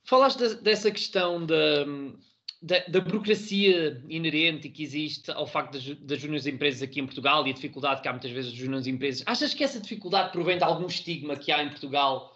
Falaste 0.04 0.48
de, 0.48 0.56
dessa 0.56 0.90
questão 0.92 1.46
da, 1.46 1.86
da, 2.66 2.80
da, 2.88 3.00
burocracia 3.00 4.04
inerente 4.10 4.70
que 4.70 4.82
existe 4.82 5.30
ao 5.30 5.46
facto 5.46 5.74
das, 5.74 5.86
das 6.00 6.20
juniores 6.20 6.48
empresas 6.48 6.82
aqui 6.82 7.00
em 7.00 7.06
Portugal 7.06 7.46
e 7.46 7.52
a 7.52 7.54
dificuldade 7.54 8.02
que 8.02 8.08
há 8.08 8.12
muitas 8.12 8.32
vezes 8.32 8.50
das 8.50 8.60
juniores 8.60 8.88
empresas. 8.88 9.24
Achas 9.28 9.54
que 9.54 9.64
essa 9.64 9.80
dificuldade 9.80 10.32
provém 10.32 10.58
de 10.58 10.64
algum 10.64 10.88
estigma 10.88 11.36
que 11.36 11.52
há 11.52 11.64
em 11.64 11.70
Portugal 11.70 12.36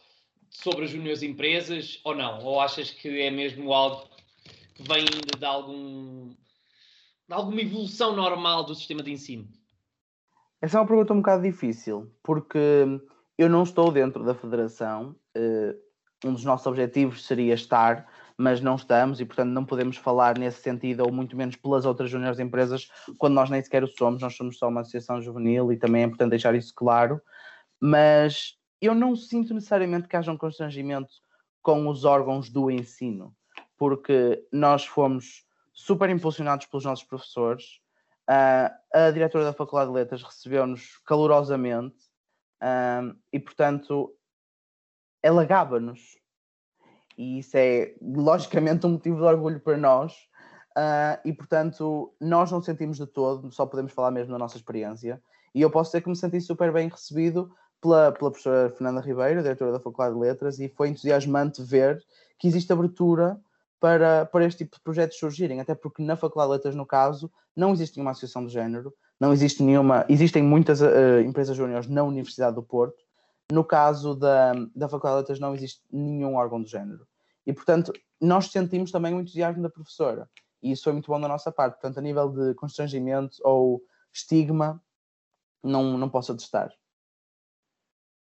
sobre 0.51 0.85
as 0.85 0.91
juniores 0.91 1.23
empresas 1.23 1.99
ou 2.03 2.15
não? 2.15 2.43
Ou 2.43 2.61
achas 2.61 2.91
que 2.91 3.07
é 3.19 3.31
mesmo 3.31 3.73
algo 3.73 4.07
que 4.75 4.83
vem 4.83 5.05
de, 5.05 5.45
algum, 5.45 6.29
de 6.29 7.33
alguma 7.33 7.61
evolução 7.61 8.15
normal 8.15 8.63
do 8.63 8.75
sistema 8.75 9.01
de 9.01 9.11
ensino? 9.11 9.47
Essa 10.61 10.77
é 10.77 10.81
uma 10.81 10.87
pergunta 10.87 11.11
um 11.11 11.17
bocado 11.17 11.41
difícil, 11.41 12.13
porque 12.21 12.85
eu 13.35 13.49
não 13.49 13.63
estou 13.63 13.91
dentro 13.91 14.23
da 14.23 14.35
federação. 14.35 15.15
Uh, 15.35 15.73
um 16.23 16.33
dos 16.33 16.45
nossos 16.45 16.67
objetivos 16.67 17.25
seria 17.25 17.55
estar, 17.55 18.05
mas 18.39 18.61
não 18.61 18.75
estamos 18.75 19.19
e, 19.19 19.25
portanto, 19.25 19.49
não 19.49 19.65
podemos 19.65 19.97
falar 19.97 20.37
nesse 20.37 20.61
sentido, 20.61 21.01
ou 21.01 21.11
muito 21.11 21.35
menos 21.35 21.57
pelas 21.57 21.85
outras 21.85 22.09
juniores 22.09 22.39
empresas, 22.39 22.89
quando 23.17 23.33
nós 23.33 23.49
nem 23.49 23.61
sequer 23.61 23.83
o 23.83 23.87
somos, 23.87 24.21
nós 24.21 24.33
somos 24.33 24.57
só 24.57 24.69
uma 24.69 24.79
associação 24.79 25.21
juvenil 25.21 25.73
e 25.73 25.77
também 25.77 26.03
é 26.03 26.05
importante 26.05 26.29
deixar 26.29 26.55
isso 26.55 26.73
claro. 26.73 27.21
Mas 27.81 28.57
eu 28.79 28.95
não 28.95 29.13
sinto 29.13 29.53
necessariamente 29.53 30.07
que 30.07 30.15
haja 30.15 30.31
um 30.31 30.37
constrangimento 30.37 31.11
com 31.61 31.85
os 31.89 32.05
órgãos 32.05 32.49
do 32.49 32.71
ensino, 32.71 33.35
porque 33.77 34.41
nós 34.53 34.85
fomos 34.85 35.45
super 35.73 36.09
impulsionados 36.09 36.65
pelos 36.65 36.85
nossos 36.85 37.03
professores. 37.03 37.81
Uh, 38.29 38.71
a 38.93 39.11
diretora 39.11 39.43
da 39.43 39.53
Faculdade 39.53 39.91
de 39.91 39.97
Letras 39.97 40.23
recebeu-nos 40.23 40.97
calorosamente 41.05 41.97
uh, 42.63 43.13
e, 43.33 43.39
portanto, 43.39 44.15
ela 45.21 45.43
gaba-nos. 45.43 46.17
E 47.19 47.39
isso 47.39 47.57
é, 47.57 47.93
logicamente, 48.01 48.87
um 48.87 48.91
motivo 48.91 49.17
de 49.17 49.23
orgulho 49.23 49.59
para 49.59 49.75
nós. 49.75 50.13
Uh, 50.69 51.19
e, 51.25 51.33
portanto, 51.33 52.13
nós 52.17 52.49
não 52.49 52.61
sentimos 52.61 52.95
de 52.95 53.05
todo, 53.05 53.51
só 53.51 53.65
podemos 53.65 53.91
falar 53.91 54.09
mesmo 54.09 54.31
da 54.31 54.39
nossa 54.39 54.55
experiência. 54.55 55.21
E 55.53 55.61
eu 55.61 55.69
posso 55.69 55.91
dizer 55.91 56.01
que 56.01 56.07
me 56.07 56.15
senti 56.15 56.39
super 56.39 56.71
bem 56.71 56.87
recebido 56.87 57.51
pela, 57.81 58.13
pela 58.13 58.31
professora 58.31 58.69
Fernanda 58.69 59.01
Ribeiro, 59.01 59.41
diretora 59.41 59.73
da 59.73 59.81
Faculdade 59.81 60.15
de 60.15 60.21
Letras, 60.21 60.59
e 60.59 60.69
foi 60.69 60.87
entusiasmante 60.87 61.61
ver 61.61 62.01
que 62.39 62.47
existe 62.47 62.71
abertura 62.71 63.37
para, 63.81 64.25
para 64.25 64.45
este 64.45 64.59
tipo 64.59 64.77
de 64.77 64.81
projetos 64.81 65.19
surgirem, 65.19 65.59
até 65.59 65.75
porque 65.75 66.01
na 66.01 66.15
Faculdade 66.15 66.51
de 66.51 66.57
Letras, 66.57 66.75
no 66.75 66.85
caso, 66.85 67.29
não 67.53 67.73
existe 67.73 67.97
nenhuma 67.97 68.11
associação 68.11 68.45
de 68.45 68.53
género, 68.53 68.93
não 69.19 69.33
existe 69.33 69.61
nenhuma. 69.61 70.05
Existem 70.07 70.41
muitas 70.41 70.79
uh, 70.79 71.19
empresas 71.25 71.57
júniores 71.57 71.89
na 71.89 72.01
Universidade 72.01 72.55
do 72.55 72.63
Porto. 72.63 73.08
No 73.51 73.63
caso 73.63 74.15
da, 74.15 74.53
da 74.75 74.87
Faculdade 74.87 75.15
de 75.15 75.21
Letras, 75.21 75.39
não 75.39 75.55
existe 75.55 75.81
nenhum 75.91 76.35
órgão 76.35 76.61
de 76.61 76.69
género. 76.69 77.07
E, 77.45 77.53
portanto, 77.53 77.91
nós 78.21 78.51
sentimos 78.51 78.91
também 78.91 79.13
o 79.13 79.19
entusiasmo 79.19 79.63
da 79.63 79.69
professora. 79.69 80.29
E 80.61 80.71
isso 80.71 80.83
foi 80.83 80.93
muito 80.93 81.07
bom 81.07 81.19
da 81.19 81.27
nossa 81.27 81.51
parte. 81.51 81.73
Portanto, 81.73 81.97
a 81.97 82.01
nível 82.01 82.29
de 82.29 82.53
constrangimento 82.55 83.37
ou 83.43 83.81
estigma, 84.13 84.81
não, 85.63 85.97
não 85.97 86.09
posso 86.09 86.31
atestar. 86.31 86.71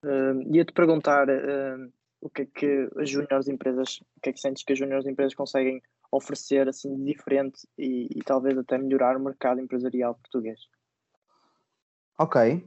Uh, 0.05 0.55
Ia-te 0.55 0.73
perguntar 0.73 1.29
uh, 1.29 1.93
o 2.21 2.31
que 2.31 2.43
é 2.43 2.47
que 2.47 2.91
as 2.97 3.11
juniores 3.11 3.49
empresas, 3.49 4.01
o 4.17 4.21
que 4.21 4.31
é 4.31 4.33
que 4.33 4.41
sentes 4.41 4.63
que 4.63 4.73
as 4.73 4.79
juniores 4.79 5.07
empresas 5.07 5.35
conseguem 5.35 5.83
oferecer 6.11 6.69
assim 6.69 6.97
de 6.97 7.05
diferente 7.05 7.69
e, 7.77 8.09
e, 8.15 8.23
talvez 8.25 8.57
até 8.57 8.79
melhorar 8.79 9.17
o 9.17 9.21
mercado 9.21 9.61
empresarial 9.61 10.15
português? 10.15 10.59
Ok. 12.19 12.67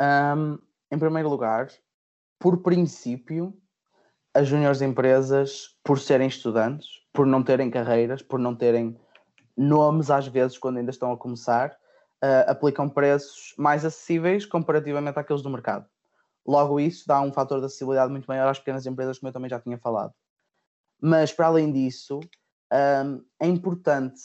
Um, 0.00 0.58
em 0.90 0.98
primeiro 0.98 1.28
lugar, 1.28 1.68
por 2.38 2.62
princípio, 2.62 3.56
as 4.34 4.48
juniores 4.48 4.82
empresas, 4.82 5.76
por 5.82 5.98
serem 5.98 6.28
estudantes, 6.28 6.88
por 7.12 7.26
não 7.26 7.42
terem 7.42 7.70
carreiras, 7.70 8.22
por 8.22 8.38
não 8.38 8.54
terem 8.54 8.98
nomes 9.56 10.10
às 10.10 10.26
vezes 10.26 10.58
quando 10.58 10.78
ainda 10.78 10.90
estão 10.90 11.12
a 11.12 11.16
começar, 11.16 11.70
uh, 12.22 12.50
aplicam 12.50 12.88
preços 12.88 13.54
mais 13.56 13.84
acessíveis 13.84 14.44
comparativamente 14.44 15.18
àqueles 15.18 15.42
do 15.42 15.50
mercado. 15.50 15.88
Logo, 16.46 16.78
isso 16.78 17.06
dá 17.06 17.20
um 17.20 17.32
fator 17.32 17.60
de 17.60 17.66
acessibilidade 17.66 18.10
muito 18.10 18.26
maior 18.26 18.48
às 18.48 18.58
pequenas 18.58 18.84
empresas, 18.84 19.18
como 19.18 19.28
eu 19.28 19.32
também 19.32 19.48
já 19.48 19.60
tinha 19.60 19.78
falado. 19.78 20.12
Mas, 21.00 21.32
para 21.32 21.46
além 21.46 21.72
disso, 21.72 22.20
um, 22.72 23.24
é 23.40 23.46
importante 23.46 24.20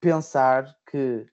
pensar 0.00 0.74
que. 0.90 1.26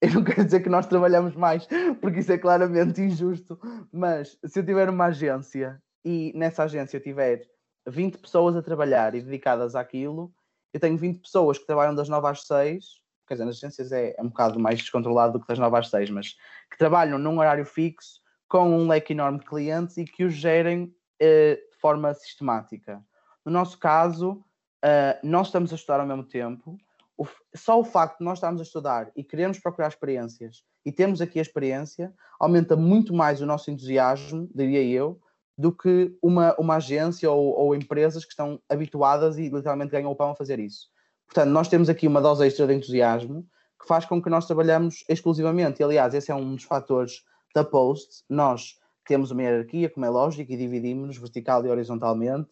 Eu 0.00 0.12
não 0.12 0.24
quero 0.24 0.44
dizer 0.44 0.60
que 0.60 0.68
nós 0.68 0.86
trabalhamos 0.86 1.34
mais, 1.34 1.66
porque 2.00 2.20
isso 2.20 2.32
é 2.32 2.38
claramente 2.38 3.00
injusto, 3.00 3.58
mas 3.90 4.38
se 4.44 4.60
eu 4.60 4.64
tiver 4.64 4.90
uma 4.90 5.06
agência 5.06 5.82
e 6.04 6.32
nessa 6.34 6.64
agência 6.64 6.98
eu 6.98 7.02
tiver 7.02 7.46
20 7.88 8.18
pessoas 8.18 8.56
a 8.56 8.62
trabalhar 8.62 9.14
e 9.14 9.22
dedicadas 9.22 9.74
àquilo, 9.74 10.32
eu 10.72 10.80
tenho 10.80 10.98
20 10.98 11.20
pessoas 11.20 11.58
que 11.58 11.66
trabalham 11.66 11.94
das 11.94 12.08
9 12.08 12.28
às 12.28 12.42
6, 12.42 12.84
quer 13.26 13.34
dizer, 13.34 13.44
nas 13.46 13.56
agências 13.56 13.92
é, 13.92 14.14
é 14.16 14.22
um 14.22 14.28
bocado 14.28 14.60
mais 14.60 14.78
descontrolado 14.78 15.34
do 15.34 15.40
que 15.40 15.48
das 15.48 15.58
9 15.58 15.78
às 15.78 15.88
6, 15.88 16.10
mas 16.10 16.36
que 16.70 16.76
trabalham 16.78 17.18
num 17.18 17.38
horário 17.38 17.64
fixo 17.64 18.20
com 18.48 18.70
um 18.70 18.86
leque 18.86 19.12
enorme 19.12 19.38
de 19.38 19.46
clientes 19.46 19.96
e 19.96 20.04
que 20.04 20.24
os 20.24 20.34
gerem 20.34 20.94
eh, 21.20 21.56
de 21.72 21.78
forma 21.78 22.12
sistemática. 22.14 23.02
No 23.44 23.50
nosso 23.50 23.78
caso, 23.78 24.44
eh, 24.84 25.18
nós 25.22 25.48
estamos 25.48 25.72
a 25.72 25.76
estudar 25.76 26.00
ao 26.00 26.06
mesmo 26.06 26.24
tempo. 26.24 26.78
O, 27.18 27.26
só 27.54 27.80
o 27.80 27.84
facto 27.84 28.18
de 28.18 28.24
nós 28.24 28.38
estarmos 28.38 28.60
a 28.60 28.64
estudar 28.64 29.10
e 29.16 29.24
queremos 29.24 29.58
procurar 29.58 29.88
experiências 29.88 30.62
e 30.84 30.92
temos 30.92 31.20
aqui 31.20 31.38
a 31.38 31.42
experiência 31.42 32.12
aumenta 32.38 32.76
muito 32.76 33.14
mais 33.14 33.40
o 33.40 33.46
nosso 33.46 33.70
entusiasmo, 33.70 34.48
diria 34.54 34.82
eu, 34.82 35.18
do 35.56 35.72
que 35.72 36.14
uma, 36.22 36.54
uma 36.58 36.76
agência 36.76 37.30
ou, 37.30 37.58
ou 37.58 37.74
empresas 37.74 38.24
que 38.24 38.30
estão 38.30 38.60
habituadas 38.68 39.38
e 39.38 39.48
literalmente 39.48 39.92
ganham 39.92 40.10
o 40.10 40.16
pão 40.16 40.30
a 40.30 40.36
fazer 40.36 40.58
isso. 40.58 40.88
Portanto, 41.26 41.50
nós 41.50 41.68
temos 41.68 41.88
aqui 41.88 42.06
uma 42.06 42.20
dose 42.20 42.46
extra 42.46 42.66
de 42.66 42.74
entusiasmo 42.74 43.46
que 43.80 43.86
faz 43.86 44.04
com 44.04 44.22
que 44.22 44.30
nós 44.30 44.46
trabalhamos 44.46 45.04
exclusivamente. 45.08 45.80
E, 45.80 45.84
aliás, 45.84 46.14
esse 46.14 46.30
é 46.30 46.34
um 46.34 46.54
dos 46.54 46.64
fatores 46.64 47.22
da 47.54 47.64
Post, 47.64 48.24
nós 48.28 48.78
temos 49.06 49.30
uma 49.30 49.42
hierarquia, 49.42 49.88
como 49.88 50.04
é 50.04 50.10
lógico, 50.10 50.52
e 50.52 50.56
dividimos-nos 50.56 51.16
vertical 51.16 51.64
e 51.64 51.70
horizontalmente, 51.70 52.50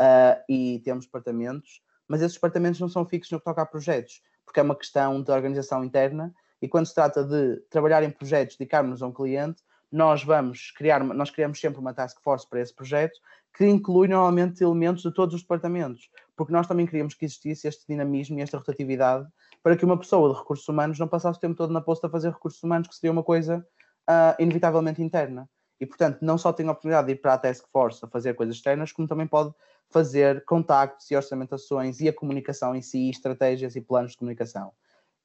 uh, 0.00 0.40
e 0.48 0.80
temos 0.84 1.04
departamentos, 1.04 1.82
mas 2.08 2.22
esses 2.22 2.34
departamentos 2.34 2.80
não 2.80 2.88
são 2.88 3.04
fixos 3.04 3.32
no 3.32 3.38
que 3.38 3.44
toca 3.44 3.62
a 3.62 3.66
projetos, 3.66 4.22
porque 4.44 4.60
é 4.60 4.62
uma 4.62 4.76
questão 4.76 5.22
de 5.22 5.30
organização 5.30 5.84
interna, 5.84 6.34
e 6.60 6.68
quando 6.68 6.86
se 6.86 6.94
trata 6.94 7.24
de 7.24 7.56
trabalhar 7.68 8.02
em 8.02 8.10
projetos, 8.10 8.56
dedicarmos 8.56 9.02
a 9.02 9.06
um 9.06 9.12
cliente, 9.12 9.62
nós 9.90 10.22
vamos 10.24 10.72
criar, 10.72 11.02
nós 11.02 11.30
criamos 11.30 11.60
sempre 11.60 11.80
uma 11.80 11.94
task 11.94 12.20
force 12.22 12.48
para 12.48 12.60
esse 12.60 12.74
projeto, 12.74 13.18
que 13.56 13.66
inclui 13.66 14.08
normalmente 14.08 14.62
elementos 14.62 15.02
de 15.02 15.12
todos 15.12 15.34
os 15.34 15.42
departamentos, 15.42 16.10
porque 16.36 16.52
nós 16.52 16.66
também 16.66 16.86
queríamos 16.86 17.14
que 17.14 17.24
existisse 17.24 17.66
este 17.66 17.86
dinamismo 17.88 18.38
e 18.38 18.42
esta 18.42 18.58
rotatividade 18.58 19.26
para 19.62 19.76
que 19.76 19.84
uma 19.84 19.98
pessoa 19.98 20.32
de 20.32 20.38
recursos 20.38 20.68
humanos 20.68 20.98
não 20.98 21.08
passasse 21.08 21.38
o 21.38 21.40
tempo 21.40 21.56
todo 21.56 21.72
na 21.72 21.80
posta 21.80 22.06
a 22.06 22.10
fazer 22.10 22.30
recursos 22.30 22.62
humanos, 22.62 22.88
que 22.88 22.94
seria 22.94 23.10
uma 23.10 23.22
coisa 23.22 23.66
uh, 24.08 24.40
inevitavelmente 24.40 25.02
interna. 25.02 25.48
E, 25.80 25.86
portanto, 25.86 26.18
não 26.22 26.38
só 26.38 26.52
tem 26.52 26.66
a 26.66 26.70
oportunidade 26.70 27.06
de 27.06 27.12
ir 27.12 27.16
para 27.16 27.34
a 27.34 27.38
Task 27.38 27.64
Force 27.70 28.04
a 28.04 28.08
fazer 28.08 28.34
coisas 28.34 28.56
externas, 28.56 28.92
como 28.92 29.06
também 29.06 29.26
pode 29.26 29.52
fazer 29.90 30.44
contactos 30.44 31.10
e 31.10 31.16
orçamentações 31.16 32.00
e 32.00 32.08
a 32.08 32.12
comunicação 32.12 32.74
em 32.74 32.82
si, 32.82 33.10
estratégias 33.10 33.76
e 33.76 33.80
planos 33.80 34.12
de 34.12 34.18
comunicação. 34.18 34.72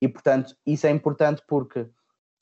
E, 0.01 0.07
portanto, 0.07 0.55
isso 0.65 0.85
é 0.87 0.89
importante 0.89 1.41
porque 1.47 1.87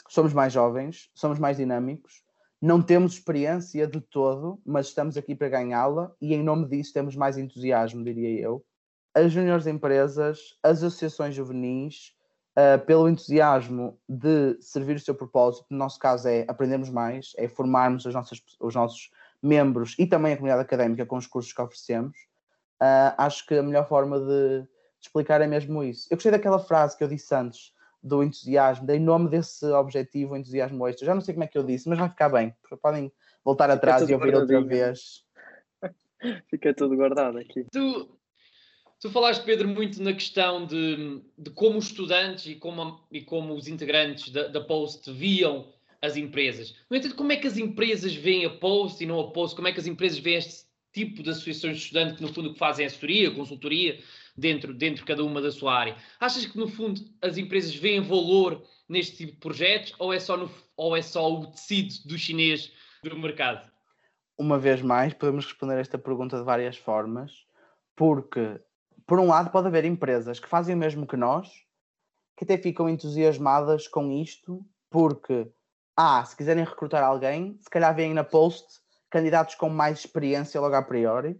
somos 0.07 0.33
mais 0.33 0.51
jovens, 0.51 1.09
somos 1.13 1.37
mais 1.37 1.57
dinâmicos, 1.57 2.23
não 2.61 2.81
temos 2.81 3.13
experiência 3.13 3.87
de 3.87 4.01
todo, 4.01 4.61
mas 4.65 4.87
estamos 4.87 5.15
aqui 5.15 5.35
para 5.35 5.49
ganhá-la 5.49 6.13
e, 6.19 6.33
em 6.33 6.43
nome 6.43 6.67
disso, 6.67 6.93
temos 6.93 7.15
mais 7.15 7.37
entusiasmo, 7.37 8.03
diria 8.03 8.41
eu. 8.41 8.65
As 9.13 9.31
juniores 9.31 9.65
empresas, 9.65 10.57
as 10.61 10.83
associações 10.83 11.35
juvenis, 11.35 12.13
uh, 12.59 12.85
pelo 12.85 13.07
entusiasmo 13.07 13.97
de 14.07 14.57
servir 14.59 14.97
o 14.97 14.99
seu 14.99 15.15
propósito, 15.15 15.65
no 15.69 15.77
nosso 15.77 15.97
caso 15.97 16.27
é 16.27 16.45
aprendermos 16.47 16.89
mais, 16.89 17.33
é 17.37 17.47
formarmos 17.47 18.05
as 18.05 18.13
nossas, 18.13 18.41
os 18.59 18.75
nossos 18.75 19.09
membros 19.41 19.95
e 19.97 20.05
também 20.05 20.33
a 20.33 20.35
comunidade 20.35 20.63
académica 20.63 21.05
com 21.05 21.17
os 21.17 21.27
cursos 21.27 21.53
que 21.53 21.61
oferecemos. 21.61 22.17
Uh, 22.81 23.15
acho 23.17 23.45
que 23.45 23.55
a 23.55 23.63
melhor 23.63 23.87
forma 23.87 24.19
de, 24.19 24.61
de, 24.61 24.67
explicar 25.01 25.41
é 25.41 25.47
mesmo 25.47 25.83
isso. 25.83 26.07
Eu 26.09 26.17
gostei 26.17 26.31
daquela 26.31 26.59
frase 26.59 26.97
que 26.97 27.03
eu 27.03 27.07
disse 27.07 27.33
antes, 27.33 27.73
do 28.01 28.23
entusiasmo, 28.23 28.87
dei 28.87 28.97
nome 28.97 29.29
desse 29.29 29.65
objetivo, 29.65 30.35
entusiasmo 30.35 30.87
extra. 30.87 31.05
Já 31.05 31.13
não 31.13 31.21
sei 31.21 31.33
como 31.33 31.43
é 31.43 31.47
que 31.47 31.57
eu 31.57 31.63
disse, 31.63 31.89
mas 31.89 31.99
vai 31.99 32.09
ficar 32.09 32.29
bem. 32.29 32.55
Podem 32.81 33.11
voltar 33.43 33.69
atrás 33.69 34.09
e 34.09 34.13
ouvir 34.13 34.33
outra 34.33 34.61
vez. 34.61 35.25
Fica 36.49 36.73
tudo 36.73 36.95
guardado 36.95 37.37
aqui. 37.37 37.65
Tu, 37.71 38.18
Tu 39.01 39.09
falaste, 39.09 39.45
Pedro, 39.45 39.69
muito 39.69 40.03
na 40.03 40.11
questão 40.11 40.65
de, 40.65 41.21
de 41.37 41.49
como 41.51 41.77
os 41.77 41.85
estudantes 41.85 42.45
e 42.47 42.55
como, 42.55 42.99
e 43.09 43.21
como 43.21 43.53
os 43.53 43.69
integrantes 43.69 44.29
da, 44.29 44.49
da 44.49 44.59
Post 44.59 45.09
viam 45.13 45.71
as 46.01 46.17
empresas. 46.17 46.75
No 46.89 46.97
entanto, 46.97 47.15
como 47.15 47.31
é 47.31 47.37
que 47.37 47.47
as 47.47 47.57
empresas 47.57 48.13
veem 48.13 48.45
a 48.45 48.49
Post 48.49 49.01
e 49.01 49.07
não 49.07 49.19
a 49.21 49.31
Post? 49.31 49.55
Como 49.55 49.69
é 49.69 49.71
que 49.71 49.79
as 49.79 49.87
empresas 49.87 50.19
veem 50.19 50.37
este 50.37 50.65
tipo 50.91 51.23
de 51.23 51.29
associações 51.29 51.77
de 51.77 51.83
estudantes 51.83 52.17
que, 52.17 52.21
no 52.21 52.33
fundo, 52.33 52.53
fazem 52.55 52.85
assessoria, 52.85 53.31
consultoria 53.31 53.99
dentro, 54.35 54.73
dentro 54.73 55.01
de 55.01 55.07
cada 55.07 55.23
uma 55.23 55.41
da 55.41 55.51
sua 55.51 55.73
área? 55.73 55.95
Achas 56.19 56.45
que, 56.45 56.57
no 56.57 56.67
fundo, 56.67 56.99
as 57.21 57.37
empresas 57.37 57.73
veem 57.73 58.01
valor 58.01 58.61
neste 58.89 59.15
tipo 59.15 59.31
de 59.31 59.39
projetos 59.39 59.93
ou 59.97 60.11
é 60.11 60.19
só, 60.19 60.35
no, 60.35 60.51
ou 60.75 60.97
é 60.97 61.01
só 61.01 61.31
o 61.31 61.47
tecido 61.47 61.93
do 62.05 62.17
chinês 62.17 62.69
do 63.01 63.17
mercado? 63.17 63.71
Uma 64.37 64.59
vez 64.59 64.81
mais, 64.81 65.13
podemos 65.13 65.45
responder 65.45 65.79
esta 65.79 65.97
pergunta 65.97 66.37
de 66.37 66.43
várias 66.43 66.75
formas, 66.75 67.45
porque 67.95 68.59
por 69.05 69.19
um 69.19 69.27
lado, 69.27 69.51
pode 69.51 69.67
haver 69.67 69.85
empresas 69.85 70.39
que 70.39 70.47
fazem 70.47 70.75
o 70.75 70.77
mesmo 70.77 71.07
que 71.07 71.17
nós, 71.17 71.49
que 72.37 72.43
até 72.43 72.57
ficam 72.57 72.89
entusiasmadas 72.89 73.87
com 73.87 74.11
isto, 74.11 74.65
porque, 74.89 75.51
ah, 75.95 76.23
se 76.25 76.35
quiserem 76.35 76.63
recrutar 76.63 77.03
alguém, 77.03 77.57
se 77.61 77.69
calhar 77.69 77.95
veem 77.95 78.13
na 78.13 78.23
post 78.23 78.79
candidatos 79.09 79.55
com 79.55 79.69
mais 79.69 79.99
experiência 79.99 80.61
logo 80.61 80.75
a 80.75 80.81
priori. 80.81 81.39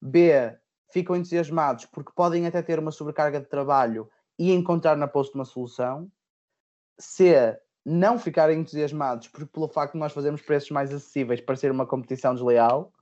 B, 0.00 0.56
ficam 0.92 1.16
entusiasmados 1.16 1.86
porque 1.86 2.12
podem 2.14 2.46
até 2.46 2.62
ter 2.62 2.78
uma 2.78 2.90
sobrecarga 2.90 3.40
de 3.40 3.46
trabalho 3.46 4.10
e 4.38 4.52
encontrar 4.52 4.96
na 4.96 5.08
post 5.08 5.34
uma 5.34 5.44
solução. 5.44 6.10
C, 6.98 7.58
não 7.84 8.18
ficarem 8.18 8.60
entusiasmados 8.60 9.28
porque 9.28 9.46
pelo 9.46 9.68
facto 9.68 9.94
de 9.94 9.98
nós 9.98 10.12
fazermos 10.12 10.42
preços 10.42 10.70
mais 10.70 10.92
acessíveis 10.92 11.40
para 11.40 11.56
ser 11.56 11.70
uma 11.70 11.86
competição 11.86 12.34
desleal. 12.34 12.92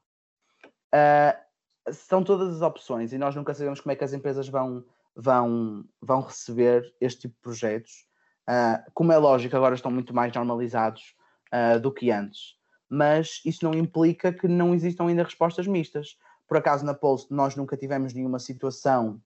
Uh, 0.94 1.49
são 1.90 2.22
todas 2.22 2.56
as 2.56 2.62
opções 2.62 3.12
e 3.12 3.18
nós 3.18 3.34
nunca 3.34 3.54
sabemos 3.54 3.80
como 3.80 3.92
é 3.92 3.96
que 3.96 4.04
as 4.04 4.12
empresas 4.12 4.48
vão, 4.48 4.84
vão, 5.14 5.84
vão 6.00 6.20
receber 6.20 6.94
este 7.00 7.22
tipo 7.22 7.34
de 7.34 7.40
projetos. 7.40 8.06
Uh, 8.48 8.82
como 8.94 9.12
é 9.12 9.18
lógico, 9.18 9.56
agora 9.56 9.74
estão 9.74 9.90
muito 9.90 10.14
mais 10.14 10.32
normalizados 10.34 11.14
uh, 11.52 11.78
do 11.78 11.92
que 11.92 12.10
antes, 12.10 12.56
mas 12.88 13.40
isso 13.44 13.64
não 13.64 13.74
implica 13.74 14.32
que 14.32 14.48
não 14.48 14.74
existam 14.74 15.06
ainda 15.06 15.22
respostas 15.22 15.66
mistas. 15.66 16.18
Por 16.48 16.56
acaso, 16.56 16.84
na 16.84 16.94
Post, 16.94 17.32
nós 17.32 17.54
nunca 17.54 17.76
tivemos 17.76 18.12
nenhuma 18.12 18.38
situação 18.38 19.20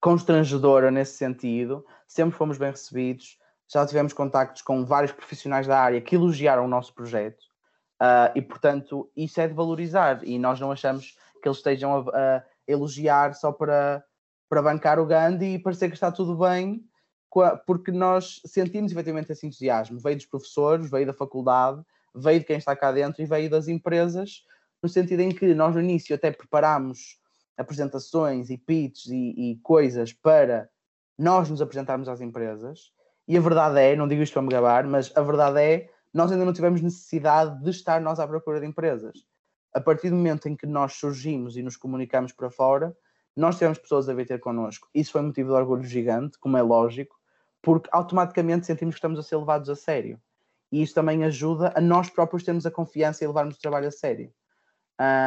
constrangedora 0.00 0.90
nesse 0.90 1.16
sentido, 1.16 1.84
sempre 2.06 2.36
fomos 2.36 2.56
bem 2.56 2.70
recebidos, 2.70 3.38
já 3.72 3.86
tivemos 3.86 4.12
contactos 4.12 4.62
com 4.62 4.84
vários 4.84 5.12
profissionais 5.12 5.66
da 5.66 5.78
área 5.78 6.00
que 6.00 6.14
elogiaram 6.14 6.64
o 6.64 6.68
nosso 6.68 6.94
projeto. 6.94 7.50
Uh, 8.00 8.32
e, 8.34 8.40
portanto, 8.40 9.10
isso 9.14 9.40
é 9.40 9.46
de 9.46 9.52
valorizar. 9.54 10.24
E 10.24 10.38
nós 10.38 10.58
não 10.58 10.72
achamos 10.72 11.16
que 11.40 11.48
eles 11.48 11.58
estejam 11.58 12.08
a, 12.08 12.36
a 12.36 12.44
elogiar 12.66 13.34
só 13.34 13.52
para, 13.52 14.04
para 14.48 14.62
bancar 14.62 14.98
o 14.98 15.06
Gandhi 15.06 15.54
e 15.54 15.58
parecer 15.58 15.88
que 15.88 15.94
está 15.94 16.10
tudo 16.10 16.36
bem, 16.36 16.84
porque 17.66 17.90
nós 17.90 18.40
sentimos 18.46 18.90
efetivamente 18.90 19.30
esse 19.30 19.46
entusiasmo. 19.46 20.00
Veio 20.00 20.16
dos 20.16 20.26
professores, 20.26 20.90
veio 20.90 21.06
da 21.06 21.12
faculdade, 21.12 21.82
veio 22.14 22.40
de 22.40 22.46
quem 22.46 22.56
está 22.56 22.74
cá 22.74 22.90
dentro 22.90 23.22
e 23.22 23.26
veio 23.26 23.48
das 23.48 23.68
empresas, 23.68 24.44
no 24.82 24.88
sentido 24.88 25.20
em 25.20 25.30
que 25.30 25.54
nós 25.54 25.74
no 25.74 25.80
início 25.80 26.14
até 26.14 26.30
preparámos 26.30 27.18
apresentações 27.56 28.50
e 28.50 28.56
pitches 28.56 29.06
e, 29.06 29.52
e 29.52 29.60
coisas 29.62 30.12
para 30.12 30.68
nós 31.18 31.50
nos 31.50 31.60
apresentarmos 31.60 32.08
às 32.08 32.20
empresas. 32.20 32.92
E 33.28 33.36
a 33.36 33.40
verdade 33.40 33.78
é, 33.78 33.94
não 33.94 34.08
digo 34.08 34.22
isto 34.22 34.32
para 34.32 34.42
me 34.42 34.48
gabar, 34.48 34.84
mas 34.84 35.12
a 35.14 35.20
verdade 35.20 35.60
é, 35.60 35.90
nós 36.12 36.32
ainda 36.32 36.44
não 36.44 36.52
tivemos 36.52 36.80
necessidade 36.80 37.62
de 37.62 37.70
estar 37.70 38.00
nós 38.00 38.18
à 38.18 38.26
procura 38.26 38.58
de 38.58 38.66
empresas 38.66 39.12
a 39.72 39.80
partir 39.80 40.10
do 40.10 40.16
momento 40.16 40.48
em 40.48 40.56
que 40.56 40.66
nós 40.66 40.94
surgimos 40.94 41.56
e 41.56 41.62
nos 41.62 41.76
comunicamos 41.76 42.32
para 42.32 42.50
fora, 42.50 42.96
nós 43.36 43.56
tivemos 43.56 43.78
pessoas 43.78 44.08
a 44.08 44.14
vir 44.14 44.26
ter 44.26 44.40
connosco. 44.40 44.88
Isso 44.94 45.12
foi 45.12 45.22
motivo 45.22 45.50
de 45.50 45.54
orgulho 45.54 45.84
gigante, 45.84 46.38
como 46.38 46.56
é 46.56 46.62
lógico, 46.62 47.18
porque 47.62 47.88
automaticamente 47.92 48.66
sentimos 48.66 48.94
que 48.94 48.98
estamos 48.98 49.18
a 49.18 49.22
ser 49.22 49.36
levados 49.36 49.68
a 49.68 49.76
sério. 49.76 50.20
E 50.72 50.82
isso 50.82 50.94
também 50.94 51.24
ajuda 51.24 51.72
a 51.74 51.80
nós 51.80 52.10
próprios 52.10 52.42
termos 52.42 52.64
a 52.66 52.70
confiança 52.70 53.24
e 53.24 53.26
levarmos 53.26 53.56
o 53.56 53.60
trabalho 53.60 53.88
a 53.88 53.90
sério. 53.90 54.32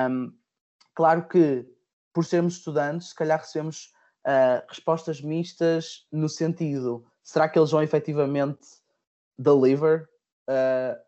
Um, 0.10 0.34
claro 0.94 1.28
que, 1.28 1.66
por 2.14 2.26
sermos 2.26 2.58
estudantes, 2.58 3.10
se 3.10 3.16
calhar 3.16 3.40
recebemos 3.40 3.94
uh, 4.26 4.66
respostas 4.70 5.22
mistas 5.22 6.08
no 6.12 6.30
sentido: 6.30 7.06
será 7.24 7.50
que 7.50 7.60
eles 7.60 7.72
vão 7.72 7.84
efetivamente 7.84 8.68
deliver? 9.38 10.10
Uh, 10.50 11.02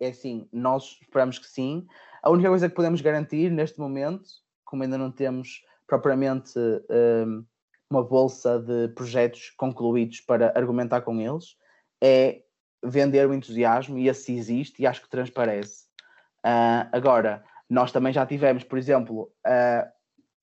é 0.00 0.08
assim, 0.08 0.48
nós 0.52 0.98
esperamos 1.02 1.38
que 1.38 1.46
sim. 1.46 1.86
A 2.24 2.30
única 2.30 2.48
coisa 2.48 2.70
que 2.70 2.74
podemos 2.74 3.02
garantir 3.02 3.50
neste 3.50 3.78
momento, 3.78 4.24
como 4.64 4.82
ainda 4.82 4.96
não 4.96 5.12
temos 5.12 5.60
propriamente 5.86 6.58
um, 6.58 7.44
uma 7.90 8.02
bolsa 8.02 8.58
de 8.58 8.88
projetos 8.94 9.50
concluídos 9.58 10.22
para 10.22 10.50
argumentar 10.56 11.02
com 11.02 11.20
eles, 11.20 11.54
é 12.02 12.40
vender 12.82 13.28
o 13.28 13.34
entusiasmo 13.34 13.98
e 13.98 14.08
esse 14.08 14.34
existe 14.34 14.80
e 14.80 14.86
acho 14.86 15.02
que 15.02 15.10
transparece. 15.10 15.84
Uh, 16.38 16.88
agora, 16.92 17.44
nós 17.68 17.92
também 17.92 18.10
já 18.10 18.24
tivemos, 18.24 18.64
por 18.64 18.78
exemplo, 18.78 19.30
uh, 19.46 19.86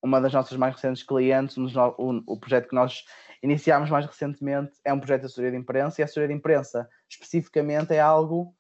uma 0.04 0.22
das 0.22 0.34
nossas 0.34 0.56
mais 0.56 0.76
recentes 0.76 1.02
clientes, 1.02 1.58
um 1.58 1.65
o, 1.98 2.24
o 2.28 2.39
projeto 2.39 2.70
que 2.70 2.76
nós 2.76 3.04
iniciámos 3.41 3.89
mais 3.89 4.06
recentemente 4.06 4.74
é 4.86 4.94
um 4.94 5.00
projeto 5.00 5.22
de 5.22 5.26
assessoria 5.26 5.50
de 5.50 5.58
imprensa 5.58 6.00
e 6.00 6.04
a 6.04 6.06
assessoria 6.06 6.28
de 6.28 6.36
imprensa 6.36 6.88
especificamente 7.10 7.91
é 7.91 8.00
algo 8.00 8.56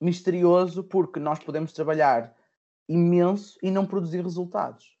misterioso 0.00 0.84
porque 0.84 1.18
nós 1.18 1.38
podemos 1.38 1.72
trabalhar 1.72 2.34
imenso 2.88 3.58
e 3.62 3.70
não 3.70 3.86
produzir 3.86 4.22
resultados. 4.22 4.96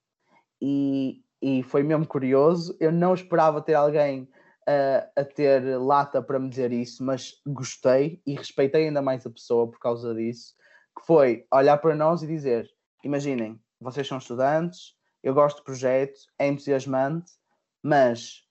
E, 0.60 1.22
e 1.40 1.62
foi 1.62 1.82
mesmo 1.82 2.06
curioso. 2.06 2.76
Eu 2.80 2.90
não 2.90 3.14
esperava 3.14 3.60
ter 3.60 3.74
alguém 3.74 4.22
uh, 4.22 5.08
a 5.20 5.24
ter 5.24 5.78
lata 5.78 6.20
para 6.22 6.38
me 6.38 6.48
dizer 6.48 6.72
isso, 6.72 7.04
mas 7.04 7.40
gostei 7.46 8.20
e 8.26 8.34
respeitei 8.34 8.86
ainda 8.86 9.02
mais 9.02 9.26
a 9.26 9.30
pessoa 9.30 9.70
por 9.70 9.78
causa 9.78 10.14
disso. 10.14 10.54
Que 10.98 11.06
foi 11.06 11.46
olhar 11.52 11.78
para 11.78 11.94
nós 11.94 12.22
e 12.22 12.26
dizer: 12.26 12.68
Imaginem, 13.04 13.60
vocês 13.80 14.06
são 14.06 14.18
estudantes, 14.18 14.94
eu 15.22 15.34
gosto 15.34 15.58
do 15.58 15.64
projeto, 15.64 16.18
é 16.38 16.48
entusiasmante, 16.48 17.32
mas 17.82 18.46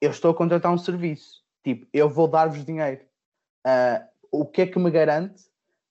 eu 0.00 0.10
estou 0.10 0.30
a 0.30 0.34
contratar 0.34 0.72
um 0.72 0.78
serviço. 0.78 1.40
Tipo, 1.64 1.86
eu 1.92 2.08
vou 2.08 2.28
dar-vos 2.28 2.64
dinheiro. 2.64 3.04
Uh, 3.66 4.09
o 4.30 4.46
que 4.46 4.62
é 4.62 4.66
que 4.66 4.78
me 4.78 4.90
garante 4.90 5.42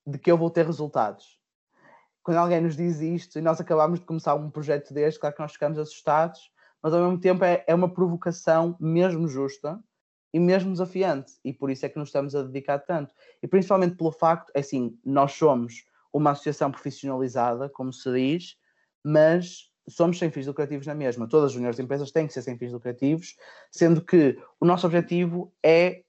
de 0.06 0.17
que 0.17 0.32
eu 0.32 0.38
vou 0.38 0.49
ter 0.49 0.65
resultados? 0.65 1.39
Quando 2.23 2.38
alguém 2.38 2.62
nos 2.62 2.75
diz 2.75 2.99
isto 2.99 3.39
e 3.39 3.41
nós 3.41 3.60
acabamos 3.60 3.99
de 3.99 4.06
começar 4.06 4.36
um 4.36 4.49
projeto 4.49 4.93
deste, 4.93 5.19
claro 5.19 5.36
que 5.36 5.41
nós 5.41 5.54
ficamos 5.54 5.80
assustados, 5.80 6.52
mas 6.82 6.93
ao 6.93 7.02
mesmo 7.02 7.19
tempo 7.19 7.43
é, 7.43 7.63
é 7.67 7.75
uma 7.75 7.91
provocação 7.93 8.75
mesmo 8.80 9.28
justa 9.28 9.80
e 10.34 10.39
mesmo 10.39 10.71
desafiante, 10.71 11.34
e 11.43 11.52
por 11.52 11.71
isso 11.71 11.86
é 11.86 11.89
que 11.89 11.97
nos 11.97 12.10
estamos 12.10 12.36
a 12.36 12.43
dedicar 12.43 12.80
tanto. 12.80 13.13
E 13.41 13.47
principalmente 13.47 13.95
pelo 13.95 14.12
facto, 14.12 14.52
é 14.54 14.60
assim, 14.60 14.97
nós 15.04 15.34
somos 15.34 15.86
uma 16.13 16.32
associação 16.32 16.71
profissionalizada, 16.71 17.67
como 17.69 17.91
se 17.91 18.12
diz, 18.12 18.56
mas 19.04 19.71
somos 19.88 20.19
sem 20.19 20.30
fins 20.30 20.45
lucrativos 20.45 20.86
na 20.86 20.93
mesma. 20.93 21.28
Todas 21.28 21.47
as 21.47 21.54
juniores 21.54 21.80
empresas 21.80 22.12
têm 22.12 22.28
que 22.28 22.34
ser 22.34 22.43
sem 22.43 22.58
fins 22.58 22.71
lucrativos, 22.71 23.36
sendo 23.71 24.04
que 24.04 24.38
o 24.60 24.65
nosso 24.65 24.86
objetivo 24.86 25.52
é 25.63 26.04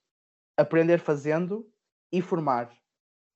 aprender 0.56 0.98
fazendo 0.98 1.66
e 2.12 2.20
formar. 2.20 2.70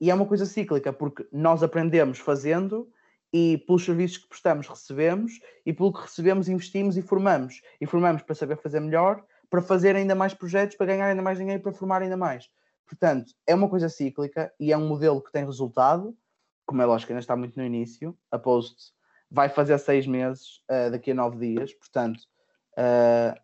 E 0.01 0.11
é 0.11 0.15
uma 0.15 0.27
coisa 0.27 0.45
cíclica, 0.47 0.93
porque 0.93 1.27
nós 1.33 1.63
aprendemos 1.63 2.19
fazendo 2.19 2.89
e 3.33 3.59
pelos 3.67 3.85
serviços 3.85 4.19
que 4.19 4.29
prestamos 4.29 4.69
recebemos 4.69 5.41
e 5.67 5.73
pelo 5.73 5.93
que 5.93 6.03
recebemos 6.03 6.49
investimos 6.49 6.97
e 6.97 7.03
formamos. 7.03 7.61
E 7.81 7.87
formamos 7.87 8.23
para 8.23 8.35
saber 8.35 8.57
fazer 8.57 8.81
melhor, 8.81 9.25
para 9.51 9.63
fazer 9.63 9.97
ainda 9.97 10.15
mais 10.15 10.35
projetos, 10.35 10.77
para 10.77 10.87
ganhar 10.87 11.07
ainda 11.07 11.23
mais 11.23 11.39
dinheiro, 11.39 11.63
para 11.63 11.73
formar 11.73 12.03
ainda 12.03 12.17
mais. 12.17 12.49
Portanto, 12.87 13.33
é 13.47 13.55
uma 13.55 13.69
coisa 13.69 13.89
cíclica 13.89 14.53
e 14.61 14.73
é 14.73 14.77
um 14.77 14.87
modelo 14.87 15.23
que 15.23 15.33
tem 15.33 15.45
resultado, 15.45 16.17
como 16.67 16.83
é 16.83 16.85
lógico, 16.85 17.13
ainda 17.13 17.21
está 17.21 17.35
muito 17.35 17.59
no 17.59 17.65
início. 17.65 18.17
A 18.31 18.39
Post 18.39 18.93
vai 19.31 19.49
fazer 19.49 19.79
seis 19.79 20.07
meses 20.07 20.61
uh, 20.71 20.91
daqui 20.91 21.11
a 21.11 21.15
nove 21.15 21.39
dias, 21.39 21.73
portanto, 21.75 22.21
uh, 22.79 23.35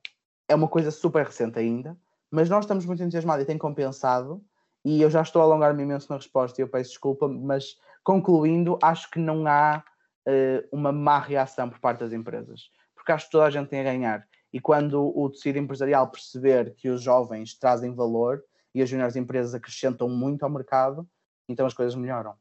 é 0.47 0.55
uma 0.55 0.69
coisa 0.69 0.91
super 0.91 1.25
recente 1.25 1.59
ainda, 1.59 1.97
mas 2.31 2.49
nós 2.49 2.65
estamos 2.65 2.85
muito 2.87 3.03
entusiasmados 3.03 3.43
e 3.43 3.47
tem 3.47 3.59
compensado 3.59 4.45
e 4.85 5.03
eu 5.03 5.11
já 5.11 5.23
estou 5.23 5.43
a 5.43 5.45
alongar-me 5.45 5.83
imenso 5.83 6.09
na 6.11 6.17
resposta 6.17 6.61
e 6.61 6.65
eu 6.65 6.69
peço 6.69 6.91
desculpa, 6.91 7.29
mas 7.29 7.77
concluindo, 8.03 8.79
acho 8.83 9.11
que 9.11 9.19
não 9.19 9.47
há 9.47 9.85
uh, 10.27 10.69
uma 10.73 10.93
má 10.93 11.19
reação 11.19 11.69
por 11.69 11.79
parte 11.81 12.01
das 12.01 12.13
empresas, 12.13 12.71
porque 12.95 13.13
acho 13.13 13.27
que 13.27 13.33
toda 13.33 13.45
a 13.45 13.51
gente 13.51 13.69
tem 13.69 13.81
a 13.81 13.85
ganhar. 13.85 14.27
E 14.53 14.61
quando 14.61 15.17
o 15.17 15.31
tecido 15.31 15.59
empresarial 15.59 16.11
perceber 16.11 16.75
que 16.75 16.89
os 16.89 17.03
jovens 17.03 17.57
trazem 17.57 17.95
valor 17.95 18.43
e 18.75 18.83
as 18.83 18.89
juniores 18.89 19.17
empresas 19.17 19.55
acrescentam 19.55 20.09
muito 20.09 20.43
ao 20.43 20.51
mercado, 20.51 21.09
então 21.49 21.67
as 21.67 21.75
coisas 21.75 21.95
melhoram. 21.95 22.35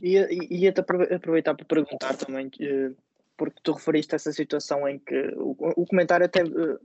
E 0.00 0.16
ia-te 0.50 0.80
aproveitar 0.80 1.54
para 1.54 1.64
perguntar 1.64 2.16
também, 2.16 2.50
porque 3.36 3.60
tu 3.62 3.72
referiste 3.72 4.14
a 4.14 4.16
essa 4.16 4.32
situação 4.32 4.86
em 4.86 4.98
que 4.98 5.34
o, 5.36 5.56
o 5.76 5.86
comentário 5.86 6.26
até, 6.26 6.40
eh, 6.40 6.78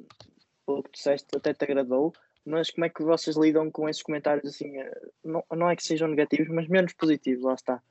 o 0.65 0.81
que 0.83 0.91
disseste 0.91 1.27
até 1.35 1.53
te 1.53 1.63
agradou, 1.63 2.13
mas 2.45 2.69
como 2.69 2.85
é 2.85 2.89
que 2.89 3.03
vocês 3.03 3.35
lidam 3.37 3.71
com 3.71 3.87
esses 3.87 4.03
comentários 4.03 4.53
assim? 4.53 4.77
Eh, 4.77 5.01
não, 5.23 5.43
não 5.51 5.69
é 5.69 5.75
que 5.75 5.83
sejam 5.83 6.07
negativos, 6.07 6.53
mas 6.53 6.67
menos 6.67 6.93
positivos, 6.93 7.43
lá 7.43 7.53
está. 7.53 7.81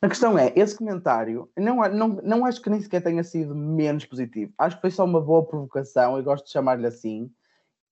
A 0.00 0.08
questão 0.08 0.38
é, 0.38 0.52
esse 0.54 0.76
comentário, 0.76 1.50
não, 1.56 1.76
não, 1.88 2.08
não 2.22 2.44
acho 2.44 2.60
que 2.60 2.68
nem 2.68 2.80
sequer 2.80 3.02
tenha 3.02 3.24
sido 3.24 3.54
menos 3.54 4.04
positivo. 4.04 4.52
Acho 4.58 4.76
que 4.76 4.82
foi 4.82 4.90
só 4.90 5.04
uma 5.04 5.20
boa 5.20 5.46
provocação, 5.46 6.16
eu 6.16 6.22
gosto 6.22 6.44
de 6.44 6.52
chamar-lhe 6.52 6.86
assim. 6.86 7.30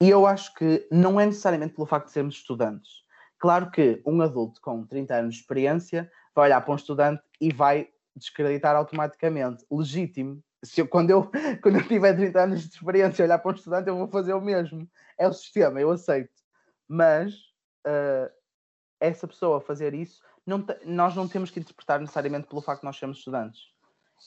E 0.00 0.10
eu 0.10 0.26
acho 0.26 0.52
que 0.54 0.86
não 0.90 1.18
é 1.18 1.24
necessariamente 1.24 1.74
pelo 1.74 1.86
facto 1.86 2.06
de 2.06 2.12
sermos 2.12 2.34
estudantes. 2.34 2.90
Claro 3.38 3.70
que 3.70 4.02
um 4.06 4.20
adulto 4.20 4.60
com 4.60 4.84
30 4.86 5.14
anos 5.14 5.34
de 5.34 5.40
experiência 5.40 6.10
vai 6.34 6.46
olhar 6.46 6.60
para 6.60 6.72
um 6.72 6.76
estudante 6.76 7.22
e 7.40 7.52
vai 7.52 7.88
descreditar 8.14 8.76
automaticamente. 8.76 9.64
Legítimo. 9.70 10.42
Se 10.64 10.80
eu, 10.80 10.88
quando, 10.88 11.10
eu, 11.10 11.30
quando 11.62 11.76
eu 11.76 11.86
tiver 11.86 12.14
30 12.14 12.42
anos 12.42 12.60
de 12.62 12.74
experiência 12.74 13.24
olhar 13.24 13.38
para 13.38 13.52
um 13.52 13.54
estudante, 13.54 13.88
eu 13.88 13.96
vou 13.96 14.08
fazer 14.08 14.32
o 14.32 14.40
mesmo 14.40 14.88
é 15.18 15.28
o 15.28 15.32
sistema, 15.32 15.80
eu 15.80 15.90
aceito. 15.90 16.32
Mas 16.88 17.34
uh, 17.86 18.30
essa 19.00 19.26
pessoa 19.26 19.60
fazer 19.60 19.94
isso, 19.94 20.20
não 20.46 20.64
nós 20.84 21.14
não 21.14 21.28
temos 21.28 21.50
que 21.50 21.60
interpretar 21.60 22.00
necessariamente 22.00 22.48
pelo 22.48 22.60
facto 22.60 22.80
de 22.80 22.86
nós 22.86 22.98
sermos 22.98 23.18
estudantes. 23.18 23.60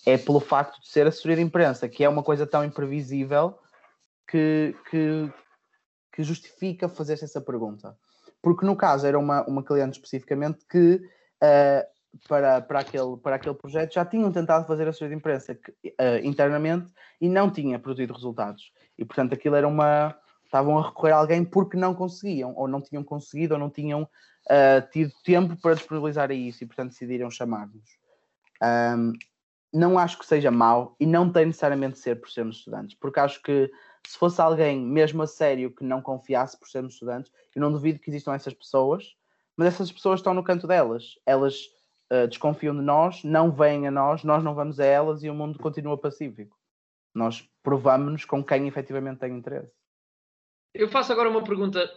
É 0.06 0.18
pelo 0.18 0.40
facto 0.40 0.80
de 0.82 0.88
ser 0.88 1.08
assessoria 1.08 1.38
de 1.38 1.42
imprensa, 1.42 1.90
que 1.90 2.04
é 2.04 2.10
uma 2.10 2.24
coisa 2.24 2.46
tão 2.46 2.64
imprevisível 2.64 3.58
que, 4.28 4.76
que, 4.90 5.32
que 6.14 6.24
justifica 6.24 6.90
fazer 6.90 7.14
essa 7.14 7.42
pergunta. 7.42 7.98
Porque 8.42 8.66
no 8.66 8.76
caso 8.76 9.08
era 9.08 9.18
uma, 9.18 9.44
uma 9.48 9.64
cliente 9.64 9.98
especificamente 9.98 10.66
que 10.70 10.96
uh, 11.44 11.97
para, 12.28 12.62
para, 12.62 12.80
aquele, 12.80 13.18
para 13.18 13.36
aquele 13.36 13.56
projeto 13.56 13.94
já 13.94 14.06
tinham 14.06 14.32
tentado 14.32 14.66
fazer 14.66 14.88
a 14.88 14.92
de 14.92 15.14
imprensa 15.14 15.54
uh, 15.54 16.26
internamente 16.26 16.92
e 17.22 17.30
não 17.30 17.50
tinha 17.52 17.80
produzido 17.80 18.14
resultados. 18.14 18.72
E 18.98 19.06
portanto 19.06 19.34
aquilo 19.34 19.56
era 19.56 19.68
uma, 19.68 20.16
estavam 20.48 20.80
a 20.80 20.88
recorrer 20.88 21.12
a 21.12 21.18
alguém 21.18 21.44
porque 21.44 21.78
não 21.78 21.94
conseguiam, 21.94 22.54
ou 22.56 22.68
não 22.68 22.82
tinham 22.82 23.04
conseguido, 23.04 23.54
ou 23.54 23.60
não 23.60 23.70
tinham 23.70 24.04
uh, 24.04 24.90
tido 24.92 25.14
tempo 25.24 25.56
para 25.62 25.76
disponibilizar 25.76 26.32
a 26.32 26.34
isso 26.34 26.64
e, 26.64 26.68
portanto, 26.68 26.92
decidiram 26.92 27.30
chamar-nos. 27.30 27.98
Um, 28.64 29.14
não 29.72 30.00
acho 30.00 30.18
que 30.18 30.26
seja 30.26 30.50
mau 30.50 30.96
e 31.00 31.06
não 31.06 31.32
tem 31.32 31.46
necessariamente 31.46 31.96
de 31.96 32.00
ser 32.00 32.20
por 32.20 32.30
sermos 32.30 32.58
estudantes, 32.58 32.98
porque 33.00 33.20
acho 33.20 33.42
que 33.42 33.70
se 34.08 34.18
fosse 34.18 34.42
alguém 34.42 34.80
mesmo 34.80 35.22
a 35.22 35.28
sério 35.28 35.70
que 35.72 35.84
não 35.84 36.02
confiasse 36.02 36.58
por 36.58 36.68
sermos 36.70 36.94
estudantes, 36.94 37.32
eu 37.54 37.62
não 37.62 37.72
duvido 37.72 38.00
que 38.00 38.10
existam 38.10 38.34
essas 38.34 38.54
pessoas, 38.54 39.16
mas 39.56 39.68
essas 39.68 39.92
pessoas 39.92 40.22
estão 40.22 40.34
no 40.34 40.44
canto 40.44 40.66
delas. 40.66 41.20
Elas 41.26 41.68
uh, 42.12 42.28
desconfiam 42.28 42.76
de 42.76 42.82
nós, 42.82 43.24
não 43.24 43.52
vêm 43.52 43.88
a 43.88 43.92
nós, 43.92 44.24
nós 44.24 44.44
não 44.44 44.54
vamos 44.54 44.80
a 44.80 44.86
elas 44.86 45.24
e 45.24 45.30
o 45.30 45.34
mundo 45.34 45.60
continua 45.60 45.98
pacífico. 45.98 46.58
Nós 47.14 47.48
provamos-nos 47.64 48.26
com 48.26 48.44
quem 48.44 48.68
efetivamente 48.68 49.20
tem 49.20 49.36
interesse. 49.36 49.72
Eu 50.74 50.88
faço 50.88 51.12
agora 51.12 51.30
uma 51.30 51.44
pergunta 51.44 51.90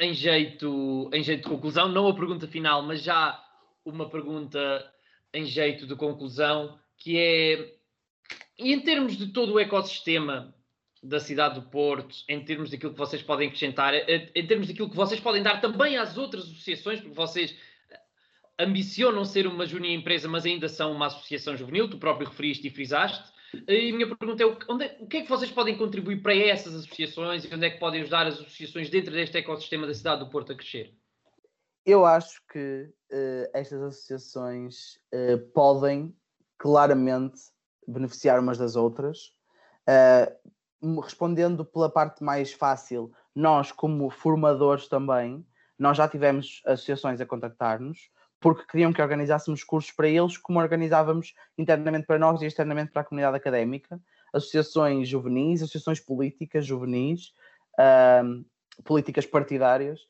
em 0.00 0.12
jeito, 0.12 1.08
em 1.12 1.22
jeito 1.22 1.44
de 1.44 1.48
conclusão, 1.48 1.88
não 1.88 2.08
a 2.08 2.14
pergunta 2.14 2.46
final, 2.46 2.82
mas 2.82 3.02
já 3.02 3.42
uma 3.84 4.08
pergunta 4.08 4.92
em 5.32 5.44
jeito 5.44 5.86
de 5.86 5.94
conclusão, 5.94 6.78
que 6.98 7.18
é 7.18 7.76
em 8.58 8.80
termos 8.80 9.16
de 9.16 9.28
todo 9.28 9.54
o 9.54 9.60
ecossistema 9.60 10.54
da 11.02 11.20
cidade 11.20 11.54
do 11.60 11.68
Porto, 11.68 12.16
em 12.28 12.42
termos 12.44 12.70
daquilo 12.70 12.92
que 12.92 12.98
vocês 12.98 13.22
podem 13.22 13.48
acrescentar, 13.48 13.94
em 13.94 14.46
termos 14.46 14.66
daquilo 14.66 14.90
que 14.90 14.96
vocês 14.96 15.20
podem 15.20 15.42
dar 15.42 15.60
também 15.60 15.96
às 15.96 16.16
outras 16.18 16.44
associações, 16.44 17.00
porque 17.00 17.14
vocês 17.14 17.56
ambicionam 18.58 19.24
ser 19.24 19.46
uma 19.46 19.66
júnior 19.66 19.92
empresa, 19.92 20.28
mas 20.28 20.44
ainda 20.44 20.68
são 20.68 20.92
uma 20.92 21.06
associação 21.06 21.56
juvenil, 21.56 21.90
tu 21.90 21.98
próprio 21.98 22.28
referiste 22.28 22.66
e 22.66 22.70
frisaste. 22.70 23.32
E 23.68 23.90
a 23.90 23.94
minha 23.94 24.14
pergunta 24.14 24.42
é, 24.42 24.56
onde 24.68 24.84
é, 24.84 24.96
o 25.00 25.06
que 25.06 25.18
é 25.18 25.22
que 25.22 25.28
vocês 25.28 25.50
podem 25.50 25.76
contribuir 25.76 26.22
para 26.22 26.34
essas 26.34 26.74
associações 26.74 27.44
e 27.44 27.54
onde 27.54 27.66
é 27.66 27.70
que 27.70 27.78
podem 27.78 28.02
ajudar 28.02 28.26
as 28.26 28.34
associações 28.34 28.90
dentro 28.90 29.12
deste 29.12 29.38
ecossistema 29.38 29.86
da 29.86 29.94
cidade 29.94 30.24
do 30.24 30.30
Porto 30.30 30.52
a 30.52 30.54
crescer? 30.54 30.94
Eu 31.84 32.04
acho 32.04 32.40
que 32.50 32.90
uh, 33.12 33.50
estas 33.54 33.80
associações 33.82 34.96
uh, 35.14 35.38
podem 35.54 36.14
claramente 36.58 37.40
beneficiar 37.86 38.40
umas 38.40 38.58
das 38.58 38.74
outras. 38.74 39.32
Uh, 39.88 41.00
respondendo 41.00 41.64
pela 41.64 41.88
parte 41.88 42.24
mais 42.24 42.52
fácil, 42.52 43.12
nós, 43.34 43.70
como 43.70 44.10
formadores 44.10 44.88
também, 44.88 45.46
nós 45.78 45.96
já 45.96 46.08
tivemos 46.08 46.60
associações 46.64 47.20
a 47.20 47.26
contactar-nos 47.26 48.10
porque 48.40 48.66
queriam 48.66 48.92
que 48.92 49.02
organizássemos 49.02 49.64
cursos 49.64 49.90
para 49.92 50.08
eles, 50.08 50.36
como 50.36 50.58
organizávamos 50.58 51.34
internamente 51.56 52.06
para 52.06 52.18
nós 52.18 52.42
e 52.42 52.46
externamente 52.46 52.92
para 52.92 53.02
a 53.02 53.04
comunidade 53.04 53.36
académica, 53.36 54.00
associações 54.32 55.08
juvenis, 55.08 55.62
associações 55.62 56.00
políticas 56.00 56.66
juvenis, 56.66 57.32
uh, 57.78 58.44
políticas 58.84 59.26
partidárias, 59.26 60.00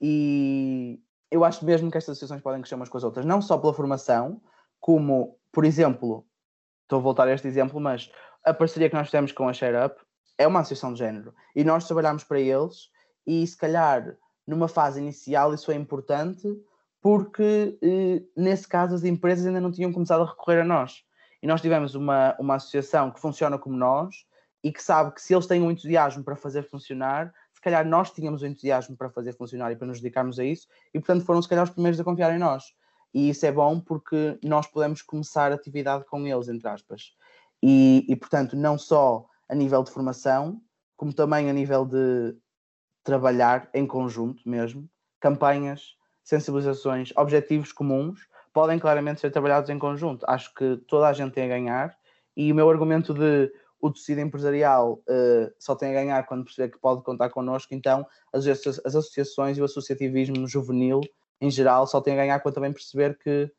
e 0.00 1.00
eu 1.30 1.44
acho 1.44 1.64
mesmo 1.64 1.90
que 1.90 1.98
estas 1.98 2.12
associações 2.12 2.42
podem 2.42 2.60
crescer 2.60 2.74
umas 2.74 2.88
com 2.88 2.98
as 2.98 3.04
outras, 3.04 3.24
não 3.24 3.40
só 3.40 3.56
pela 3.56 3.72
formação, 3.72 4.40
como, 4.78 5.38
por 5.52 5.64
exemplo, 5.64 6.26
estou 6.82 6.98
a 6.98 7.02
voltar 7.02 7.28
a 7.28 7.32
este 7.32 7.46
exemplo, 7.46 7.80
mas 7.80 8.10
a 8.44 8.52
parceria 8.52 8.88
que 8.88 8.96
nós 8.96 9.06
fizemos 9.06 9.32
com 9.32 9.48
a 9.48 9.52
Share 9.52 9.86
Up 9.86 10.00
é 10.36 10.46
uma 10.46 10.60
associação 10.60 10.92
de 10.92 10.98
género, 10.98 11.34
e 11.54 11.64
nós 11.64 11.86
trabalhamos 11.86 12.24
para 12.24 12.40
eles, 12.40 12.90
e 13.26 13.46
se 13.46 13.56
calhar 13.56 14.16
numa 14.46 14.68
fase 14.68 15.00
inicial 15.00 15.54
isso 15.54 15.70
é 15.70 15.74
importante, 15.74 16.46
porque 17.00 17.78
eh, 17.82 18.22
nesse 18.36 18.68
caso 18.68 18.94
as 18.94 19.04
empresas 19.04 19.46
ainda 19.46 19.60
não 19.60 19.72
tinham 19.72 19.92
começado 19.92 20.22
a 20.22 20.26
recorrer 20.26 20.60
a 20.60 20.64
nós. 20.64 21.02
E 21.42 21.46
nós 21.46 21.62
tivemos 21.62 21.94
uma, 21.94 22.36
uma 22.38 22.56
associação 22.56 23.10
que 23.10 23.20
funciona 23.20 23.58
como 23.58 23.76
nós 23.76 24.14
e 24.62 24.70
que 24.70 24.82
sabe 24.82 25.14
que 25.14 25.22
se 25.22 25.34
eles 25.34 25.46
têm 25.46 25.62
um 25.62 25.70
entusiasmo 25.70 26.22
para 26.22 26.36
fazer 26.36 26.62
funcionar, 26.62 27.32
se 27.54 27.60
calhar 27.60 27.86
nós 27.86 28.10
tínhamos 28.10 28.42
o 28.42 28.44
um 28.44 28.48
entusiasmo 28.48 28.96
para 28.96 29.08
fazer 29.08 29.32
funcionar 29.32 29.72
e 29.72 29.76
para 29.76 29.86
nos 29.86 30.00
dedicarmos 30.00 30.38
a 30.38 30.44
isso, 30.44 30.66
e 30.92 30.98
portanto 30.98 31.24
foram 31.24 31.40
se 31.40 31.48
calhar 31.48 31.64
os 31.64 31.70
primeiros 31.70 31.98
a 31.98 32.04
confiar 32.04 32.34
em 32.34 32.38
nós. 32.38 32.64
E 33.12 33.30
isso 33.30 33.44
é 33.46 33.50
bom 33.50 33.80
porque 33.80 34.38
nós 34.44 34.66
podemos 34.66 35.02
começar 35.02 35.50
atividade 35.50 36.04
com 36.04 36.26
eles, 36.26 36.48
entre 36.48 36.68
aspas. 36.68 37.14
E, 37.62 38.04
e 38.08 38.16
portanto, 38.16 38.56
não 38.56 38.78
só 38.78 39.26
a 39.48 39.54
nível 39.54 39.82
de 39.82 39.90
formação, 39.90 40.60
como 40.96 41.12
também 41.12 41.50
a 41.50 41.52
nível 41.52 41.84
de 41.84 42.36
trabalhar 43.02 43.68
em 43.74 43.86
conjunto 43.86 44.48
mesmo, 44.48 44.88
campanhas, 45.18 45.96
sensibilizações, 46.30 47.12
objetivos 47.16 47.72
comuns, 47.72 48.20
podem 48.52 48.78
claramente 48.78 49.20
ser 49.20 49.30
trabalhados 49.32 49.68
em 49.68 49.78
conjunto. 49.78 50.24
Acho 50.28 50.54
que 50.54 50.76
toda 50.86 51.08
a 51.08 51.12
gente 51.12 51.32
tem 51.32 51.44
a 51.44 51.48
ganhar 51.48 51.96
e 52.36 52.52
o 52.52 52.54
meu 52.54 52.70
argumento 52.70 53.12
de 53.12 53.52
o 53.80 53.90
tecido 53.90 54.20
empresarial 54.20 55.02
uh, 55.08 55.52
só 55.58 55.74
tem 55.74 55.90
a 55.90 55.94
ganhar 55.94 56.26
quando 56.26 56.44
perceber 56.44 56.70
que 56.70 56.78
pode 56.78 57.02
contar 57.02 57.30
connosco, 57.30 57.74
então 57.74 58.06
as, 58.32 58.46
as 58.46 58.94
associações 58.94 59.56
e 59.56 59.62
o 59.62 59.64
associativismo 59.64 60.46
juvenil 60.46 61.00
em 61.40 61.50
geral 61.50 61.86
só 61.86 62.00
tem 62.00 62.12
a 62.12 62.16
ganhar 62.16 62.40
quando 62.40 62.54
também 62.54 62.72
perceber 62.72 63.18
que 63.18 63.50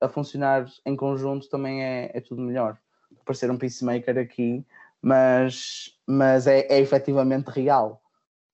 a 0.00 0.08
funcionar 0.08 0.66
em 0.86 0.96
conjunto 0.96 1.48
também 1.50 1.84
é, 1.84 2.10
é 2.14 2.20
tudo 2.20 2.40
melhor. 2.40 2.78
Parecer 3.24 3.50
um 3.50 3.58
peacemaker 3.58 4.16
aqui, 4.16 4.64
mas, 5.02 5.94
mas 6.06 6.46
é, 6.46 6.60
é 6.60 6.80
efetivamente 6.80 7.48
real, 7.48 8.00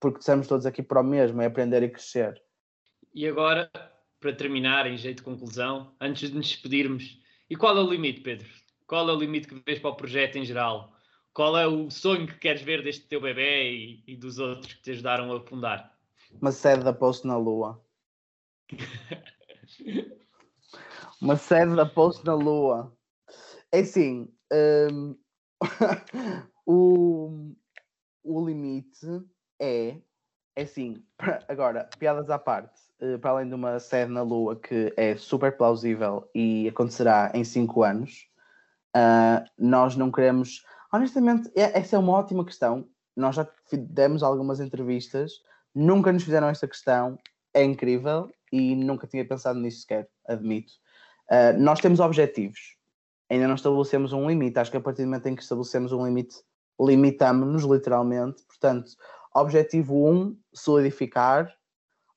porque 0.00 0.18
estamos 0.18 0.48
todos 0.48 0.66
aqui 0.66 0.82
para 0.82 1.00
o 1.00 1.04
mesmo, 1.04 1.40
é 1.40 1.46
aprender 1.46 1.84
e 1.84 1.88
crescer. 1.88 2.42
E 3.16 3.26
agora, 3.26 3.70
para 4.20 4.36
terminar, 4.36 4.86
em 4.86 4.98
jeito 4.98 5.16
de 5.16 5.22
conclusão, 5.22 5.96
antes 5.98 6.28
de 6.28 6.36
nos 6.36 6.48
despedirmos, 6.48 7.18
e 7.48 7.56
qual 7.56 7.74
é 7.74 7.80
o 7.80 7.88
limite, 7.88 8.20
Pedro? 8.20 8.46
Qual 8.86 9.08
é 9.08 9.12
o 9.14 9.18
limite 9.18 9.48
que 9.48 9.62
vês 9.64 9.78
para 9.78 9.88
o 9.88 9.96
projeto 9.96 10.36
em 10.36 10.44
geral? 10.44 10.92
Qual 11.32 11.56
é 11.56 11.66
o 11.66 11.90
sonho 11.90 12.26
que 12.26 12.38
queres 12.38 12.60
ver 12.60 12.84
deste 12.84 13.08
teu 13.08 13.18
bebê 13.18 13.72
e, 13.72 14.04
e 14.06 14.16
dos 14.16 14.38
outros 14.38 14.74
que 14.74 14.82
te 14.82 14.90
ajudaram 14.90 15.32
a 15.32 15.40
fundar? 15.40 15.98
Uma 16.42 16.52
sede 16.52 16.84
da 16.84 16.92
Post 16.92 17.26
na 17.26 17.38
Lua. 17.38 17.82
Uma 21.18 21.36
sede 21.36 21.74
da 21.74 21.86
Post 21.86 22.22
na 22.22 22.34
Lua. 22.34 22.94
É 23.72 23.78
assim, 23.78 24.30
um, 24.92 25.16
o, 26.66 27.54
o 28.22 28.46
limite 28.46 29.06
é, 29.58 30.02
é 30.56 30.62
assim, 30.62 31.02
agora, 31.48 31.88
piadas 31.98 32.30
à 32.30 32.38
parte. 32.38 32.86
Eh, 33.00 33.18
para 33.18 33.30
além 33.30 33.48
de 33.48 33.54
uma 33.54 33.78
sede 33.78 34.10
na 34.10 34.22
Lua 34.22 34.56
que 34.56 34.92
é 34.96 35.16
super 35.16 35.56
plausível 35.56 36.28
e 36.34 36.68
acontecerá 36.68 37.30
em 37.34 37.44
5 37.44 37.82
anos, 37.82 38.26
uh, 38.96 39.44
nós 39.58 39.96
não 39.96 40.10
queremos. 40.10 40.64
Honestamente, 40.92 41.50
é, 41.54 41.78
essa 41.78 41.96
é 41.96 41.98
uma 41.98 42.12
ótima 42.12 42.44
questão. 42.44 42.88
Nós 43.14 43.36
já 43.36 43.46
demos 43.72 44.22
algumas 44.22 44.60
entrevistas, 44.60 45.42
nunca 45.74 46.12
nos 46.12 46.22
fizeram 46.22 46.48
esta 46.48 46.66
questão, 46.66 47.18
é 47.52 47.62
incrível 47.62 48.30
e 48.50 48.74
nunca 48.74 49.06
tinha 49.06 49.26
pensado 49.26 49.58
nisso 49.58 49.80
sequer, 49.80 50.08
admito. 50.26 50.72
Uh, 51.30 51.58
nós 51.58 51.80
temos 51.80 52.00
objetivos, 52.00 52.76
ainda 53.28 53.46
não 53.46 53.56
estabelecemos 53.56 54.12
um 54.12 54.26
limite. 54.26 54.58
Acho 54.58 54.70
que 54.70 54.76
a 54.76 54.80
partir 54.80 55.02
do 55.02 55.08
momento 55.08 55.26
em 55.26 55.34
que 55.34 55.42
estabelecemos 55.42 55.92
um 55.92 56.06
limite, 56.06 56.36
limitamos-nos 56.80 57.64
literalmente. 57.64 58.42
Portanto, 58.44 58.92
objetivo 59.40 60.08
1, 60.08 60.10
um, 60.10 60.40
solidificar 60.52 61.54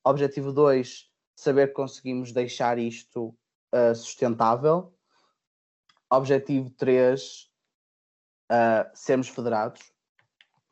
Objetivo 0.04 0.54
2, 0.54 1.10
saber 1.36 1.68
que 1.68 1.74
conseguimos 1.74 2.32
deixar 2.32 2.80
isto 2.80 3.36
uh, 3.74 3.94
sustentável. 3.94 4.94
Objetivo 6.10 6.72
3, 6.72 7.22
uh, 7.22 7.48
ah, 8.50 8.92
sermos 8.96 9.28
federados, 9.28 9.82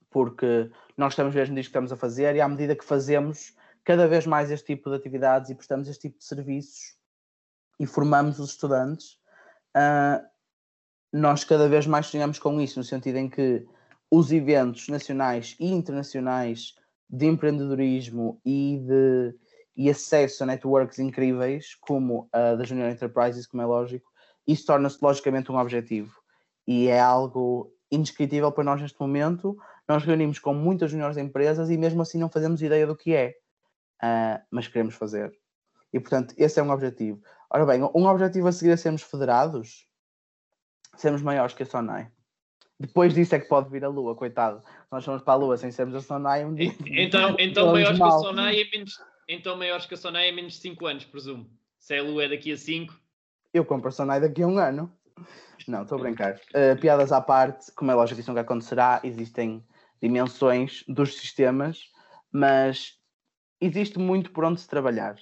porque 0.09 0.71
nós 0.95 1.13
estamos 1.13 1.35
mesmo 1.35 1.53
disto 1.53 1.67
que 1.67 1.71
estamos 1.71 1.91
a 1.91 1.97
fazer 1.97 2.35
e 2.35 2.41
à 2.41 2.47
medida 2.47 2.75
que 2.75 2.83
fazemos 2.83 3.53
cada 3.83 4.07
vez 4.07 4.25
mais 4.25 4.49
este 4.49 4.73
tipo 4.73 4.89
de 4.89 4.95
atividades 4.95 5.51
e 5.51 5.55
prestamos 5.55 5.87
este 5.87 6.09
tipo 6.09 6.17
de 6.17 6.25
serviços 6.25 6.97
e 7.79 7.85
formamos 7.85 8.39
os 8.39 8.51
estudantes, 8.51 9.19
uh, 9.75 10.25
nós 11.13 11.43
cada 11.43 11.69
vez 11.69 11.85
mais 11.85 12.07
sonhamos 12.07 12.39
com 12.39 12.59
isso, 12.59 12.79
no 12.79 12.83
sentido 12.83 13.17
em 13.17 13.29
que 13.29 13.67
os 14.11 14.31
eventos 14.31 14.87
nacionais 14.87 15.55
e 15.59 15.71
internacionais 15.71 16.75
de 17.09 17.25
empreendedorismo 17.25 18.39
e 18.45 18.81
de 18.85 19.35
e 19.77 19.91
acesso 19.91 20.43
a 20.43 20.47
networks 20.47 20.97
incríveis 20.97 21.75
como 21.75 22.27
a 22.33 22.55
da 22.55 22.63
Junior 22.63 22.89
Enterprises, 22.89 23.45
como 23.45 23.61
é 23.61 23.65
lógico, 23.65 24.11
isso 24.47 24.65
torna-se 24.65 24.97
logicamente 24.99 25.51
um 25.51 25.57
objetivo 25.57 26.19
e 26.67 26.87
é 26.87 26.99
algo 26.99 27.71
indescritível 27.91 28.51
para 28.51 28.63
nós 28.63 28.81
neste 28.81 28.99
momento. 28.99 29.55
Nós 29.87 30.03
reunimos 30.03 30.39
com 30.39 30.53
muitas 30.53 30.89
juniores 30.89 31.15
empresas 31.15 31.69
e 31.69 31.77
mesmo 31.77 32.01
assim 32.01 32.17
não 32.17 32.27
fazemos 32.29 32.61
ideia 32.61 32.87
do 32.87 32.95
que 32.95 33.13
é, 33.13 33.35
uh, 34.03 34.43
mas 34.49 34.67
queremos 34.67 34.95
fazer. 34.95 35.31
E 35.93 35.99
portanto, 35.99 36.33
esse 36.37 36.59
é 36.59 36.63
um 36.63 36.71
objetivo. 36.71 37.21
Ora 37.49 37.65
bem, 37.65 37.81
um 37.83 38.07
objetivo 38.07 38.47
a 38.47 38.51
seguir 38.51 38.71
é 38.71 38.77
sermos 38.77 39.03
federados, 39.03 39.87
sermos 40.95 41.21
maiores 41.21 41.53
que 41.53 41.63
a 41.63 41.65
Sonai. 41.65 42.11
Depois 42.79 43.13
disso 43.13 43.33
é 43.33 43.39
que 43.39 43.47
pode 43.47 43.69
vir 43.69 43.83
a 43.83 43.89
Lua, 43.89 44.15
coitado. 44.15 44.61
Nós 44.91 45.03
fomos 45.03 45.23
para 45.23 45.33
a 45.33 45.37
Lua 45.37 45.57
sem 45.57 45.71
sermos 45.71 45.95
a 45.95 46.01
Sonai 46.01 46.45
um 46.45 46.53
dia. 46.53 46.73
Então, 46.85 47.35
então 47.39 47.71
maiores 47.71 47.97
mal. 47.97 48.09
que 48.09 48.15
a 48.15 48.29
Sonai 48.29 48.61
é 48.61 48.69
menos, 48.69 49.01
então 49.27 49.57
maiores 49.57 49.85
que 49.85 49.93
a 49.95 49.97
Sonai 49.97 50.29
é 50.29 50.31
menos 50.31 50.53
de 50.53 50.59
5 50.59 50.85
anos, 50.85 51.05
presumo. 51.05 51.49
Se 51.79 51.95
a 51.95 52.03
Lua 52.03 52.25
é 52.25 52.29
daqui 52.29 52.51
a 52.51 52.57
5. 52.57 52.93
Eu 53.53 53.65
compro 53.65 53.89
a 53.89 53.91
Sonai 53.91 54.21
daqui 54.21 54.43
a 54.43 54.47
um 54.47 54.59
ano. 54.59 54.91
Não, 55.67 55.81
estou 55.81 55.97
a 55.97 56.01
brincar. 56.01 56.35
Uh, 56.35 56.79
piadas 56.79 57.11
à 57.11 57.19
parte, 57.19 57.71
como 57.71 57.89
é 57.89 57.95
lógico 57.95 58.19
isso 58.19 58.29
nunca 58.29 58.41
acontecerá, 58.41 59.01
existem 59.03 59.65
dimensões 59.99 60.83
dos 60.87 61.17
sistemas, 61.17 61.91
mas 62.31 62.99
existe 63.59 63.97
muito 63.97 64.31
por 64.31 64.45
onde 64.45 64.61
se 64.61 64.67
trabalhar. 64.67 65.15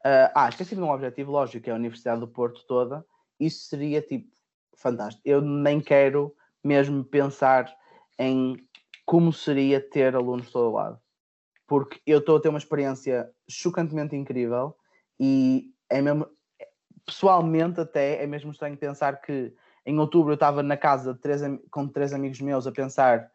Uh, 0.00 0.32
ah, 0.34 0.48
esqueci 0.48 0.74
de 0.74 0.80
um 0.80 0.90
objetivo 0.90 1.30
lógico, 1.30 1.64
que 1.64 1.70
é 1.70 1.72
a 1.72 1.76
Universidade 1.76 2.20
do 2.20 2.28
Porto 2.28 2.64
toda. 2.66 3.04
Isso 3.38 3.64
seria 3.64 4.00
tipo 4.00 4.32
fantástico. 4.76 5.22
Eu 5.24 5.40
nem 5.40 5.80
quero 5.80 6.34
mesmo 6.64 7.04
pensar 7.04 7.72
em 8.18 8.56
como 9.04 9.32
seria 9.32 9.80
ter 9.80 10.16
alunos 10.16 10.50
todo 10.50 10.74
lado. 10.74 10.98
Porque 11.66 12.00
eu 12.06 12.18
estou 12.18 12.36
a 12.36 12.40
ter 12.40 12.48
uma 12.48 12.58
experiência 12.58 13.30
chocantemente 13.48 14.16
incrível 14.16 14.74
e 15.20 15.70
é 15.90 16.00
mesmo, 16.00 16.26
pessoalmente 17.04 17.80
até 17.80 18.22
é 18.22 18.26
mesmo 18.26 18.50
estranho 18.50 18.76
pensar 18.76 19.20
que 19.20 19.54
em 19.86 19.98
outubro 19.98 20.32
eu 20.32 20.34
estava 20.34 20.62
na 20.62 20.76
casa 20.76 21.14
três, 21.14 21.42
com 21.70 21.86
três 21.86 22.12
amigos 22.12 22.40
meus 22.40 22.66
a 22.66 22.72
pensar 22.72 23.30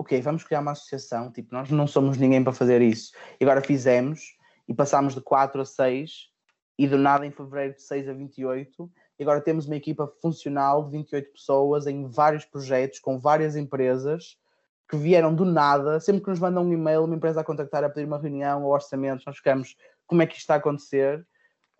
ok, 0.00 0.18
vamos 0.22 0.42
criar 0.44 0.60
uma 0.60 0.72
associação, 0.72 1.30
tipo, 1.30 1.54
nós 1.54 1.70
não 1.70 1.86
somos 1.86 2.16
ninguém 2.16 2.42
para 2.42 2.54
fazer 2.54 2.80
isso. 2.80 3.12
E 3.38 3.44
agora 3.44 3.60
fizemos 3.60 4.34
e 4.66 4.72
passámos 4.72 5.14
de 5.14 5.20
4 5.20 5.60
a 5.60 5.64
6 5.64 6.30
e 6.78 6.88
do 6.88 6.96
nada 6.96 7.26
em 7.26 7.30
fevereiro 7.30 7.74
de 7.74 7.82
6 7.82 8.08
a 8.08 8.14
28 8.14 8.90
e 9.20 9.22
agora 9.22 9.42
temos 9.42 9.66
uma 9.66 9.76
equipa 9.76 10.10
funcional 10.22 10.82
de 10.82 10.92
28 10.92 11.32
pessoas 11.32 11.86
em 11.86 12.08
vários 12.08 12.46
projetos 12.46 12.98
com 12.98 13.18
várias 13.18 13.54
empresas 13.54 14.38
que 14.88 14.96
vieram 14.96 15.34
do 15.34 15.44
nada, 15.44 16.00
sempre 16.00 16.22
que 16.22 16.30
nos 16.30 16.40
mandam 16.40 16.64
um 16.64 16.72
e-mail, 16.72 17.04
uma 17.04 17.14
empresa 17.14 17.42
a 17.42 17.44
contactar 17.44 17.84
a 17.84 17.90
pedir 17.90 18.06
uma 18.06 18.18
reunião 18.18 18.64
ou 18.64 18.72
orçamentos, 18.72 19.26
nós 19.26 19.36
ficamos 19.36 19.76
como 20.06 20.22
é 20.22 20.26
que 20.26 20.32
isto 20.32 20.40
está 20.40 20.54
a 20.54 20.56
acontecer? 20.56 21.20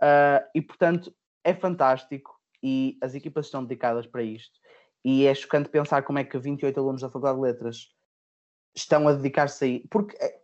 Uh, 0.02 0.44
e 0.54 0.60
portanto 0.60 1.12
é 1.42 1.54
fantástico 1.54 2.38
e 2.62 2.98
as 3.00 3.14
equipas 3.14 3.46
estão 3.46 3.64
dedicadas 3.64 4.06
para 4.06 4.22
isto. 4.22 4.60
E 5.02 5.26
é 5.26 5.34
chocante 5.34 5.70
pensar 5.70 6.02
como 6.02 6.18
é 6.18 6.24
que 6.24 6.38
28 6.38 6.78
alunos 6.78 7.00
da 7.00 7.08
Faculdade 7.08 7.36
de 7.38 7.42
Letras 7.42 7.88
estão 8.76 9.08
a 9.08 9.14
dedicar-se 9.14 9.64
aí, 9.64 9.88
porque 9.90 10.14
é, 10.20 10.40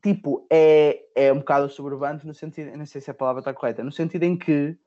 tipo, 0.00 0.46
é, 0.48 1.02
é 1.16 1.32
um 1.32 1.40
bocado 1.40 1.68
sobrevante 1.68 2.24
no 2.24 2.32
sentido, 2.32 2.76
não 2.76 2.86
sei 2.86 3.00
se 3.00 3.10
a 3.10 3.14
palavra 3.14 3.40
está 3.40 3.52
correta, 3.52 3.82
no 3.82 3.90
sentido 3.90 4.22
em 4.22 4.38
que 4.38 4.78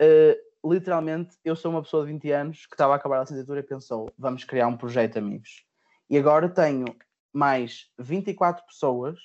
uh, 0.00 0.72
literalmente 0.72 1.36
eu 1.44 1.56
sou 1.56 1.70
uma 1.70 1.82
pessoa 1.82 2.04
de 2.06 2.12
20 2.12 2.30
anos 2.30 2.66
que 2.66 2.74
estava 2.74 2.92
a 2.92 2.96
acabar 2.96 3.18
a 3.18 3.20
licenciatura 3.22 3.60
e 3.60 3.64
pensou, 3.64 4.12
vamos 4.18 4.44
criar 4.44 4.68
um 4.68 4.76
projeto, 4.76 5.18
amigos. 5.18 5.64
E 6.08 6.16
agora 6.16 6.48
tenho 6.48 6.84
mais 7.32 7.90
24 7.98 8.64
pessoas 8.66 9.18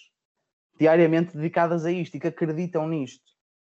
diariamente 0.79 1.35
dedicadas 1.35 1.85
a 1.85 1.91
isto 1.91 2.15
e 2.15 2.19
que 2.19 2.27
acreditam 2.27 2.87
nisto. 2.87 3.25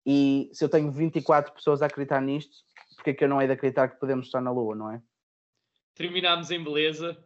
E 0.06 0.50
se 0.54 0.64
eu 0.64 0.70
tenho 0.70 0.92
24 0.92 1.54
pessoas 1.54 1.82
a 1.82 1.86
acreditar 1.86 2.22
nisto, 2.22 2.56
porque 2.96 3.12
é 3.12 3.14
que 3.14 3.24
eu 3.24 3.30
não 3.30 3.42
hei 3.42 3.48
de 3.48 3.54
acreditar 3.54 3.88
que 3.88 4.00
podemos 4.00 4.28
estar 4.28 4.42
na 4.42 4.52
Lua, 4.52 4.76
não 4.76 4.92
é? 4.92 5.02
Terminámos 5.96 6.50
em 6.52 6.64
beleza. 6.64 7.18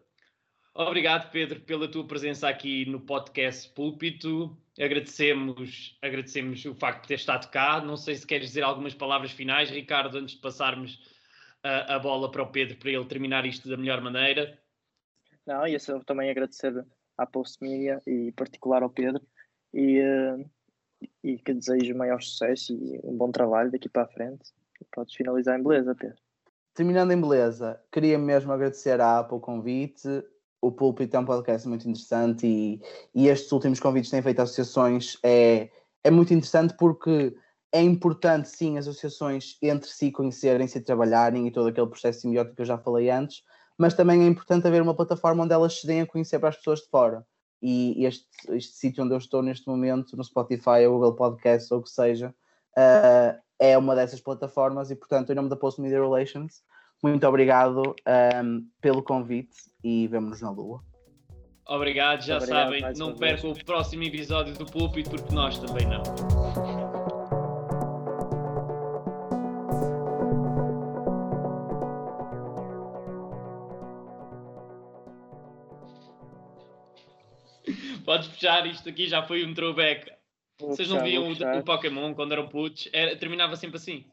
Obrigado, 0.77 1.31
Pedro, 1.31 1.61
pela 1.61 1.89
tua 1.89 2.05
presença 2.05 2.49
aqui 2.49 2.85
no 2.85 2.99
podcast 2.99 3.69
Púlpito. 3.69 4.57
Agradecemos, 4.77 5.97
agradecemos 6.01 6.65
o 6.65 6.75
facto 6.75 7.03
de 7.03 7.07
ter 7.07 7.13
estado 7.13 7.49
cá. 7.49 7.79
Não 7.79 7.95
sei 7.95 8.15
se 8.15 8.27
queres 8.27 8.47
dizer 8.47 8.61
algumas 8.61 8.93
palavras 8.93 9.31
finais, 9.31 9.69
Ricardo, 9.69 10.17
antes 10.17 10.35
de 10.35 10.41
passarmos 10.41 10.99
a, 11.63 11.95
a 11.95 11.99
bola 11.99 12.29
para 12.29 12.43
o 12.43 12.51
Pedro 12.51 12.75
para 12.75 12.91
ele 12.91 13.05
terminar 13.05 13.45
isto 13.45 13.69
da 13.69 13.77
melhor 13.77 14.01
maneira. 14.01 14.59
Não, 15.47 15.65
e 15.65 15.75
eu 15.75 16.03
também 16.03 16.29
agradecer 16.29 16.85
à 17.17 17.25
Post 17.25 17.63
Media 17.63 18.01
e 18.05 18.27
em 18.27 18.31
particular 18.33 18.83
ao 18.83 18.89
Pedro 18.89 19.25
e, 19.73 20.01
uh, 20.01 20.45
e 21.23 21.37
que 21.37 21.53
desejo 21.53 21.95
maior 21.95 22.21
sucesso 22.21 22.73
e 22.73 22.99
um 23.01 23.15
bom 23.15 23.31
trabalho 23.31 23.71
daqui 23.71 23.87
para 23.87 24.03
a 24.03 24.07
frente. 24.07 24.51
Podes 24.91 25.15
finalizar 25.15 25.57
em 25.57 25.63
beleza, 25.63 25.95
Pedro. 25.95 26.17
Terminando 26.73 27.13
em 27.13 27.21
beleza, 27.21 27.81
queria 27.89 28.19
mesmo 28.19 28.51
agradecer 28.51 28.99
à 28.99 29.19
Apple 29.19 29.37
o 29.37 29.39
convite, 29.39 30.21
o 30.65 30.71
Púlpito 30.71 31.15
é 31.15 31.19
um 31.19 31.25
podcast 31.25 31.67
muito 31.67 31.87
interessante 31.87 32.47
e, 32.47 32.81
e 33.13 33.27
estes 33.27 33.51
últimos 33.51 33.79
convites 33.79 34.09
têm 34.09 34.21
feito 34.21 34.41
associações 34.41 35.17
é, 35.23 35.69
é 36.03 36.09
muito 36.09 36.33
interessante 36.33 36.75
porque 36.77 37.35
é 37.71 37.81
importante, 37.81 38.49
sim, 38.49 38.77
as 38.77 38.87
associações 38.87 39.57
entre 39.61 39.89
si 39.89 40.11
conhecerem-se 40.11 40.77
e 40.77 40.81
trabalharem 40.81 41.45
e 41.45 41.51
todo 41.51 41.67
aquele 41.67 41.87
processo 41.87 42.21
simbiótico 42.21 42.55
que 42.55 42.61
eu 42.61 42.65
já 42.65 42.77
falei 42.77 43.09
antes, 43.09 43.43
mas 43.77 43.93
também 43.93 44.23
é 44.23 44.25
importante 44.25 44.65
haver 44.65 44.81
uma 44.81 44.95
plataforma 44.95 45.43
onde 45.43 45.53
elas 45.53 45.81
se 45.81 45.85
deem 45.85 46.01
a 46.01 46.07
conhecer 46.07 46.39
para 46.39 46.49
as 46.49 46.55
pessoas 46.55 46.79
de 46.79 46.87
fora. 46.89 47.25
E 47.61 48.05
este, 48.05 48.25
este 48.49 48.75
sítio 48.75 49.03
onde 49.03 49.13
eu 49.13 49.17
estou 49.17 49.41
neste 49.41 49.67
momento, 49.67 50.15
no 50.15 50.23
Spotify 50.23 50.85
ou 50.87 50.93
Google 50.93 51.15
Podcasts 51.15 51.71
ou 51.71 51.79
o 51.79 51.83
que 51.83 51.89
seja, 51.89 52.33
uh, 52.77 53.37
é 53.59 53.77
uma 53.77 53.95
dessas 53.95 54.21
plataformas 54.21 54.89
e, 54.89 54.95
portanto, 54.95 55.31
em 55.31 55.35
nome 55.35 55.49
da 55.49 55.55
Post 55.55 55.81
Media 55.81 55.99
Relations, 55.99 56.61
muito 57.05 57.27
obrigado 57.27 57.95
um, 58.43 58.67
pelo 58.81 59.03
convite 59.03 59.55
e 59.83 60.07
vemo-nos 60.07 60.41
na 60.41 60.49
Lua. 60.49 60.81
Obrigado, 61.67 62.23
já 62.23 62.37
obrigado, 62.37 62.79
sabem, 62.79 62.97
não 62.97 63.15
percam 63.15 63.51
o 63.51 63.65
próximo 63.65 64.03
episódio 64.03 64.55
do 64.55 64.65
Púlpito 64.65 65.11
porque 65.11 65.33
nós 65.33 65.59
também 65.59 65.85
não. 65.85 66.01
Podes 78.03 78.27
puxar, 78.29 78.65
isto 78.67 78.89
aqui 78.89 79.07
já 79.07 79.23
foi 79.23 79.45
um 79.45 79.53
throwback. 79.53 80.11
Vou 80.59 80.69
Vocês 80.69 80.89
não 80.89 81.03
viam 81.03 81.27
o, 81.27 81.59
o, 81.59 81.63
Pokémon 81.63 82.13
quando 82.13 82.31
eram 82.31 82.47
putos? 82.47 82.89
Era, 82.93 83.15
terminava 83.15 83.55
sempre 83.55 83.77
assim. 83.77 84.05